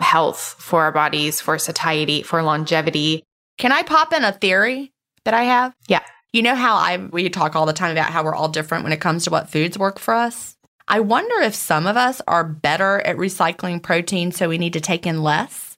health, 0.00 0.56
for 0.58 0.82
our 0.82 0.92
bodies, 0.92 1.40
for 1.40 1.58
satiety, 1.58 2.22
for 2.22 2.42
longevity. 2.42 3.22
Can 3.58 3.72
I 3.72 3.82
pop 3.82 4.12
in 4.12 4.24
a 4.24 4.32
theory 4.32 4.92
that 5.24 5.34
I 5.34 5.42
have? 5.42 5.74
Yeah. 5.88 6.00
You 6.32 6.42
know 6.42 6.54
how 6.54 6.76
I 6.76 6.96
we 6.96 7.28
talk 7.28 7.56
all 7.56 7.66
the 7.66 7.72
time 7.72 7.92
about 7.92 8.10
how 8.10 8.24
we're 8.24 8.34
all 8.34 8.48
different 8.48 8.84
when 8.84 8.92
it 8.92 9.00
comes 9.00 9.24
to 9.24 9.30
what 9.30 9.50
foods 9.50 9.76
work 9.76 9.98
for 9.98 10.14
us? 10.14 10.56
I 10.88 11.00
wonder 11.00 11.40
if 11.40 11.54
some 11.54 11.86
of 11.86 11.96
us 11.96 12.20
are 12.26 12.44
better 12.44 13.00
at 13.00 13.16
recycling 13.16 13.82
protein 13.82 14.32
so 14.32 14.48
we 14.48 14.58
need 14.58 14.72
to 14.72 14.80
take 14.80 15.06
in 15.06 15.22
less. 15.22 15.69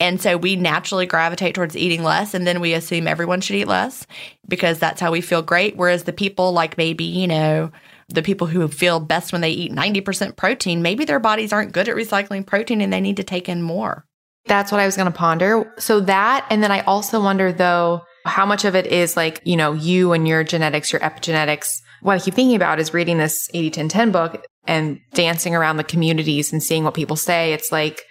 And 0.00 0.20
so 0.20 0.36
we 0.36 0.56
naturally 0.56 1.06
gravitate 1.06 1.54
towards 1.54 1.76
eating 1.76 2.02
less 2.02 2.34
and 2.34 2.46
then 2.46 2.60
we 2.60 2.74
assume 2.74 3.06
everyone 3.06 3.40
should 3.40 3.56
eat 3.56 3.68
less 3.68 4.06
because 4.48 4.78
that's 4.78 5.00
how 5.00 5.12
we 5.12 5.20
feel 5.20 5.42
great 5.42 5.76
whereas 5.76 6.04
the 6.04 6.12
people 6.12 6.52
like 6.52 6.76
maybe, 6.78 7.04
you 7.04 7.26
know, 7.26 7.70
the 8.08 8.22
people 8.22 8.46
who 8.46 8.66
feel 8.68 9.00
best 9.00 9.32
when 9.32 9.40
they 9.40 9.50
eat 9.50 9.72
90% 9.72 10.36
protein, 10.36 10.82
maybe 10.82 11.04
their 11.04 11.20
bodies 11.20 11.52
aren't 11.52 11.72
good 11.72 11.88
at 11.88 11.96
recycling 11.96 12.46
protein 12.46 12.80
and 12.80 12.92
they 12.92 13.00
need 13.00 13.16
to 13.16 13.24
take 13.24 13.48
in 13.48 13.62
more. 13.62 14.04
That's 14.46 14.72
what 14.72 14.80
I 14.80 14.86
was 14.86 14.96
going 14.96 15.10
to 15.10 15.16
ponder. 15.16 15.72
So 15.78 16.00
that, 16.00 16.46
and 16.50 16.62
then 16.62 16.72
I 16.72 16.80
also 16.80 17.22
wonder 17.22 17.52
though, 17.52 18.02
how 18.24 18.46
much 18.46 18.64
of 18.64 18.74
it 18.76 18.86
is 18.86 19.16
like, 19.16 19.40
you 19.44 19.56
know, 19.56 19.72
you 19.72 20.12
and 20.12 20.26
your 20.26 20.44
genetics, 20.44 20.92
your 20.92 21.00
epigenetics. 21.00 21.80
What 22.02 22.14
I 22.14 22.18
keep 22.20 22.34
thinking 22.34 22.56
about 22.56 22.80
is 22.80 22.94
reading 22.94 23.18
this 23.18 23.48
80 23.54 23.70
10 23.70 23.88
10 23.88 24.12
book 24.12 24.44
and 24.66 25.00
dancing 25.14 25.54
around 25.54 25.76
the 25.76 25.84
communities 25.84 26.52
and 26.52 26.62
seeing 26.62 26.84
what 26.84 26.94
people 26.94 27.16
say. 27.16 27.52
It's 27.52 27.72
like 27.72 28.04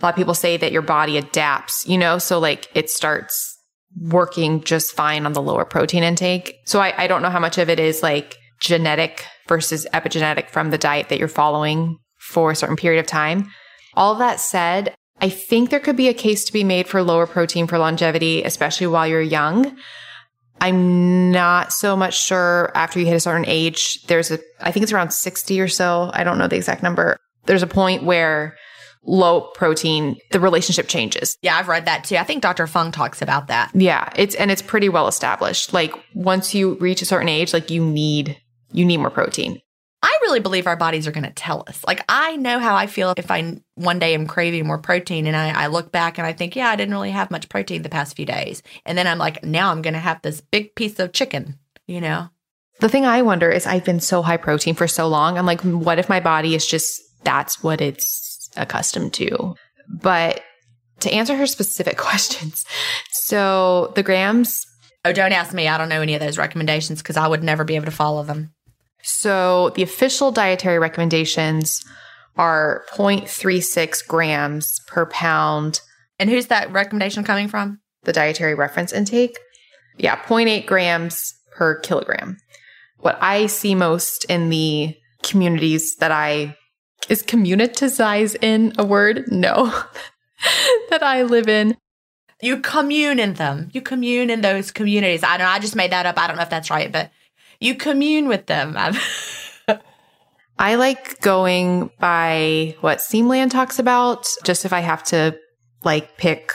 a 0.00 0.04
lot 0.04 0.10
of 0.10 0.16
people 0.16 0.34
say 0.34 0.56
that 0.56 0.72
your 0.72 0.82
body 0.82 1.16
adapts, 1.16 1.86
you 1.86 1.98
know, 1.98 2.18
so 2.18 2.38
like 2.38 2.68
it 2.74 2.90
starts 2.90 3.58
working 4.00 4.62
just 4.62 4.94
fine 4.94 5.26
on 5.26 5.32
the 5.32 5.42
lower 5.42 5.64
protein 5.64 6.02
intake. 6.02 6.56
So 6.64 6.80
I, 6.80 6.94
I 7.04 7.06
don't 7.06 7.22
know 7.22 7.30
how 7.30 7.38
much 7.38 7.58
of 7.58 7.68
it 7.68 7.78
is 7.78 8.02
like 8.02 8.36
genetic 8.60 9.26
versus 9.48 9.86
epigenetic 9.92 10.48
from 10.48 10.70
the 10.70 10.78
diet 10.78 11.08
that 11.08 11.18
you're 11.18 11.28
following 11.28 11.98
for 12.18 12.50
a 12.50 12.56
certain 12.56 12.76
period 12.76 13.00
of 13.00 13.06
time. 13.06 13.50
All 13.94 14.14
that 14.16 14.40
said, 14.40 14.94
I 15.20 15.28
think 15.28 15.70
there 15.70 15.80
could 15.80 15.96
be 15.96 16.08
a 16.08 16.14
case 16.14 16.44
to 16.46 16.52
be 16.52 16.64
made 16.64 16.88
for 16.88 17.02
lower 17.02 17.26
protein 17.26 17.66
for 17.66 17.78
longevity, 17.78 18.42
especially 18.42 18.86
while 18.86 19.06
you're 19.06 19.20
young. 19.20 19.76
I'm 20.60 21.32
not 21.32 21.72
so 21.72 21.96
much 21.96 22.20
sure 22.20 22.70
after 22.74 22.98
you 22.98 23.06
hit 23.06 23.16
a 23.16 23.20
certain 23.20 23.46
age. 23.46 24.02
There's 24.04 24.30
a, 24.30 24.38
I 24.60 24.70
think 24.70 24.84
it's 24.84 24.92
around 24.92 25.12
60 25.12 25.60
or 25.60 25.68
so. 25.68 26.10
I 26.14 26.24
don't 26.24 26.38
know 26.38 26.48
the 26.48 26.56
exact 26.56 26.82
number. 26.82 27.16
There's 27.46 27.64
a 27.64 27.68
point 27.68 28.04
where 28.04 28.56
low 29.04 29.40
protein, 29.54 30.16
the 30.30 30.40
relationship 30.40 30.88
changes. 30.88 31.36
Yeah, 31.42 31.56
I've 31.56 31.68
read 31.68 31.86
that 31.86 32.04
too. 32.04 32.16
I 32.16 32.24
think 32.24 32.42
Dr. 32.42 32.66
Fung 32.66 32.92
talks 32.92 33.22
about 33.22 33.48
that. 33.48 33.70
Yeah, 33.74 34.08
it's 34.16 34.34
and 34.34 34.50
it's 34.50 34.62
pretty 34.62 34.88
well 34.88 35.08
established. 35.08 35.72
Like 35.72 35.94
once 36.14 36.54
you 36.54 36.74
reach 36.74 37.02
a 37.02 37.06
certain 37.06 37.28
age, 37.28 37.52
like 37.52 37.70
you 37.70 37.84
need 37.84 38.40
you 38.72 38.84
need 38.84 38.98
more 38.98 39.10
protein. 39.10 39.60
I 40.04 40.18
really 40.22 40.40
believe 40.40 40.66
our 40.66 40.76
bodies 40.76 41.06
are 41.06 41.12
going 41.12 41.24
to 41.24 41.30
tell 41.30 41.62
us. 41.68 41.84
Like 41.86 42.04
I 42.08 42.36
know 42.36 42.58
how 42.58 42.74
I 42.74 42.88
feel 42.88 43.14
if 43.16 43.30
I 43.30 43.60
one 43.76 44.00
day 44.00 44.14
am 44.14 44.26
craving 44.26 44.66
more 44.66 44.78
protein 44.78 45.28
and 45.28 45.36
I, 45.36 45.64
I 45.64 45.66
look 45.68 45.92
back 45.92 46.18
and 46.18 46.26
I 46.26 46.32
think, 46.32 46.56
yeah, 46.56 46.68
I 46.68 46.76
didn't 46.76 46.94
really 46.94 47.12
have 47.12 47.30
much 47.30 47.48
protein 47.48 47.82
the 47.82 47.88
past 47.88 48.16
few 48.16 48.26
days. 48.26 48.64
And 48.84 48.98
then 48.98 49.06
I'm 49.06 49.18
like, 49.18 49.44
now 49.44 49.70
I'm 49.70 49.80
going 49.80 49.94
to 49.94 50.00
have 50.00 50.20
this 50.22 50.40
big 50.40 50.74
piece 50.74 50.98
of 50.98 51.12
chicken, 51.12 51.56
you 51.86 52.00
know? 52.00 52.28
The 52.80 52.88
thing 52.88 53.06
I 53.06 53.22
wonder 53.22 53.48
is 53.48 53.64
I've 53.64 53.84
been 53.84 54.00
so 54.00 54.22
high 54.22 54.38
protein 54.38 54.74
for 54.74 54.88
so 54.88 55.06
long. 55.06 55.38
I'm 55.38 55.46
like, 55.46 55.60
what 55.60 56.00
if 56.00 56.08
my 56.08 56.18
body 56.18 56.56
is 56.56 56.66
just 56.66 57.00
that's 57.22 57.62
what 57.62 57.80
it's 57.80 58.31
accustomed 58.56 59.14
to? 59.14 59.54
But 59.88 60.42
to 61.00 61.12
answer 61.12 61.36
her 61.36 61.46
specific 61.46 61.96
questions, 61.98 62.64
so 63.12 63.92
the 63.94 64.02
grams. 64.02 64.66
Oh, 65.04 65.12
don't 65.12 65.32
ask 65.32 65.52
me. 65.52 65.66
I 65.66 65.78
don't 65.78 65.88
know 65.88 66.00
any 66.00 66.14
of 66.14 66.20
those 66.20 66.38
recommendations 66.38 67.02
because 67.02 67.16
I 67.16 67.26
would 67.26 67.42
never 67.42 67.64
be 67.64 67.74
able 67.74 67.86
to 67.86 67.90
follow 67.90 68.22
them. 68.22 68.52
So 69.02 69.70
the 69.70 69.82
official 69.82 70.30
dietary 70.30 70.78
recommendations 70.78 71.84
are 72.36 72.84
0.36 72.94 74.06
grams 74.06 74.78
per 74.86 75.06
pound. 75.06 75.80
And 76.18 76.30
who's 76.30 76.46
that 76.46 76.72
recommendation 76.72 77.24
coming 77.24 77.48
from? 77.48 77.80
The 78.04 78.12
dietary 78.12 78.54
reference 78.54 78.92
intake. 78.92 79.36
Yeah, 79.98 80.16
0.8 80.16 80.66
grams 80.66 81.34
per 81.56 81.78
kilogram. 81.80 82.38
What 82.98 83.18
I 83.20 83.46
see 83.46 83.74
most 83.74 84.24
in 84.26 84.48
the 84.48 84.94
communities 85.22 85.96
that 85.96 86.12
I 86.12 86.56
is 87.08 87.22
communitize 87.22 88.36
in 88.40 88.72
a 88.78 88.84
word? 88.84 89.30
No. 89.30 89.66
that 90.90 91.02
I 91.02 91.22
live 91.22 91.48
in. 91.48 91.76
You 92.40 92.58
commune 92.58 93.20
in 93.20 93.34
them. 93.34 93.70
You 93.72 93.80
commune 93.80 94.30
in 94.30 94.40
those 94.40 94.70
communities. 94.70 95.22
I 95.22 95.36
don't 95.36 95.46
know. 95.46 95.52
I 95.52 95.60
just 95.60 95.76
made 95.76 95.92
that 95.92 96.06
up. 96.06 96.18
I 96.18 96.26
don't 96.26 96.36
know 96.36 96.42
if 96.42 96.50
that's 96.50 96.70
right, 96.70 96.90
but 96.90 97.10
you 97.60 97.76
commune 97.76 98.26
with 98.26 98.46
them. 98.46 98.76
I 100.58 100.74
like 100.74 101.20
going 101.20 101.90
by 101.98 102.76
what 102.80 102.98
Siim 102.98 103.26
Land 103.26 103.52
talks 103.52 103.78
about, 103.78 104.28
just 104.44 104.64
if 104.64 104.72
I 104.72 104.80
have 104.80 105.02
to 105.04 105.38
like 105.84 106.16
pick 106.18 106.52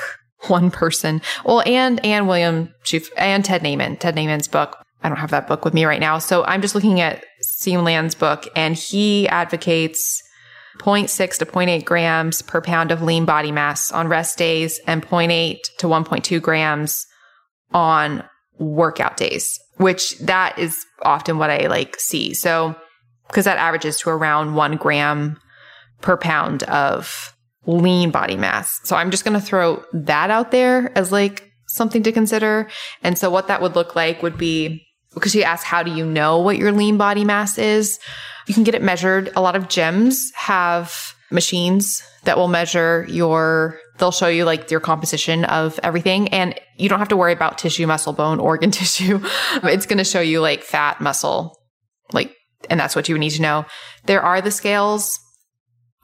one 0.47 0.71
person. 0.71 1.21
Well, 1.45 1.63
and 1.65 2.03
and 2.05 2.27
William 2.27 2.73
Chief 2.83 3.09
and 3.17 3.43
Ted 3.43 3.63
Naiman, 3.63 3.99
Ted 3.99 4.15
Naiman's 4.15 4.47
book. 4.47 4.77
I 5.03 5.09
don't 5.09 5.17
have 5.17 5.31
that 5.31 5.47
book 5.47 5.63
with 5.63 5.73
me 5.73 5.85
right 5.85 5.99
now. 5.99 6.17
So 6.17 6.43
I'm 6.43 6.61
just 6.61 6.75
looking 6.75 6.99
at 6.99 7.23
Siim 7.43 7.83
Land's 7.83 8.15
book 8.15 8.47
and 8.55 8.75
he 8.75 9.27
advocates 9.29 10.23
0.6 10.77 11.37
to 11.37 11.45
0.8 11.45 11.85
grams 11.85 12.41
per 12.41 12.61
pound 12.61 12.91
of 12.91 13.01
lean 13.01 13.25
body 13.25 13.51
mass 13.51 13.91
on 13.91 14.07
rest 14.07 14.37
days 14.37 14.79
and 14.87 15.05
0.8 15.05 15.57
to 15.79 15.87
1.2 15.87 16.41
grams 16.41 17.05
on 17.71 18.23
workout 18.59 19.17
days, 19.17 19.59
which 19.77 20.17
that 20.19 20.57
is 20.57 20.85
often 21.03 21.37
what 21.37 21.49
I 21.49 21.67
like 21.67 21.99
see. 21.99 22.33
So, 22.33 22.75
because 23.27 23.45
that 23.45 23.57
averages 23.57 23.99
to 23.99 24.09
around 24.09 24.55
one 24.55 24.77
gram 24.77 25.37
per 26.01 26.17
pound 26.17 26.63
of 26.63 27.33
lean 27.65 28.11
body 28.11 28.37
mass. 28.37 28.79
So 28.83 28.95
I'm 28.95 29.11
just 29.11 29.25
going 29.25 29.39
to 29.39 29.45
throw 29.45 29.83
that 29.93 30.31
out 30.31 30.51
there 30.51 30.97
as 30.97 31.11
like 31.11 31.51
something 31.67 32.03
to 32.03 32.11
consider. 32.11 32.69
And 33.03 33.17
so 33.17 33.29
what 33.29 33.47
that 33.47 33.61
would 33.61 33.75
look 33.75 33.95
like 33.95 34.23
would 34.23 34.37
be 34.37 34.86
because 35.13 35.31
she 35.31 35.43
asked, 35.43 35.65
how 35.65 35.83
do 35.83 35.91
you 35.91 36.05
know 36.05 36.39
what 36.39 36.57
your 36.57 36.71
lean 36.71 36.97
body 36.97 37.25
mass 37.25 37.57
is? 37.57 37.99
You 38.47 38.53
can 38.53 38.63
get 38.63 38.75
it 38.75 38.81
measured. 38.81 39.31
A 39.35 39.41
lot 39.41 39.55
of 39.55 39.67
gyms 39.67 40.33
have 40.35 41.13
machines 41.31 42.03
that 42.23 42.37
will 42.37 42.47
measure 42.47 43.05
your 43.09 43.79
they'll 43.97 44.11
show 44.11 44.27
you 44.27 44.45
like 44.45 44.69
your 44.69 44.79
composition 44.79 45.43
of 45.45 45.79
everything 45.83 46.29
and 46.29 46.57
you 46.77 46.87
don't 46.87 46.99
have 46.99 47.07
to 47.09 47.17
worry 47.17 47.33
about 47.33 47.57
tissue 47.57 47.85
muscle 47.85 48.13
bone 48.13 48.39
organ 48.39 48.71
tissue 48.71 49.19
it's 49.63 49.85
going 49.85 49.97
to 49.97 50.03
show 50.03 50.21
you 50.21 50.39
like 50.39 50.63
fat 50.63 51.01
muscle 51.01 51.57
like 52.13 52.33
and 52.69 52.79
that's 52.79 52.95
what 52.95 53.09
you 53.09 53.17
need 53.17 53.31
to 53.31 53.41
know 53.41 53.65
there 54.05 54.21
are 54.21 54.41
the 54.41 54.51
scales 54.51 55.19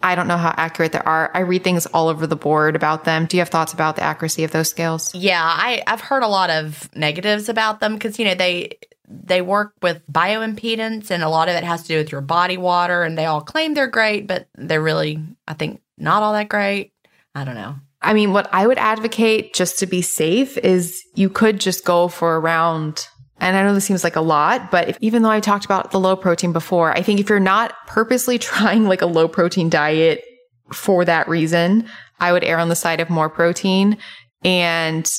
i 0.04 0.16
don't 0.16 0.28
know 0.28 0.38
how 0.38 0.54
accurate 0.58 0.91
they 0.91 0.99
are. 0.99 1.32
I 1.34 1.39
read 1.39 1.64
things 1.64 1.86
all 1.88 2.08
over 2.10 2.28
the 2.28 2.36
board 2.36 2.76
about 2.76 3.06
them. 3.06 3.26
Do 3.26 3.38
you 3.38 3.41
have 3.41 3.49
thoughts 3.49 3.74
about 3.74 3.95
the 3.95 4.04
accuracy 4.04 4.43
of 4.43 4.51
those 4.51 4.70
scales? 4.70 5.14
Yeah 5.16 5.41
i 5.43 5.82
i've 5.88 6.01
heard 6.01 6.24
a 6.24 6.28
lot 6.28 6.49
of 6.49 6.89
negatives 6.95 7.49
about 7.49 7.80
them 7.80 7.93
because 7.95 8.20
you 8.20 8.26
know 8.26 8.36
they 8.36 8.78
they 9.08 9.41
work 9.41 9.74
with 9.82 10.01
bioimpedance 10.12 11.12
and 11.12 11.24
a 11.24 11.30
lot 11.30 11.49
of 11.49 11.56
it 11.56 11.64
has 11.64 11.84
to 11.84 11.88
do 11.89 11.97
with 11.97 12.12
your 12.12 12.22
body 12.22 12.58
water 12.58 13.04
and 13.04 13.18
they 13.18 13.26
all 13.26 13.41
claim 13.41 13.74
they're 13.74 13.88
great 13.88 14.28
but 14.28 14.47
they're 14.56 14.82
really 14.82 15.20
i 15.47 15.54
think 15.54 15.82
not 15.97 16.24
all 16.24 16.34
that 16.34 16.49
great. 16.49 16.91
I 17.36 17.43
don't 17.45 17.56
know. 17.56 17.76
I 18.01 18.14
mean 18.14 18.34
what 18.34 18.49
i 18.54 18.68
would 18.68 18.78
advocate 18.78 19.54
just 19.54 19.80
to 19.80 19.86
be 19.86 20.01
safe 20.01 20.58
is 20.58 21.01
you 21.16 21.30
could 21.30 21.60
just 21.60 21.86
go 21.86 22.08
for 22.08 22.38
around 22.39 23.08
and 23.44 23.58
i 23.58 23.64
know 23.64 23.74
this 23.74 23.86
seems 23.86 24.04
like 24.04 24.16
a 24.16 24.22
lot 24.22 24.72
but 24.72 24.89
if, 24.89 24.98
even 25.02 25.22
though 25.22 25.30
i 25.30 25.39
talked 25.39 25.66
about 25.66 25.91
the 25.91 26.00
low 26.00 26.16
protein 26.16 26.54
before 26.54 26.91
i 26.91 27.02
think 27.02 27.20
if 27.20 27.30
you're 27.30 27.39
not 27.39 27.76
purposely 27.88 28.39
trying 28.39 28.86
like 28.86 29.02
a 29.02 29.08
low 29.08 29.28
protein 29.28 29.70
diet 29.70 30.24
for 30.72 31.06
that 31.06 31.28
reason 31.28 31.88
i 32.20 32.32
would 32.32 32.44
err 32.44 32.60
on 32.60 32.70
the 32.70 32.76
side 32.76 33.00
of 33.00 33.10
more 33.10 33.30
protein 33.30 33.98
and 34.44 35.12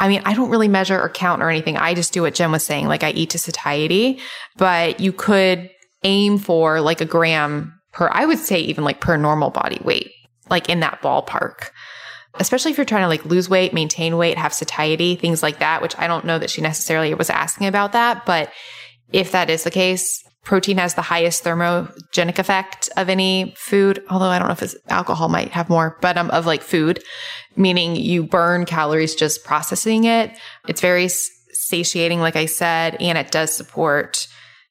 I 0.00 0.08
mean, 0.08 0.22
I 0.24 0.32
don't 0.32 0.48
really 0.48 0.66
measure 0.66 0.98
or 0.98 1.10
count 1.10 1.42
or 1.42 1.50
anything. 1.50 1.76
I 1.76 1.92
just 1.92 2.14
do 2.14 2.22
what 2.22 2.34
Gin 2.34 2.50
was 2.50 2.64
saying. 2.64 2.88
Like 2.88 3.04
I 3.04 3.10
eat 3.10 3.28
to 3.30 3.38
satiety, 3.38 4.18
but 4.56 4.98
you 4.98 5.12
could 5.12 5.68
aim 6.04 6.38
for 6.38 6.80
like 6.80 7.02
a 7.02 7.04
gram 7.04 7.78
per, 7.92 8.08
I 8.10 8.24
would 8.24 8.38
say 8.38 8.60
even 8.60 8.82
like 8.82 9.02
per 9.02 9.18
normal 9.18 9.50
body 9.50 9.78
weight, 9.84 10.10
like 10.48 10.70
in 10.70 10.80
that 10.80 11.02
ballpark. 11.02 11.68
Especially 12.34 12.70
if 12.70 12.76
you're 12.76 12.84
trying 12.84 13.02
to 13.02 13.08
like 13.08 13.24
lose 13.24 13.48
weight, 13.48 13.72
maintain 13.72 14.16
weight, 14.16 14.38
have 14.38 14.54
satiety, 14.54 15.16
things 15.16 15.42
like 15.42 15.58
that, 15.58 15.82
which 15.82 15.96
I 15.98 16.06
don't 16.06 16.24
know 16.24 16.38
that 16.38 16.50
she 16.50 16.60
necessarily 16.60 17.12
was 17.14 17.30
asking 17.30 17.66
about 17.66 17.92
that. 17.92 18.24
But 18.24 18.52
if 19.12 19.32
that 19.32 19.50
is 19.50 19.64
the 19.64 19.70
case, 19.70 20.22
protein 20.44 20.78
has 20.78 20.94
the 20.94 21.02
highest 21.02 21.44
thermogenic 21.44 22.38
effect 22.38 22.88
of 22.96 23.08
any 23.08 23.54
food, 23.56 24.02
although 24.08 24.26
I 24.26 24.38
don't 24.38 24.48
know 24.48 24.52
if 24.52 24.62
it's 24.62 24.76
alcohol 24.88 25.28
might 25.28 25.50
have 25.50 25.68
more, 25.68 25.98
but 26.00 26.16
um, 26.16 26.30
of 26.30 26.46
like 26.46 26.62
food, 26.62 27.02
meaning 27.56 27.96
you 27.96 28.22
burn 28.22 28.64
calories 28.64 29.14
just 29.14 29.44
processing 29.44 30.04
it. 30.04 30.32
It's 30.68 30.80
very 30.80 31.08
satiating, 31.08 32.20
like 32.20 32.36
I 32.36 32.46
said, 32.46 32.96
and 33.00 33.18
it 33.18 33.30
does 33.30 33.54
support 33.54 34.26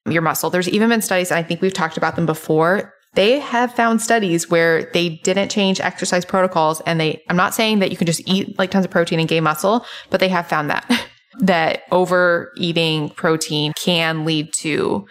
your 0.09 0.21
muscle. 0.21 0.49
There's 0.49 0.69
even 0.69 0.89
been 0.89 1.01
studies, 1.01 1.29
and 1.31 1.37
I 1.37 1.43
think 1.43 1.61
we've 1.61 1.73
talked 1.73 1.97
about 1.97 2.15
them 2.15 2.25
before. 2.25 2.93
They 3.13 3.39
have 3.39 3.73
found 3.73 4.01
studies 4.01 4.49
where 4.49 4.83
they 4.93 5.09
didn't 5.23 5.49
change 5.49 5.79
exercise 5.79 6.25
protocols 6.25 6.81
and 6.81 6.99
they, 6.99 7.23
I'm 7.29 7.35
not 7.35 7.55
saying 7.55 7.79
that 7.79 7.91
you 7.91 7.97
can 7.97 8.05
just 8.05 8.21
eat 8.27 8.57
like 8.59 8.71
tons 8.71 8.85
of 8.85 8.91
protein 8.91 9.19
and 9.19 9.27
gain 9.27 9.43
muscle, 9.43 9.85
but 10.09 10.19
they 10.19 10.29
have 10.29 10.47
found 10.47 10.69
that, 10.69 10.89
that 11.39 11.83
overeating 11.91 13.09
protein 13.09 13.73
can 13.75 14.25
lead 14.25 14.53
to 14.53 15.07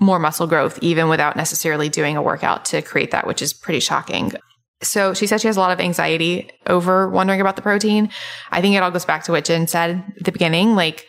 more 0.00 0.18
muscle 0.18 0.46
growth, 0.46 0.78
even 0.82 1.08
without 1.08 1.36
necessarily 1.36 1.88
doing 1.88 2.16
a 2.16 2.22
workout 2.22 2.64
to 2.66 2.82
create 2.82 3.10
that, 3.12 3.26
which 3.26 3.42
is 3.42 3.52
pretty 3.52 3.80
shocking. 3.80 4.32
So 4.82 5.14
she 5.14 5.26
said 5.26 5.40
she 5.40 5.46
has 5.46 5.56
a 5.56 5.60
lot 5.60 5.70
of 5.70 5.80
anxiety 5.80 6.50
over 6.66 7.08
wondering 7.08 7.40
about 7.40 7.56
the 7.56 7.62
protein. 7.62 8.10
I 8.50 8.60
think 8.60 8.74
it 8.74 8.82
all 8.82 8.90
goes 8.90 9.04
back 9.04 9.24
to 9.24 9.32
what 9.32 9.44
Gin 9.44 9.68
said 9.68 10.04
at 10.18 10.24
the 10.24 10.32
beginning. 10.32 10.74
Like, 10.74 11.06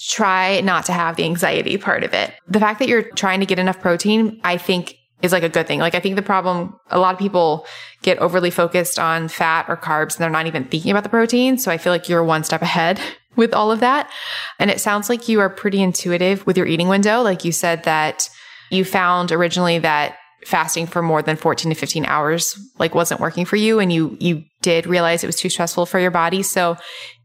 try 0.00 0.60
not 0.62 0.86
to 0.86 0.92
have 0.92 1.16
the 1.16 1.24
anxiety 1.24 1.76
part 1.76 2.02
of 2.02 2.14
it. 2.14 2.32
The 2.48 2.60
fact 2.60 2.78
that 2.78 2.88
you're 2.88 3.10
trying 3.10 3.40
to 3.40 3.46
get 3.46 3.58
enough 3.58 3.80
protein, 3.80 4.40
I 4.42 4.56
think 4.56 4.94
is 5.24 5.32
like 5.32 5.42
a 5.42 5.48
good 5.48 5.66
thing. 5.66 5.80
Like, 5.80 5.94
I 5.94 6.00
think 6.00 6.16
the 6.16 6.22
problem, 6.22 6.78
a 6.90 6.98
lot 6.98 7.14
of 7.14 7.18
people 7.18 7.66
get 8.02 8.18
overly 8.18 8.50
focused 8.50 8.98
on 8.98 9.28
fat 9.28 9.64
or 9.68 9.76
carbs 9.76 10.14
and 10.14 10.22
they're 10.22 10.30
not 10.30 10.46
even 10.46 10.64
thinking 10.64 10.90
about 10.90 11.02
the 11.02 11.08
protein. 11.08 11.56
So 11.56 11.70
I 11.70 11.78
feel 11.78 11.92
like 11.92 12.08
you're 12.08 12.22
one 12.22 12.44
step 12.44 12.60
ahead 12.60 13.00
with 13.36 13.54
all 13.54 13.72
of 13.72 13.80
that. 13.80 14.10
And 14.58 14.70
it 14.70 14.80
sounds 14.80 15.08
like 15.08 15.28
you 15.28 15.40
are 15.40 15.48
pretty 15.48 15.82
intuitive 15.82 16.46
with 16.46 16.58
your 16.58 16.66
eating 16.66 16.88
window. 16.88 17.22
Like 17.22 17.44
you 17.44 17.52
said 17.52 17.84
that 17.84 18.28
you 18.70 18.84
found 18.84 19.32
originally 19.32 19.78
that 19.78 20.18
fasting 20.44 20.86
for 20.86 21.00
more 21.00 21.22
than 21.22 21.36
14 21.36 21.70
to 21.70 21.74
15 21.74 22.04
hours 22.04 22.58
like 22.78 22.94
wasn't 22.94 23.18
working 23.18 23.46
for 23.46 23.56
you 23.56 23.78
and 23.78 23.90
you 23.90 24.14
you 24.20 24.44
did 24.60 24.86
realize 24.86 25.24
it 25.24 25.26
was 25.26 25.36
too 25.36 25.48
stressful 25.48 25.86
for 25.86 25.98
your 25.98 26.10
body. 26.10 26.42
So 26.42 26.76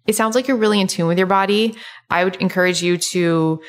it 0.07 0.15
sounds 0.15 0.35
like 0.35 0.47
you're 0.47 0.55
really 0.55 0.79
in 0.79 0.87
tune 0.87 1.07
with 1.07 1.17
your 1.17 1.27
body. 1.27 1.75
I 2.09 2.23
would 2.23 2.37
encourage 2.37 2.81
you 2.81 2.97
to 2.97 3.61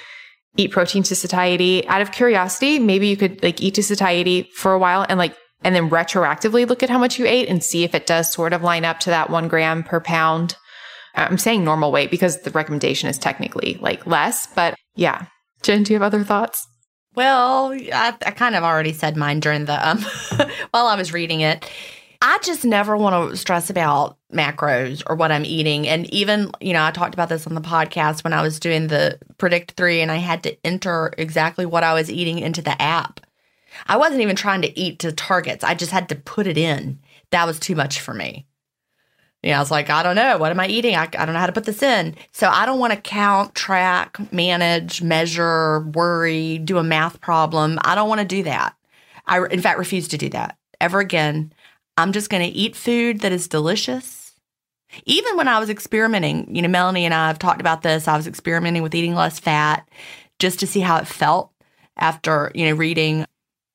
eat 0.56 0.70
protein 0.70 1.02
to 1.04 1.14
satiety. 1.14 1.86
Out 1.88 2.02
of 2.02 2.12
curiosity, 2.12 2.78
maybe 2.78 3.08
you 3.08 3.16
could 3.16 3.42
like 3.42 3.60
eat 3.60 3.74
to 3.74 3.82
satiety 3.82 4.50
for 4.54 4.72
a 4.72 4.78
while 4.78 5.06
and 5.08 5.18
like 5.18 5.36
and 5.62 5.74
then 5.74 5.90
retroactively 5.90 6.66
look 6.66 6.82
at 6.82 6.88
how 6.88 6.98
much 6.98 7.18
you 7.18 7.26
ate 7.26 7.48
and 7.48 7.62
see 7.62 7.84
if 7.84 7.94
it 7.94 8.06
does 8.06 8.32
sort 8.32 8.52
of 8.52 8.62
line 8.62 8.84
up 8.84 8.98
to 9.00 9.10
that 9.10 9.28
one 9.28 9.46
gram 9.46 9.82
per 9.82 10.00
pound 10.00 10.56
I'm 11.14 11.38
saying 11.38 11.64
normal 11.64 11.92
weight 11.92 12.10
because 12.10 12.42
the 12.42 12.50
recommendation 12.50 13.08
is 13.08 13.18
technically 13.18 13.78
like 13.80 14.06
less, 14.06 14.46
but 14.46 14.74
yeah. 14.94 15.26
Gin, 15.62 15.82
do 15.82 15.92
you 15.92 15.98
have 15.98 16.06
other 16.06 16.24
thoughts? 16.24 16.66
Well, 17.14 17.72
I, 17.72 18.14
I 18.24 18.30
kind 18.30 18.54
of 18.54 18.62
already 18.62 18.92
said 18.92 19.16
mine 19.16 19.40
during 19.40 19.64
the 19.64 19.88
um 19.88 19.98
while 20.70 20.86
I 20.86 20.96
was 20.96 21.12
reading 21.12 21.40
it. 21.40 21.68
I 22.22 22.38
just 22.42 22.64
never 22.64 22.96
want 22.96 23.30
to 23.30 23.36
stress 23.36 23.70
about 23.70 24.18
macros 24.32 25.02
or 25.06 25.16
what 25.16 25.32
I'm 25.32 25.44
eating. 25.44 25.88
And 25.88 26.12
even, 26.12 26.50
you 26.60 26.74
know, 26.74 26.84
I 26.84 26.90
talked 26.90 27.14
about 27.14 27.30
this 27.30 27.46
on 27.46 27.54
the 27.54 27.62
podcast 27.62 28.24
when 28.24 28.34
I 28.34 28.42
was 28.42 28.60
doing 28.60 28.88
the 28.88 29.18
Predict 29.38 29.72
3 29.72 30.02
and 30.02 30.12
I 30.12 30.16
had 30.16 30.42
to 30.42 30.56
enter 30.66 31.14
exactly 31.16 31.64
what 31.64 31.82
I 31.82 31.94
was 31.94 32.10
eating 32.10 32.38
into 32.38 32.60
the 32.60 32.80
app. 32.80 33.20
I 33.86 33.96
wasn't 33.96 34.20
even 34.20 34.36
trying 34.36 34.60
to 34.62 34.78
eat 34.78 34.98
to 34.98 35.12
targets. 35.12 35.64
I 35.64 35.74
just 35.74 35.92
had 35.92 36.10
to 36.10 36.14
put 36.14 36.46
it 36.46 36.58
in. 36.58 36.98
That 37.30 37.46
was 37.46 37.58
too 37.58 37.74
much 37.74 38.00
for 38.00 38.12
me. 38.12 38.46
Yeah, 39.42 39.56
I 39.56 39.60
was 39.60 39.70
like, 39.70 39.88
I 39.88 40.02
don't 40.02 40.16
know. 40.16 40.36
What 40.36 40.50
am 40.50 40.60
I 40.60 40.66
eating? 40.66 40.96
I, 40.96 41.04
I 41.04 41.24
don't 41.24 41.32
know 41.32 41.40
how 41.40 41.46
to 41.46 41.52
put 41.52 41.64
this 41.64 41.82
in. 41.82 42.14
So 42.32 42.48
I 42.50 42.66
don't 42.66 42.78
want 42.78 42.92
to 42.92 43.00
count, 43.00 43.54
track, 43.54 44.30
manage, 44.30 45.00
measure, 45.00 45.80
worry, 45.94 46.58
do 46.58 46.76
a 46.76 46.82
math 46.82 47.22
problem. 47.22 47.78
I 47.82 47.94
don't 47.94 48.10
want 48.10 48.20
to 48.20 48.26
do 48.26 48.42
that. 48.42 48.76
I, 49.26 49.46
in 49.46 49.62
fact, 49.62 49.78
refuse 49.78 50.08
to 50.08 50.18
do 50.18 50.28
that 50.30 50.58
ever 50.80 51.00
again. 51.00 51.52
I'm 52.00 52.12
just 52.12 52.30
going 52.30 52.42
to 52.42 52.56
eat 52.56 52.74
food 52.74 53.20
that 53.20 53.32
is 53.32 53.48
delicious. 53.48 54.32
Even 55.04 55.36
when 55.36 55.48
I 55.48 55.58
was 55.58 55.70
experimenting, 55.70 56.54
you 56.54 56.62
know, 56.62 56.68
Melanie 56.68 57.04
and 57.04 57.14
I 57.14 57.28
have 57.28 57.38
talked 57.38 57.60
about 57.60 57.82
this. 57.82 58.08
I 58.08 58.16
was 58.16 58.26
experimenting 58.26 58.82
with 58.82 58.94
eating 58.94 59.14
less 59.14 59.38
fat 59.38 59.88
just 60.38 60.58
to 60.60 60.66
see 60.66 60.80
how 60.80 60.96
it 60.96 61.06
felt 61.06 61.52
after, 61.96 62.50
you 62.54 62.66
know, 62.66 62.74
reading 62.74 63.24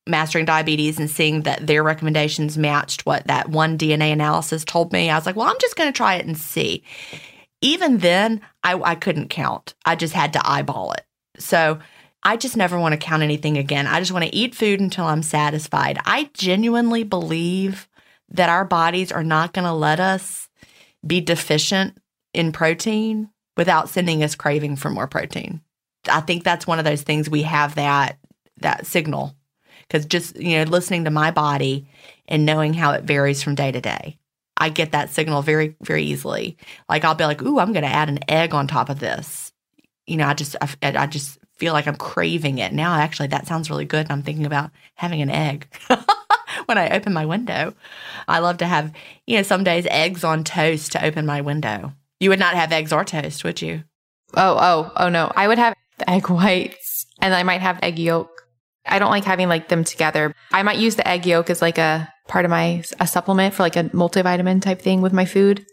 Mastering 0.06 0.44
Diabetes 0.44 0.98
and 0.98 1.10
seeing 1.10 1.42
that 1.42 1.66
their 1.66 1.82
recommendations 1.82 2.58
matched 2.58 3.06
what 3.06 3.26
that 3.26 3.48
one 3.48 3.78
DNA 3.78 4.12
analysis 4.12 4.64
told 4.64 4.92
me. 4.92 5.08
I 5.08 5.16
was 5.16 5.26
like, 5.26 5.36
well, 5.36 5.48
I'm 5.48 5.58
just 5.60 5.76
going 5.76 5.90
to 5.90 5.96
try 5.96 6.16
it 6.16 6.26
and 6.26 6.36
see. 6.36 6.84
Even 7.60 7.98
then, 7.98 8.40
I, 8.62 8.74
I 8.74 8.94
couldn't 8.94 9.30
count. 9.30 9.74
I 9.84 9.96
just 9.96 10.12
had 10.12 10.32
to 10.34 10.48
eyeball 10.48 10.92
it. 10.92 11.04
So 11.38 11.78
I 12.22 12.36
just 12.36 12.56
never 12.56 12.78
want 12.78 12.92
to 12.92 12.98
count 12.98 13.22
anything 13.22 13.56
again. 13.56 13.86
I 13.86 14.00
just 14.00 14.12
want 14.12 14.24
to 14.24 14.34
eat 14.34 14.54
food 14.54 14.80
until 14.80 15.06
I'm 15.06 15.22
satisfied. 15.22 15.98
I 16.04 16.30
genuinely 16.34 17.02
believe 17.02 17.88
that 18.30 18.48
our 18.48 18.64
bodies 18.64 19.12
are 19.12 19.24
not 19.24 19.52
going 19.52 19.64
to 19.64 19.72
let 19.72 20.00
us 20.00 20.48
be 21.06 21.20
deficient 21.20 21.98
in 22.34 22.52
protein 22.52 23.30
without 23.56 23.88
sending 23.88 24.22
us 24.22 24.34
craving 24.34 24.76
for 24.76 24.90
more 24.90 25.06
protein. 25.06 25.60
I 26.08 26.20
think 26.20 26.44
that's 26.44 26.66
one 26.66 26.78
of 26.78 26.84
those 26.84 27.02
things 27.02 27.28
we 27.28 27.42
have 27.42 27.76
that 27.76 28.18
that 28.58 28.86
signal 28.86 29.34
because 29.82 30.06
just 30.06 30.36
you 30.36 30.58
know 30.58 30.70
listening 30.70 31.04
to 31.04 31.10
my 31.10 31.30
body 31.30 31.88
and 32.26 32.46
knowing 32.46 32.74
how 32.74 32.92
it 32.92 33.04
varies 33.04 33.42
from 33.42 33.54
day 33.54 33.72
to 33.72 33.80
day. 33.80 34.18
I 34.56 34.70
get 34.70 34.92
that 34.92 35.10
signal 35.10 35.42
very 35.42 35.76
very 35.82 36.04
easily. 36.04 36.56
Like 36.88 37.04
I'll 37.04 37.14
be 37.14 37.24
like, 37.24 37.42
"Ooh, 37.42 37.58
I'm 37.58 37.72
going 37.72 37.84
to 37.84 37.88
add 37.88 38.08
an 38.08 38.20
egg 38.28 38.54
on 38.54 38.66
top 38.66 38.88
of 38.88 39.00
this." 39.00 39.52
You 40.06 40.16
know, 40.16 40.26
I 40.26 40.34
just 40.34 40.56
I, 40.60 40.68
I 40.82 41.06
just 41.06 41.38
feel 41.56 41.72
like 41.72 41.86
I'm 41.86 41.96
craving 41.96 42.58
it. 42.58 42.72
Now 42.72 42.94
actually 42.94 43.28
that 43.28 43.46
sounds 43.46 43.70
really 43.70 43.84
good 43.84 44.06
and 44.06 44.12
I'm 44.12 44.22
thinking 44.22 44.46
about 44.46 44.70
having 44.94 45.22
an 45.22 45.30
egg. 45.30 45.66
when 46.68 46.78
I 46.78 46.90
open 46.90 47.12
my 47.12 47.26
window. 47.26 47.74
I 48.28 48.40
love 48.40 48.58
to 48.58 48.66
have, 48.66 48.92
you 49.26 49.36
know, 49.36 49.42
some 49.42 49.64
days 49.64 49.86
eggs 49.90 50.24
on 50.24 50.44
toast 50.44 50.92
to 50.92 51.04
open 51.04 51.26
my 51.26 51.40
window. 51.40 51.92
You 52.20 52.30
would 52.30 52.38
not 52.38 52.54
have 52.54 52.72
eggs 52.72 52.92
or 52.92 53.04
toast, 53.04 53.44
would 53.44 53.62
you? 53.62 53.84
Oh, 54.34 54.58
oh, 54.60 54.92
oh 54.96 55.08
no. 55.08 55.30
I 55.34 55.48
would 55.48 55.58
have 55.58 55.74
egg 56.06 56.28
whites 56.28 57.06
and 57.20 57.34
I 57.34 57.42
might 57.42 57.60
have 57.60 57.78
egg 57.82 57.98
yolk. 57.98 58.30
I 58.86 58.98
don't 58.98 59.10
like 59.10 59.24
having 59.24 59.48
like 59.48 59.68
them 59.68 59.84
together. 59.84 60.34
I 60.52 60.62
might 60.62 60.78
use 60.78 60.96
the 60.96 61.06
egg 61.06 61.26
yolk 61.26 61.50
as 61.50 61.62
like 61.62 61.78
a 61.78 62.12
part 62.28 62.44
of 62.44 62.50
my 62.50 62.82
a 63.00 63.06
supplement 63.06 63.54
for 63.54 63.62
like 63.62 63.76
a 63.76 63.84
multivitamin 63.84 64.62
type 64.62 64.80
thing 64.80 65.02
with 65.02 65.12
my 65.12 65.24
food. 65.24 65.64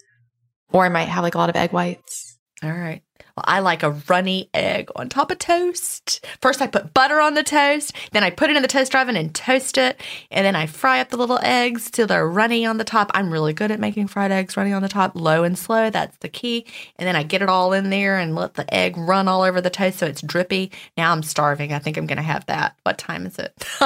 Or 0.72 0.86
I 0.86 0.90
might 0.90 1.08
have 1.08 1.24
like 1.24 1.36
a 1.36 1.38
lot 1.38 1.50
of 1.50 1.56
egg 1.56 1.72
whites. 1.72 2.38
All 2.64 2.72
right. 2.72 3.04
Well, 3.36 3.46
I 3.48 3.60
like 3.60 3.82
a 3.82 4.00
runny 4.08 4.50
egg 4.54 4.90
on 4.96 5.10
top 5.10 5.32
of 5.32 5.40
toast. 5.40 6.24
First, 6.42 6.62
I 6.62 6.68
put 6.68 6.94
butter 6.94 7.20
on 7.20 7.34
the 7.34 7.42
toast, 7.42 7.96
then 8.12 8.24
I 8.24 8.30
put 8.30 8.52
it 8.52 8.56
in 8.56 8.62
the 8.62 8.68
toaster 8.68 9.00
oven 9.00 9.16
and 9.16 9.34
toast 9.34 9.78
it, 9.80 10.00
and 10.30 10.46
then 10.46 10.56
I 10.56 10.68
fry 10.68 11.00
up 11.00 11.10
the 11.10 11.18
little 11.18 11.40
eggs 11.42 11.90
till 11.90 12.06
they're 12.06 12.28
runny 12.28 12.64
on 12.64 12.78
the 12.78 12.84
top. 12.84 13.10
I'm 13.16 13.32
really 13.32 13.54
good 13.54 13.72
at 13.72 13.80
making 13.80 14.08
fried 14.08 14.32
eggs 14.32 14.56
runny 14.56 14.72
on 14.72 14.84
the 14.84 14.90
top, 14.90 15.14
low 15.16 15.44
and 15.44 15.58
slow. 15.58 15.90
That's 15.90 16.16
the 16.18 16.30
key. 16.30 16.68
And 16.98 17.08
then 17.08 17.16
I 17.16 17.24
get 17.24 17.42
it 17.42 17.50
all 17.50 17.74
in 17.74 17.90
there 17.90 18.20
and 18.20 18.36
let 18.36 18.54
the 18.54 18.72
egg 18.72 18.98
run 18.98 19.28
all 19.28 19.42
over 19.42 19.62
the 19.62 19.72
toast 19.72 19.98
so 19.98 20.06
it's 20.06 20.22
drippy. 20.22 20.72
Now 20.96 21.12
I'm 21.12 21.24
starving. 21.24 21.74
I 21.74 21.80
think 21.80 21.98
I'm 21.98 22.06
going 22.06 22.18
to 22.18 22.24
have 22.24 22.46
that. 22.46 22.76
What 22.84 23.00
time 23.00 23.26
is 23.26 23.40
it? 23.40 23.54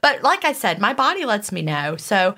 but 0.00 0.22
like 0.22 0.44
I 0.46 0.52
said, 0.52 0.78
my 0.78 0.94
body 0.94 1.26
lets 1.26 1.52
me 1.52 1.60
know. 1.60 1.96
So 1.96 2.36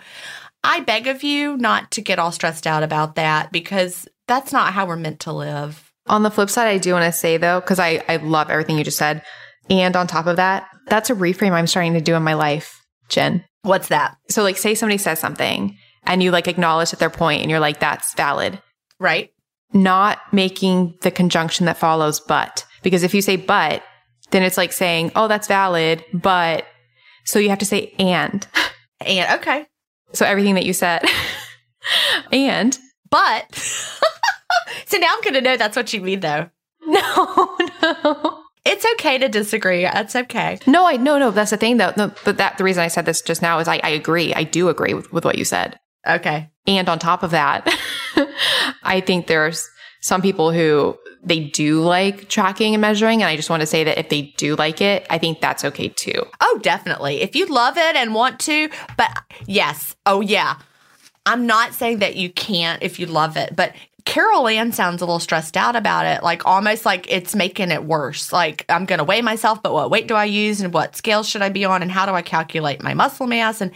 I 0.65 0.81
beg 0.81 1.07
of 1.07 1.23
you 1.23 1.57
not 1.57 1.93
to 1.93 2.01
get 2.01 2.19
all 2.19 2.33
stressed 2.33 2.67
out 2.67 2.83
about 2.83 3.15
that 3.15 3.53
because 3.53 4.09
that's 4.27 4.53
not 4.53 4.73
how 4.73 4.87
we're 4.87 4.97
meant 4.97 5.21
to 5.21 5.33
live. 5.33 5.91
On 6.09 6.23
the 6.23 6.31
flip 6.31 6.51
side, 6.51 6.69
I 6.69 6.79
do 6.79 6.93
want 6.93 7.05
to 7.05 7.19
say 7.19 7.37
though, 7.37 7.61
because 7.61 7.79
I, 7.79 8.03
I 8.09 8.17
love 8.17 8.51
everything 8.51 8.79
you 8.79 8.85
just 8.85 8.99
said. 8.99 9.23
And 9.69 9.97
on 9.97 10.07
top 10.07 10.27
of 10.27 10.37
that, 10.37 10.69
that's 10.87 11.11
a 11.11 11.15
reframe 11.15 11.53
I'm 11.53 11.67
starting 11.67 11.95
to 11.95 12.01
do 12.01 12.15
in 12.15 12.23
my 12.23 12.35
life, 12.35 12.85
Gin. 13.09 13.45
What's 13.63 13.89
that? 13.89 14.17
So, 14.29 14.45
like, 14.45 14.57
say 14.57 14.77
somebody 14.77 14.99
says 14.99 15.19
something 15.19 15.77
and 16.05 16.23
you 16.23 16.31
like 16.31 16.47
acknowledge 16.47 16.93
at 16.93 17.01
their 17.01 17.11
point 17.11 17.43
and 17.43 17.51
you're 17.51 17.61
like, 17.61 17.81
that's 17.81 18.15
valid. 18.15 18.63
Right. 19.01 19.31
Not 19.73 20.21
making 20.33 20.95
the 21.03 21.11
conjunction 21.11 21.67
that 21.67 21.77
follows 21.77 22.21
but. 22.21 22.65
Because 22.83 23.03
if 23.03 23.13
you 23.13 23.23
say 23.23 23.37
but, 23.37 23.83
then 24.31 24.45
it's 24.45 24.57
like 24.57 24.73
saying, 24.73 25.13
oh, 25.17 25.29
that's 25.29 25.49
valid, 25.49 26.05
but. 26.15 26.65
So 27.25 27.41
you 27.41 27.49
have 27.49 27.59
to 27.59 27.67
say 27.67 27.93
and. 27.99 28.47
And, 29.01 29.41
okay. 29.41 29.67
So 30.13 30.25
everything 30.25 30.55
that 30.55 30.65
you 30.65 30.73
said. 30.73 31.03
and. 32.33 32.79
But. 33.11 33.99
so 34.87 34.99
now 34.99 35.09
I'm 35.11 35.23
going 35.23 35.35
to 35.35 35.41
know 35.41 35.57
that's 35.57 35.77
what 35.77 35.93
you 35.93 36.01
mean, 36.01 36.21
though. 36.21 36.51
No, 36.89 37.57
no. 37.83 38.43
It's 38.65 38.87
okay 38.95 39.19
to 39.19 39.29
disagree. 39.29 39.83
That's 39.83 40.15
okay. 40.15 40.59
No, 40.67 40.87
I 40.87 40.97
no 40.97 41.19
no. 41.19 41.31
That's 41.33 41.51
the 41.51 41.57
thing 41.57 41.77
though. 41.77 41.93
No, 41.97 42.13
but 42.25 42.37
that 42.39 42.59
the 42.59 42.65
reason 42.65 42.83
I 42.83 42.89
said 42.89 43.07
this 43.07 43.23
just 43.23 43.43
now 43.43 43.59
is 43.59 43.67
I, 43.67 43.81
I 43.83 43.91
agree. 43.91 44.35
I 44.35 44.45
do 44.45 44.69
agree 44.69 44.95
with, 44.95 45.13
with 45.13 45.25
what 45.25 45.39
you 45.39 45.45
said. 45.45 45.79
Okay. 46.07 46.51
And 46.67 46.89
on 46.89 46.99
top 46.99 47.23
of 47.23 47.31
that, 47.33 47.69
I 48.83 49.01
think 49.01 49.27
there's 49.27 49.69
some 50.01 50.23
people 50.23 50.53
who 50.53 50.97
they 51.23 51.41
do 51.41 51.81
like 51.81 52.29
tracking 52.29 52.75
and 52.75 52.81
measuring. 52.81 53.23
And 53.23 53.29
I 53.29 53.37
just 53.37 53.51
want 53.51 53.61
to 53.61 53.67
say 53.67 53.85
that 53.85 53.99
if 53.99 54.09
they 54.09 54.35
do 54.37 54.57
like 54.57 54.81
it, 54.81 55.07
I 55.11 55.19
think 55.19 55.41
that's 55.41 55.65
okay 55.65 55.89
too. 55.89 56.25
Oh, 56.41 56.61
definitely. 56.63 57.23
If 57.23 57.35
you 57.35 57.47
love 57.47 57.77
it 57.77 57.97
and 57.97 58.15
want 58.15 58.41
to, 58.41 58.69
but 58.97 59.11
yes. 59.47 59.97
Oh, 60.07 60.21
yeah. 60.21 60.57
I'm 61.25 61.47
not 61.47 61.75
saying 61.75 61.99
that 61.99 62.15
you 62.15 62.31
can't 62.31 62.83
if 62.83 63.01
you 63.01 63.07
love 63.07 63.37
it, 63.37 63.57
but 63.57 63.75
Carol 64.07 64.47
Ann 64.47 64.73
sounds 64.73 65.03
a 65.03 65.05
little 65.05 65.19
stressed 65.19 65.57
out 65.57 65.77
about 65.77 66.07
it, 66.07 66.23
like 66.23 66.47
almost 66.47 66.87
like 66.87 67.11
it's 67.11 67.35
making 67.35 67.73
it 67.73 67.85
worse. 67.85 68.33
Like 68.33 68.65
I'm 68.69 68.87
going 68.87 69.01
to 69.01 69.05
weigh 69.05 69.21
myself, 69.21 69.63
but 69.63 69.75
what 69.75 69.91
weight 69.91 70.07
do 70.07 70.15
I 70.15 70.25
use 70.25 70.61
and 70.61 70.73
what 70.73 70.97
scales 70.97 71.29
should 71.29 71.43
I 71.43 71.49
be 71.51 71.65
on 71.65 71.83
and 71.83 71.91
how 71.91 72.07
do 72.07 72.13
I 72.13 72.23
calculate 72.23 72.83
my 72.83 72.95
muscle 72.95 73.27
mass? 73.27 73.61
And 73.61 73.73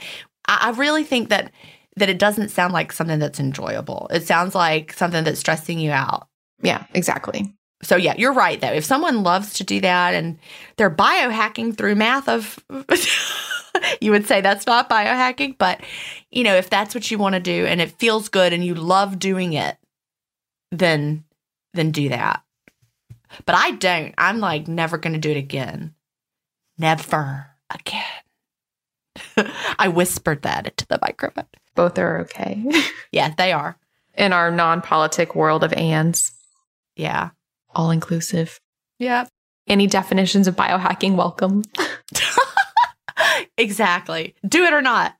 I, 0.46 0.68
I 0.68 0.70
really 0.70 1.04
think 1.04 1.28
that 1.28 1.52
that 1.96 2.08
it 2.08 2.20
doesn't 2.20 2.50
sound 2.50 2.72
like 2.72 2.92
something 2.92 3.18
that's 3.18 3.40
enjoyable. 3.40 4.06
It 4.12 4.24
sounds 4.24 4.54
like 4.54 4.92
something 4.92 5.24
that's 5.24 5.40
stressing 5.40 5.80
you 5.80 5.90
out. 5.90 6.28
Yeah, 6.62 6.84
exactly. 6.94 7.52
So 7.82 7.96
yeah, 7.96 8.14
you're 8.16 8.32
right 8.32 8.60
though. 8.60 8.72
If 8.72 8.84
someone 8.84 9.24
loves 9.24 9.54
to 9.54 9.64
do 9.64 9.80
that 9.80 10.14
and 10.14 10.38
they're 10.76 10.94
biohacking 10.94 11.76
through 11.76 11.96
math 11.96 12.28
of 12.28 12.58
you 14.00 14.12
would 14.12 14.26
say 14.26 14.40
that's 14.40 14.66
not 14.66 14.88
biohacking, 14.88 15.58
but 15.58 15.80
you 16.30 16.44
know, 16.44 16.54
if 16.54 16.70
that's 16.70 16.94
what 16.94 17.10
you 17.10 17.18
want 17.18 17.34
to 17.34 17.40
do 17.40 17.66
and 17.66 17.80
it 17.80 17.98
feels 17.98 18.28
good 18.28 18.52
and 18.52 18.64
you 18.64 18.76
love 18.76 19.18
doing 19.18 19.54
it, 19.54 19.76
then 20.70 21.24
then 21.74 21.90
do 21.90 22.08
that. 22.08 22.42
But 23.46 23.54
I 23.54 23.72
don't. 23.72 24.14
I'm 24.18 24.40
like 24.40 24.68
never 24.68 24.98
going 24.98 25.12
to 25.12 25.18
do 25.18 25.30
it 25.30 25.36
again. 25.36 25.94
Never 26.78 27.46
again. 27.72 28.04
I 29.78 29.88
whispered 29.88 30.42
that 30.42 30.66
into 30.66 30.86
the 30.86 30.98
microphone. 31.00 31.46
Both 31.74 31.98
are 31.98 32.20
okay. 32.20 32.64
yeah, 33.12 33.32
they 33.36 33.52
are. 33.52 33.76
In 34.14 34.32
our 34.32 34.50
non-politic 34.50 35.34
world 35.34 35.62
of 35.62 35.72
ands. 35.72 36.32
Yeah. 36.96 37.30
All 37.74 37.90
inclusive. 37.90 38.60
Yeah. 38.98 39.26
Any 39.68 39.86
definitions 39.86 40.48
of 40.48 40.56
biohacking 40.56 41.14
welcome. 41.14 41.62
exactly. 43.58 44.34
Do 44.46 44.64
it 44.64 44.72
or 44.72 44.82
not. 44.82 45.14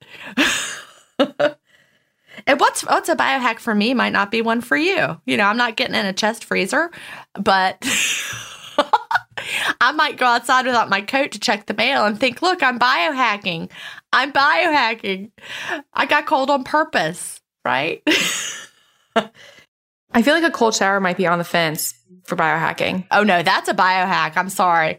And 2.51 2.59
what's 2.59 2.85
what's 2.85 3.09
a 3.09 3.15
biohack 3.15 3.61
for 3.61 3.77
me 3.77 3.95
might 3.95 4.13
not 4.13 4.33
be 4.33 4.43
one 4.43 4.61
for 4.61 4.77
you. 4.77 5.21
You 5.25 5.37
know, 5.37 5.45
I'm 5.45 5.57
not 5.57 5.77
getting 5.77 5.95
in 5.95 6.05
a 6.05 6.13
chest 6.13 6.45
freezer, 6.45 6.91
but 7.35 7.79
I 9.81 9.93
might 9.93 10.17
go 10.17 10.27
outside 10.27 10.67
without 10.67 10.89
my 10.89 11.01
coat 11.01 11.31
to 11.31 11.39
check 11.39 11.67
the 11.67 11.75
mail 11.75 12.05
and 12.05 12.19
think, 12.19 12.43
look, 12.43 12.61
I'm 12.61 12.77
biohacking. 12.77 13.71
I'm 14.13 14.33
biohacking. 14.33 15.31
I 15.95 16.07
got 16.07 16.27
cold 16.27 16.51
on 16.51 16.65
purpose, 16.65 17.41
right? 17.65 18.03
I 19.15 20.23
feel 20.23 20.35
like 20.35 20.43
a 20.43 20.51
cold 20.51 20.75
shower 20.75 20.99
might 20.99 21.19
be 21.19 21.29
on 21.29 21.39
the 21.39 21.45
fence 21.45 21.95
for 22.25 22.35
biohacking. 22.35 23.07
Oh 23.13 23.23
no, 23.23 23.45
that's 23.45 23.69
a 23.69 23.75
biohack. 23.75 24.37
I'm 24.37 24.51
sorry. 24.51 24.99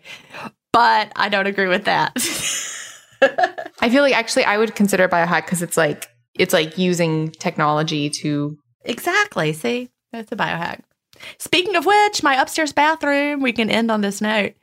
But 0.72 1.12
I 1.18 1.28
don't 1.28 1.48
agree 1.48 1.68
with 1.68 1.84
that. 1.84 2.14
I 3.82 3.90
feel 3.90 4.04
like 4.04 4.16
actually 4.16 4.46
I 4.46 4.58
would 4.58 4.74
consider 4.74 5.10
biohack 5.10 5.44
because 5.44 5.62
it's 5.62 5.76
like 5.76 6.08
it's 6.42 6.54
like 6.54 6.78
using 6.78 7.30
technology 7.30 8.10
to 8.10 8.58
Exactly. 8.84 9.54
See? 9.54 9.90
That's 10.12 10.32
a 10.32 10.36
biohack. 10.36 10.82
Speaking 11.38 11.76
of 11.76 11.86
which, 11.86 12.24
my 12.24 12.42
upstairs 12.42 12.74
bathroom, 12.74 13.42
we 13.42 13.54
can 13.54 13.70
end 13.70 13.92
on 13.92 14.02
this 14.02 14.22
note. 14.22 14.54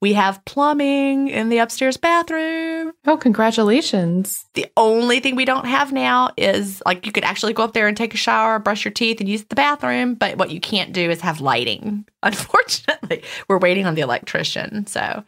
We 0.00 0.12
have 0.12 0.44
plumbing 0.44 1.28
in 1.28 1.48
the 1.48 1.58
upstairs 1.58 1.96
bathroom. 1.96 2.92
Oh, 3.06 3.16
congratulations. 3.16 4.44
The 4.54 4.66
only 4.76 5.18
thing 5.18 5.34
we 5.34 5.44
don't 5.44 5.66
have 5.66 5.92
now 5.92 6.30
is 6.36 6.80
like 6.86 7.04
you 7.04 7.10
could 7.10 7.24
actually 7.24 7.54
go 7.54 7.64
up 7.64 7.72
there 7.72 7.88
and 7.88 7.96
take 7.96 8.14
a 8.14 8.18
shower, 8.18 8.60
brush 8.60 8.84
your 8.84 8.92
teeth, 8.92 9.18
and 9.18 9.28
use 9.28 9.44
the 9.44 9.56
bathroom. 9.56 10.14
But 10.14 10.36
what 10.36 10.50
you 10.50 10.60
can't 10.60 10.92
do 10.92 11.10
is 11.10 11.20
have 11.22 11.40
lighting. 11.40 12.04
Unfortunately, 12.22 13.24
we're 13.48 13.58
waiting 13.58 13.86
on 13.86 13.94
the 13.94 14.02
electrician. 14.02 14.86
So, 14.86 15.24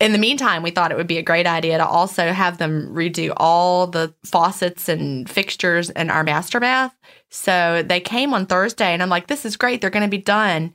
in 0.00 0.12
the 0.12 0.18
meantime, 0.18 0.62
we 0.62 0.70
thought 0.70 0.90
it 0.90 0.96
would 0.96 1.06
be 1.06 1.18
a 1.18 1.22
great 1.22 1.46
idea 1.46 1.78
to 1.78 1.86
also 1.86 2.32
have 2.32 2.58
them 2.58 2.88
redo 2.92 3.32
all 3.36 3.86
the 3.86 4.12
faucets 4.24 4.88
and 4.88 5.28
fixtures 5.28 5.90
in 5.90 6.10
our 6.10 6.24
master 6.24 6.60
bath. 6.60 6.94
So, 7.30 7.82
they 7.82 8.00
came 8.00 8.34
on 8.34 8.46
Thursday, 8.46 8.92
and 8.92 9.02
I'm 9.02 9.08
like, 9.08 9.28
this 9.28 9.44
is 9.44 9.56
great. 9.56 9.80
They're 9.80 9.90
going 9.90 10.04
to 10.04 10.08
be 10.08 10.18
done 10.18 10.74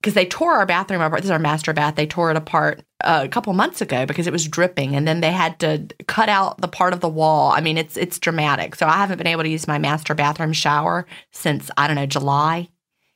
because 0.00 0.14
they 0.14 0.26
tore 0.26 0.54
our 0.54 0.66
bathroom 0.66 1.00
apart. 1.00 1.22
This 1.22 1.26
is 1.26 1.32
our 1.32 1.38
master 1.38 1.72
bath. 1.72 1.96
They 1.96 2.06
tore 2.06 2.30
it 2.30 2.36
apart 2.36 2.84
uh, 3.02 3.22
a 3.24 3.28
couple 3.28 3.52
months 3.52 3.80
ago 3.80 4.06
because 4.06 4.26
it 4.26 4.32
was 4.32 4.46
dripping, 4.46 4.94
and 4.94 5.06
then 5.06 5.20
they 5.20 5.32
had 5.32 5.58
to 5.60 5.86
cut 6.06 6.28
out 6.28 6.60
the 6.60 6.68
part 6.68 6.92
of 6.92 7.00
the 7.00 7.08
wall. 7.08 7.50
I 7.50 7.60
mean, 7.60 7.76
it's 7.76 7.96
it's 7.96 8.18
dramatic. 8.18 8.76
So 8.76 8.86
I 8.86 8.98
haven't 8.98 9.18
been 9.18 9.26
able 9.26 9.42
to 9.42 9.48
use 9.48 9.66
my 9.66 9.78
master 9.78 10.14
bathroom 10.14 10.52
shower 10.52 11.06
since 11.32 11.70
I 11.76 11.86
don't 11.86 11.96
know 11.96 12.06
July. 12.06 12.68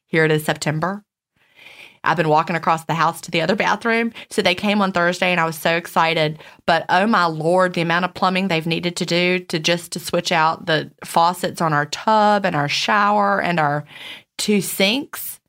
Here 0.06 0.24
it 0.24 0.32
is 0.32 0.44
September. 0.44 1.04
I've 2.02 2.16
been 2.16 2.28
walking 2.28 2.56
across 2.56 2.84
the 2.84 2.94
house 2.94 3.20
to 3.22 3.30
the 3.30 3.42
other 3.42 3.56
bathroom. 3.56 4.12
So 4.30 4.40
they 4.40 4.54
came 4.54 4.80
on 4.80 4.92
Thursday 4.92 5.30
and 5.30 5.40
I 5.40 5.44
was 5.44 5.58
so 5.58 5.76
excited. 5.76 6.38
But 6.66 6.86
oh 6.88 7.06
my 7.06 7.26
lord, 7.26 7.74
the 7.74 7.82
amount 7.82 8.06
of 8.06 8.14
plumbing 8.14 8.48
they've 8.48 8.66
needed 8.66 8.96
to 8.96 9.06
do 9.06 9.38
to 9.38 9.58
just 9.58 9.92
to 9.92 10.00
switch 10.00 10.32
out 10.32 10.66
the 10.66 10.90
faucets 11.04 11.60
on 11.60 11.72
our 11.72 11.86
tub 11.86 12.46
and 12.46 12.56
our 12.56 12.68
shower 12.68 13.40
and 13.40 13.60
our 13.60 13.84
two 14.38 14.60
sinks 14.60 15.40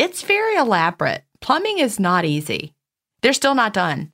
it's 0.00 0.22
very 0.22 0.56
elaborate. 0.56 1.24
Plumbing 1.40 1.78
is 1.78 2.00
not 2.00 2.24
easy. 2.24 2.74
They're 3.20 3.32
still 3.32 3.54
not 3.54 3.74
done. 3.74 4.12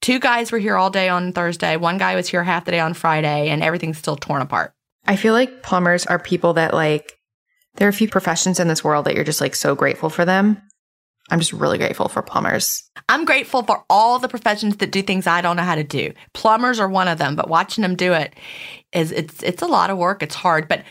Two 0.00 0.18
guys 0.18 0.52
were 0.52 0.58
here 0.58 0.76
all 0.76 0.90
day 0.90 1.08
on 1.08 1.32
Thursday. 1.32 1.76
One 1.76 1.98
guy 1.98 2.14
was 2.14 2.28
here 2.28 2.44
half 2.44 2.64
the 2.64 2.70
day 2.70 2.80
on 2.80 2.94
Friday, 2.94 3.48
and 3.48 3.62
everything's 3.62 3.98
still 3.98 4.16
torn 4.16 4.42
apart. 4.42 4.72
I 5.06 5.16
feel 5.16 5.34
like 5.34 5.62
plumbers 5.62 6.06
are 6.06 6.18
people 6.18 6.54
that 6.54 6.72
like, 6.72 7.18
there 7.74 7.86
are 7.86 7.90
a 7.90 7.94
few 7.94 8.08
professions 8.08 8.60
in 8.60 8.68
this 8.68 8.84
world 8.84 9.04
that 9.04 9.14
you're 9.14 9.24
just 9.24 9.40
like 9.40 9.54
so 9.54 9.74
grateful 9.74 10.08
for 10.08 10.24
them. 10.24 10.62
I'm 11.30 11.40
just 11.40 11.52
really 11.52 11.78
grateful 11.78 12.08
for 12.08 12.22
plumbers. 12.22 12.90
I'm 13.08 13.24
grateful 13.24 13.62
for 13.62 13.84
all 13.90 14.18
the 14.18 14.28
professions 14.28 14.78
that 14.78 14.90
do 14.90 15.02
things 15.02 15.26
I 15.26 15.40
don't 15.40 15.56
know 15.56 15.62
how 15.62 15.74
to 15.74 15.84
do. 15.84 16.12
Plumbers 16.32 16.80
are 16.80 16.88
one 16.88 17.08
of 17.08 17.18
them, 17.18 17.36
but 17.36 17.48
watching 17.48 17.82
them 17.82 17.96
do 17.96 18.12
it 18.12 18.34
is 18.92 19.12
it's 19.12 19.42
it's 19.42 19.62
a 19.62 19.66
lot 19.66 19.90
of 19.90 19.98
work. 19.98 20.22
It's 20.22 20.34
hard, 20.34 20.68
but 20.68 20.84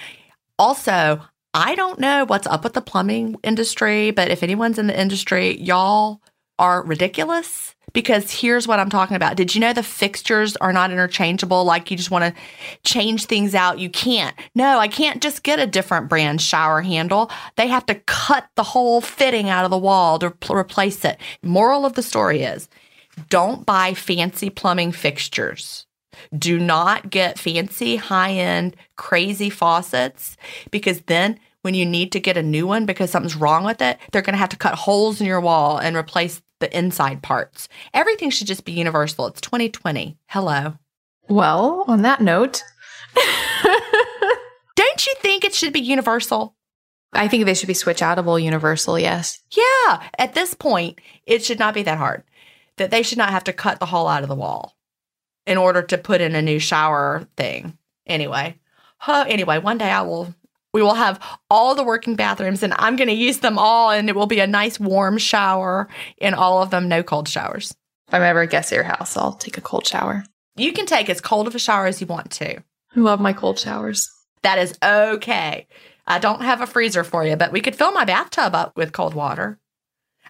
also 0.60 1.22
I 1.54 1.76
don't 1.76 2.00
know 2.00 2.26
what's 2.26 2.48
up 2.48 2.64
with 2.64 2.74
the 2.74 2.82
plumbing 2.82 3.36
industry, 3.44 4.12
but 4.12 4.30
if 4.30 4.44
anyone's 4.44 4.78
in 4.78 4.88
the 4.88 5.00
industry, 5.00 5.58
y'all 5.60 6.22
are 6.60 6.84
ridiculous 6.84 7.76
because 7.98 8.32
here's 8.32 8.68
what 8.68 8.80
I'm 8.80 8.92
talking 8.92 9.16
about. 9.16 9.38
Did 9.38 9.56
you 9.56 9.60
know 9.60 9.74
the 9.74 9.82
fixtures 9.82 10.56
are 10.58 10.72
not 10.72 10.92
interchangeable? 10.92 11.64
Like 11.64 11.90
you 11.90 11.98
just 11.98 12.12
want 12.12 12.26
to 12.26 12.42
change 12.84 13.26
things 13.26 13.56
out. 13.56 13.80
You 13.80 13.90
can't. 13.90 14.36
No, 14.54 14.78
I 14.78 14.88
can't 14.88 15.20
just 15.20 15.42
get 15.42 15.58
a 15.58 15.66
different 15.66 16.08
brand 16.08 16.40
shower 16.40 16.84
handle. 16.84 17.32
They 17.56 17.66
have 17.66 17.88
to 17.88 17.96
cut 17.96 18.50
the 18.56 18.62
whole 18.62 19.02
fitting 19.02 19.50
out 19.50 19.66
of 19.66 19.72
the 19.72 19.80
wall 19.80 20.20
to 20.20 20.30
pl- 20.30 20.58
replace 20.58 21.04
it. 21.06 21.20
Moral 21.42 21.88
of 21.88 21.94
the 21.94 22.04
story 22.04 22.44
is 22.44 22.70
don't 23.30 23.66
buy 23.66 23.96
fancy 23.96 24.52
plumbing 24.52 24.92
fixtures. 24.92 25.88
Do 26.38 26.60
not 26.60 27.10
get 27.10 27.40
fancy, 27.40 27.96
high 27.96 28.34
end, 28.34 28.76
crazy 28.96 29.50
faucets 29.50 30.38
because 30.70 31.02
then 31.08 31.40
when 31.64 31.74
you 31.74 31.84
need 31.84 32.12
to 32.12 32.20
get 32.20 32.38
a 32.38 32.44
new 32.44 32.68
one 32.68 32.86
because 32.86 33.10
something's 33.10 33.36
wrong 33.36 33.64
with 33.64 33.82
it, 33.82 33.98
they're 34.12 34.22
going 34.22 34.36
to 34.36 34.40
have 34.40 34.50
to 34.50 34.56
cut 34.56 34.76
holes 34.76 35.20
in 35.20 35.26
your 35.26 35.42
wall 35.42 35.80
and 35.80 35.96
replace 35.96 36.44
the 36.60 36.78
inside 36.78 37.22
parts. 37.22 37.68
Everything 37.94 38.30
should 38.30 38.48
just 38.48 38.66
be 38.66 38.72
universal. 38.72 39.28
It's 39.28 39.42
2020. 39.42 40.18
Hello. 40.28 40.76
Well, 41.30 41.84
on 41.88 42.04
that 42.04 42.22
note, 42.22 42.64
don't 44.76 45.06
you 45.06 45.14
think 45.20 45.44
it 45.44 45.54
should 45.54 45.74
be 45.74 45.82
universal? 45.82 46.56
I 47.14 47.28
think 47.28 47.46
they 47.46 47.54
should 47.54 47.68
be 47.68 47.74
switch 47.74 48.00
outable 48.00 48.42
universal, 48.42 49.00
yes. 49.00 49.42
Yeah. 49.56 50.04
At 50.18 50.34
this 50.34 50.54
point, 50.54 51.00
it 51.26 51.44
should 51.44 51.60
not 51.60 51.74
be 51.74 51.84
that 51.84 51.98
hard. 51.98 52.24
That 52.78 52.92
they 52.92 53.04
should 53.04 53.18
not 53.18 53.32
have 53.32 53.46
to 53.46 53.54
cut 53.54 53.80
the 53.80 53.86
hole 53.86 54.08
out 54.08 54.24
of 54.24 54.30
the 54.30 54.36
wall 54.36 54.76
in 55.46 55.58
order 55.58 55.82
to 55.82 55.98
put 55.98 56.22
in 56.22 56.36
a 56.36 56.42
new 56.42 56.60
shower 56.60 57.28
thing. 57.36 57.78
Anyway. 58.06 58.56
Huh, 59.00 59.26
anyway, 59.28 59.60
one 59.60 59.78
day 59.78 59.90
I 59.90 60.02
will 60.02 60.34
we 60.74 60.82
will 60.82 60.94
have 60.94 61.20
all 61.50 61.76
the 61.76 61.84
working 61.84 62.16
bathrooms 62.16 62.64
and 62.64 62.74
I'm 62.78 62.96
going 62.96 63.08
to 63.08 63.14
use 63.14 63.40
them 63.40 63.58
all 63.58 63.90
and 63.92 64.10
it 64.10 64.16
will 64.16 64.28
be 64.28 64.40
a 64.40 64.48
nice 64.48 64.80
warm 64.80 65.18
shower 65.18 65.88
in 66.18 66.34
all 66.34 66.62
of 66.62 66.70
them, 66.70 66.88
no 66.88 67.04
cold 67.04 67.28
showers. 67.28 67.72
If 68.08 68.14
I'm 68.14 68.22
ever 68.22 68.42
a 68.42 68.48
guest 68.48 68.72
at 68.72 68.76
your 68.76 68.84
house, 68.84 69.18
I'll 69.18 69.34
take 69.34 69.58
a 69.58 69.62
cold 69.62 69.86
shower. 69.88 70.24
You 70.56 70.74
can 70.74 70.86
take 70.86 71.10
as 71.10 71.22
cold 71.22 71.48
of 71.48 71.56
a 71.56 71.60
shower 71.60 71.86
as 71.86 72.02
you 72.02 72.08
want 72.08 72.32
to. 72.32 72.58
I 72.58 73.00
love 73.00 73.20
my 73.20 73.34
cold 73.34 73.60
showers. 73.60 74.10
That 74.44 74.60
is 74.60 74.78
okay. 74.84 75.68
I 76.06 76.20
don't 76.20 76.42
have 76.42 76.62
a 76.62 76.68
freezer 76.68 77.04
for 77.04 77.26
you, 77.26 77.36
but 77.36 77.52
we 77.52 77.60
could 77.60 77.76
fill 77.76 77.92
my 77.92 78.06
bathtub 78.06 78.56
up 78.56 78.76
with 78.78 78.94
cold 78.94 79.14
water. 79.14 79.60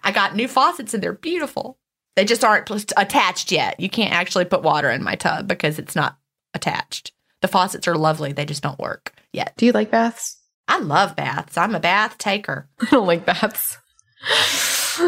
I 0.02 0.12
got 0.12 0.34
new 0.34 0.48
faucets 0.48 0.94
and 0.94 1.02
they're 1.02 1.12
beautiful. 1.12 1.78
They 2.16 2.24
just 2.24 2.42
aren't 2.42 2.70
attached 2.96 3.52
yet. 3.52 3.78
You 3.78 3.88
can't 3.88 4.12
actually 4.12 4.44
put 4.44 4.62
water 4.62 4.90
in 4.90 5.04
my 5.04 5.14
tub 5.14 5.46
because 5.46 5.78
it's 5.78 5.94
not 5.94 6.18
attached. 6.52 7.12
The 7.42 7.48
faucets 7.48 7.86
are 7.86 7.94
lovely, 7.94 8.32
they 8.32 8.44
just 8.44 8.62
don't 8.62 8.78
work 8.78 9.14
yet. 9.32 9.54
Do 9.56 9.66
you 9.66 9.72
like 9.72 9.90
baths? 9.90 10.38
I 10.66 10.78
love 10.80 11.16
baths. 11.16 11.56
I'm 11.56 11.74
a 11.74 11.80
bath 11.80 12.18
taker. 12.18 12.68
I 12.80 12.86
don't 12.90 13.06
like 13.06 13.24
baths. 13.24 13.78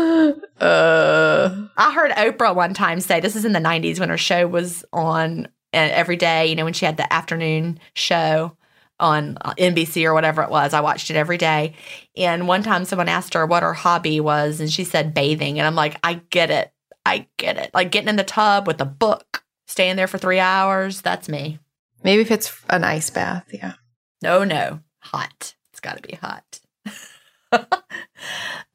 uh, 0.61 1.51
I 1.77 1.93
heard 1.93 2.13
Oprah 2.13 2.55
one 2.55 2.75
time 2.75 3.01
say 3.01 3.21
this 3.21 3.37
is 3.37 3.45
in 3.45 3.53
the 3.53 3.61
90s 3.61 4.01
when 4.01 4.09
her 4.09 4.19
show 4.19 4.47
was 4.47 4.85
on 4.93 5.47
uh, 5.73 5.89
every 5.93 6.17
day, 6.17 6.47
you 6.47 6.55
know, 6.55 6.65
when 6.65 6.73
she 6.73 6.87
had 6.87 6.97
the 6.97 7.13
afternoon 7.13 7.79
show 7.95 8.57
on 8.99 9.39
uh, 9.41 9.55
NBC 9.55 10.05
or 10.05 10.15
whatever 10.15 10.43
it 10.43 10.51
was. 10.51 10.75
I 10.75 10.81
watched 10.81 11.11
it 11.11 11.17
every 11.17 11.39
day. 11.39 11.75
And 12.17 12.47
one 12.47 12.63
time 12.63 12.85
someone 12.85 13.09
asked 13.09 13.35
her 13.35 13.47
what 13.47 13.63
her 13.63 13.75
hobby 13.75 14.21
was, 14.21 14.61
and 14.61 14.71
she 14.71 14.85
said 14.85 15.15
bathing. 15.15 15.59
And 15.59 15.67
I'm 15.67 15.75
like, 15.75 15.99
I 16.05 16.15
get 16.31 16.51
it. 16.51 16.73
I 17.05 17.27
get 17.39 17.57
it. 17.57 17.71
Like 17.73 17.91
getting 17.91 18.09
in 18.09 18.17
the 18.17 18.25
tub 18.25 18.67
with 18.67 18.81
a 18.81 18.87
book, 18.87 19.43
staying 19.67 19.97
there 19.97 20.07
for 20.07 20.19
three 20.19 20.39
hours. 20.39 21.01
That's 21.01 21.29
me. 21.29 21.59
Maybe 22.03 22.23
if 22.23 22.31
it's 22.31 22.55
an 22.69 22.85
ice 22.85 23.11
bath. 23.11 23.49
Yeah. 23.53 23.75
No, 24.23 24.45
no 24.45 24.81
hot. 25.01 25.55
It's 25.71 25.81
got 25.81 25.97
to 25.97 26.03
be 26.03 26.15
hot. 26.15 26.61
All 27.53 27.67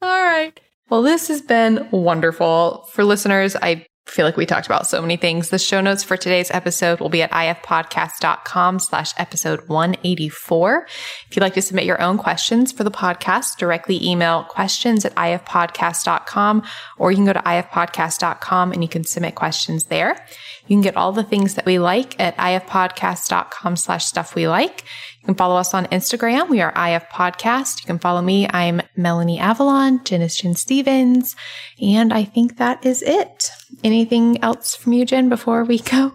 right. 0.02 0.58
Well, 0.88 1.02
this 1.02 1.28
has 1.28 1.40
been 1.40 1.88
wonderful. 1.90 2.86
For 2.92 3.04
listeners, 3.04 3.56
I 3.56 3.86
feel 4.06 4.24
like 4.24 4.36
we 4.36 4.46
talked 4.46 4.66
about 4.66 4.86
so 4.86 5.02
many 5.02 5.16
things. 5.16 5.50
The 5.50 5.58
show 5.58 5.80
notes 5.80 6.04
for 6.04 6.16
today's 6.16 6.50
episode 6.52 7.00
will 7.00 7.08
be 7.08 7.22
at 7.22 7.30
ifpodcast.com 7.32 8.78
slash 8.78 9.12
episode 9.18 9.68
184. 9.68 10.86
If 11.28 11.36
you'd 11.36 11.42
like 11.42 11.54
to 11.54 11.62
submit 11.62 11.84
your 11.84 12.00
own 12.00 12.16
questions 12.16 12.70
for 12.70 12.84
the 12.84 12.90
podcast, 12.90 13.58
directly 13.58 14.02
email 14.04 14.44
questions 14.44 15.04
at 15.04 15.14
ifpodcast.com 15.16 16.62
or 16.98 17.10
you 17.10 17.16
can 17.16 17.26
go 17.26 17.32
to 17.32 17.40
ifpodcast.com 17.40 18.72
and 18.72 18.82
you 18.82 18.88
can 18.88 19.04
submit 19.04 19.34
questions 19.34 19.86
there. 19.86 20.24
You 20.66 20.74
can 20.74 20.82
get 20.82 20.96
all 20.96 21.12
the 21.12 21.24
things 21.24 21.54
that 21.54 21.66
we 21.66 21.78
like 21.78 22.18
at 22.20 22.36
ifpodcast.com 22.36 23.76
slash 23.76 24.04
stuff 24.04 24.34
we 24.34 24.48
like. 24.48 24.84
You 25.20 25.26
can 25.26 25.34
follow 25.34 25.56
us 25.56 25.74
on 25.74 25.86
Instagram. 25.86 26.48
We 26.48 26.60
are 26.60 26.70
IF 26.70 27.04
Podcast. 27.10 27.80
You 27.82 27.86
can 27.86 27.98
follow 27.98 28.22
me. 28.22 28.48
I'm 28.48 28.80
Melanie 28.96 29.40
Avalon, 29.40 30.04
Gin 30.04 30.22
is 30.22 30.36
Gin 30.36 30.54
Stephens. 30.54 31.34
And 31.80 32.12
I 32.12 32.24
think 32.24 32.58
that 32.58 32.86
is 32.86 33.02
it. 33.02 33.50
Anything 33.86 34.42
else 34.42 34.74
from 34.74 34.94
you, 34.94 35.04
Gin, 35.04 35.28
before 35.28 35.62
we 35.62 35.78
go? 35.78 36.12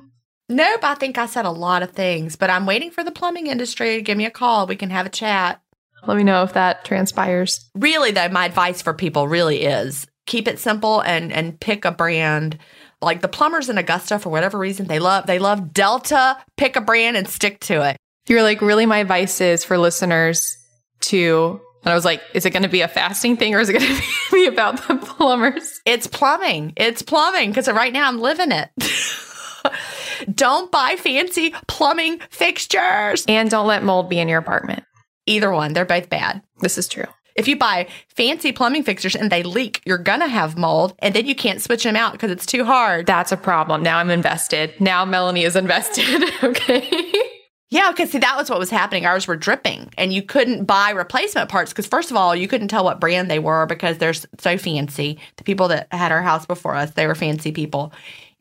Nope. 0.49 0.83
I 0.83 0.93
think 0.95 1.17
I 1.17 1.25
said 1.25 1.45
a 1.45 1.51
lot 1.51 1.83
of 1.83 1.91
things, 1.91 2.35
but 2.35 2.49
I'm 2.49 2.65
waiting 2.65 2.91
for 2.91 3.01
the 3.01 3.11
plumbing 3.11 3.47
industry 3.47 3.95
to 3.95 4.01
give 4.01 4.17
me 4.17 4.25
a 4.25 4.29
call. 4.29 4.67
We 4.67 4.75
can 4.75 4.89
have 4.89 5.05
a 5.05 5.09
chat. 5.09 5.61
Let 6.05 6.17
me 6.17 6.23
know 6.23 6.43
if 6.43 6.51
that 6.51 6.83
transpires. 6.83 7.69
Really, 7.73 8.11
though, 8.11 8.27
my 8.27 8.45
advice 8.45 8.81
for 8.81 8.93
people 8.93 9.29
really 9.29 9.61
is 9.61 10.05
keep 10.25 10.49
it 10.49 10.59
simple 10.59 10.99
and 10.99 11.31
and 11.31 11.57
pick 11.61 11.85
a 11.85 11.93
brand 11.93 12.57
like 13.01 13.21
the 13.21 13.29
plumbers 13.29 13.69
in 13.69 13.77
Augusta, 13.77 14.19
for 14.19 14.29
whatever 14.29 14.57
reason, 14.57 14.87
they 14.87 14.99
love 14.99 15.25
they 15.25 15.39
love 15.39 15.73
Delta. 15.73 16.37
Pick 16.57 16.75
a 16.75 16.81
brand 16.81 17.15
and 17.15 17.25
stick 17.25 17.61
to 17.61 17.87
it. 17.87 17.95
You're 18.27 18.43
like, 18.43 18.61
really, 18.61 18.85
my 18.85 18.97
advice 18.97 19.39
is 19.39 19.63
for 19.63 19.77
listeners 19.77 20.57
to. 21.03 21.61
And 21.83 21.91
I 21.91 21.95
was 21.95 22.05
like, 22.05 22.21
is 22.33 22.45
it 22.45 22.51
going 22.51 22.63
to 22.63 22.69
be 22.69 22.81
a 22.81 22.87
fasting 22.87 23.37
thing 23.37 23.55
or 23.55 23.59
is 23.59 23.69
it 23.69 23.73
going 23.73 23.85
to 23.95 24.03
be 24.31 24.45
about 24.47 24.87
the 24.87 24.95
plumbers? 24.97 25.81
It's 25.85 26.07
plumbing. 26.07 26.73
It's 26.75 27.01
plumbing 27.01 27.49
because 27.49 27.67
right 27.67 27.93
now 27.93 28.07
I'm 28.07 28.19
living 28.19 28.51
it. 28.51 28.69
don't 30.35 30.71
buy 30.71 30.95
fancy 30.95 31.53
plumbing 31.67 32.19
fixtures. 32.29 33.25
And 33.27 33.49
don't 33.49 33.67
let 33.67 33.83
mold 33.83 34.09
be 34.09 34.19
in 34.19 34.27
your 34.27 34.39
apartment. 34.39 34.83
Either 35.25 35.51
one. 35.51 35.73
They're 35.73 35.85
both 35.85 36.09
bad. 36.09 36.41
This 36.59 36.77
is 36.77 36.87
true. 36.87 37.05
If 37.35 37.47
you 37.47 37.55
buy 37.55 37.87
fancy 38.09 38.51
plumbing 38.51 38.83
fixtures 38.83 39.15
and 39.15 39.31
they 39.31 39.41
leak, 39.41 39.81
you're 39.85 39.97
going 39.97 40.19
to 40.19 40.27
have 40.27 40.57
mold 40.57 40.93
and 40.99 41.15
then 41.15 41.25
you 41.25 41.35
can't 41.35 41.61
switch 41.61 41.83
them 41.83 41.95
out 41.95 42.11
because 42.11 42.29
it's 42.29 42.45
too 42.45 42.65
hard. 42.65 43.05
That's 43.05 43.31
a 43.31 43.37
problem. 43.37 43.83
Now 43.83 43.97
I'm 43.97 44.09
invested. 44.09 44.79
Now 44.79 45.05
Melanie 45.05 45.43
is 45.43 45.55
invested. 45.55 46.23
okay. 46.43 47.30
Yeah, 47.71 47.89
because 47.91 48.11
see, 48.11 48.19
that 48.19 48.37
was 48.37 48.49
what 48.49 48.59
was 48.59 48.69
happening. 48.69 49.05
Ours 49.05 49.27
were 49.27 49.35
dripping, 49.37 49.91
and 49.97 50.11
you 50.13 50.21
couldn't 50.21 50.65
buy 50.65 50.91
replacement 50.91 51.49
parts 51.49 51.71
because, 51.71 51.87
first 51.87 52.11
of 52.11 52.17
all, 52.17 52.35
you 52.35 52.47
couldn't 52.47 52.67
tell 52.67 52.83
what 52.83 52.99
brand 52.99 53.31
they 53.31 53.39
were 53.39 53.65
because 53.65 53.97
they're 53.97 54.13
so 54.13 54.57
fancy. 54.57 55.17
The 55.37 55.43
people 55.43 55.69
that 55.69 55.87
had 55.91 56.11
our 56.11 56.21
house 56.21 56.45
before 56.45 56.75
us, 56.75 56.91
they 56.91 57.07
were 57.07 57.15
fancy 57.15 57.51
people. 57.51 57.93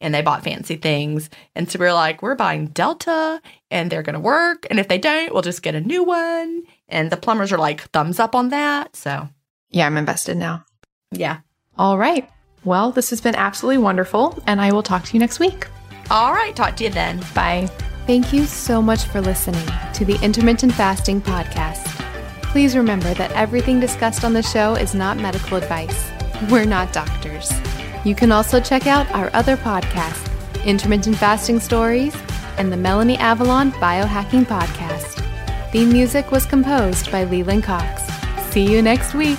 and 0.03 0.15
they 0.15 0.23
bought 0.23 0.43
fancy 0.43 0.77
things. 0.77 1.29
And 1.55 1.71
so 1.71 1.79
we 1.79 1.85
were 1.85 1.93
like, 1.93 2.23
we're 2.23 2.35
buying 2.35 2.69
Delta 2.69 3.39
and 3.71 3.91
they're 3.93 4.03
going 4.03 4.15
to 4.15 4.19
work. 4.21 4.67
And 4.71 4.81
if 4.81 4.89
they 4.89 4.97
don't, 4.97 5.31
we'll 5.31 5.43
just 5.43 5.63
get 5.63 5.75
a 5.75 5.81
new 5.83 6.03
one. 6.03 6.63
And 6.89 7.11
the 7.13 7.19
plumbers 7.19 7.53
are 7.53 7.59
like, 7.59 7.83
thumbs 7.91 8.19
up 8.19 8.35
on 8.35 8.49
that. 8.49 8.97
So, 8.97 9.29
Yeah, 9.69 9.85
I'm 9.87 9.99
invested 9.99 10.39
now. 10.39 10.65
yeah. 11.13 11.41
All 11.77 11.99
right. 11.99 12.27
Well, 12.65 12.93
this 12.93 13.11
has 13.11 13.21
been 13.21 13.35
absolutely 13.35 13.77
wonderful, 13.83 14.43
and 14.47 14.59
I 14.59 14.73
will 14.73 14.83
talk 14.83 15.05
to 15.05 15.13
you 15.13 15.21
next 15.21 15.39
week. 15.39 15.67
All 16.11 16.33
right. 16.33 16.57
Talk 16.57 16.77
to 16.77 16.85
you 16.85 16.91
then. 16.91 17.23
Bye. 17.35 17.69
Thank 18.11 18.33
you 18.33 18.45
so 18.45 18.83
much 18.83 19.05
for 19.05 19.21
listening 19.21 19.65
to 19.95 20.05
the 20.05 20.19
Intermittent 20.21 20.75
Fasting 20.75 21.23
Podcast. 21.23 21.85
Please 22.43 22.75
remember 22.75 23.15
that 23.15 23.31
everything 23.37 23.79
discussed 23.79 24.25
on 24.25 24.33
the 24.33 24.43
show 24.43 24.75
is 24.75 24.97
not 24.97 25.17
medical 25.17 25.57
advice. 25.59 26.11
We're 26.51 26.65
not 26.65 26.93
doctors. 26.93 27.53
You 28.05 28.17
can 28.17 28.33
also 28.33 28.61
check 28.61 28.89
out 28.89 29.09
our 29.13 29.31
other 29.33 29.57
podcasts, 29.57 30.29
Intermittent 30.65 31.19
Fasting 31.19 31.61
Stories 31.61 32.17
and 32.59 32.73
the 32.73 32.77
Melanie 32.77 33.17
Avalon 33.19 33.71
Biohacking 33.75 34.45
Podcast. 34.45 35.23
Theme 35.71 35.93
music 35.93 36.33
was 36.33 36.47
composed 36.47 37.13
by 37.13 37.23
Leland 37.23 37.63
Cox. 37.63 38.03
See 38.53 38.69
you 38.69 38.83
next 38.83 39.15
week. 39.15 39.39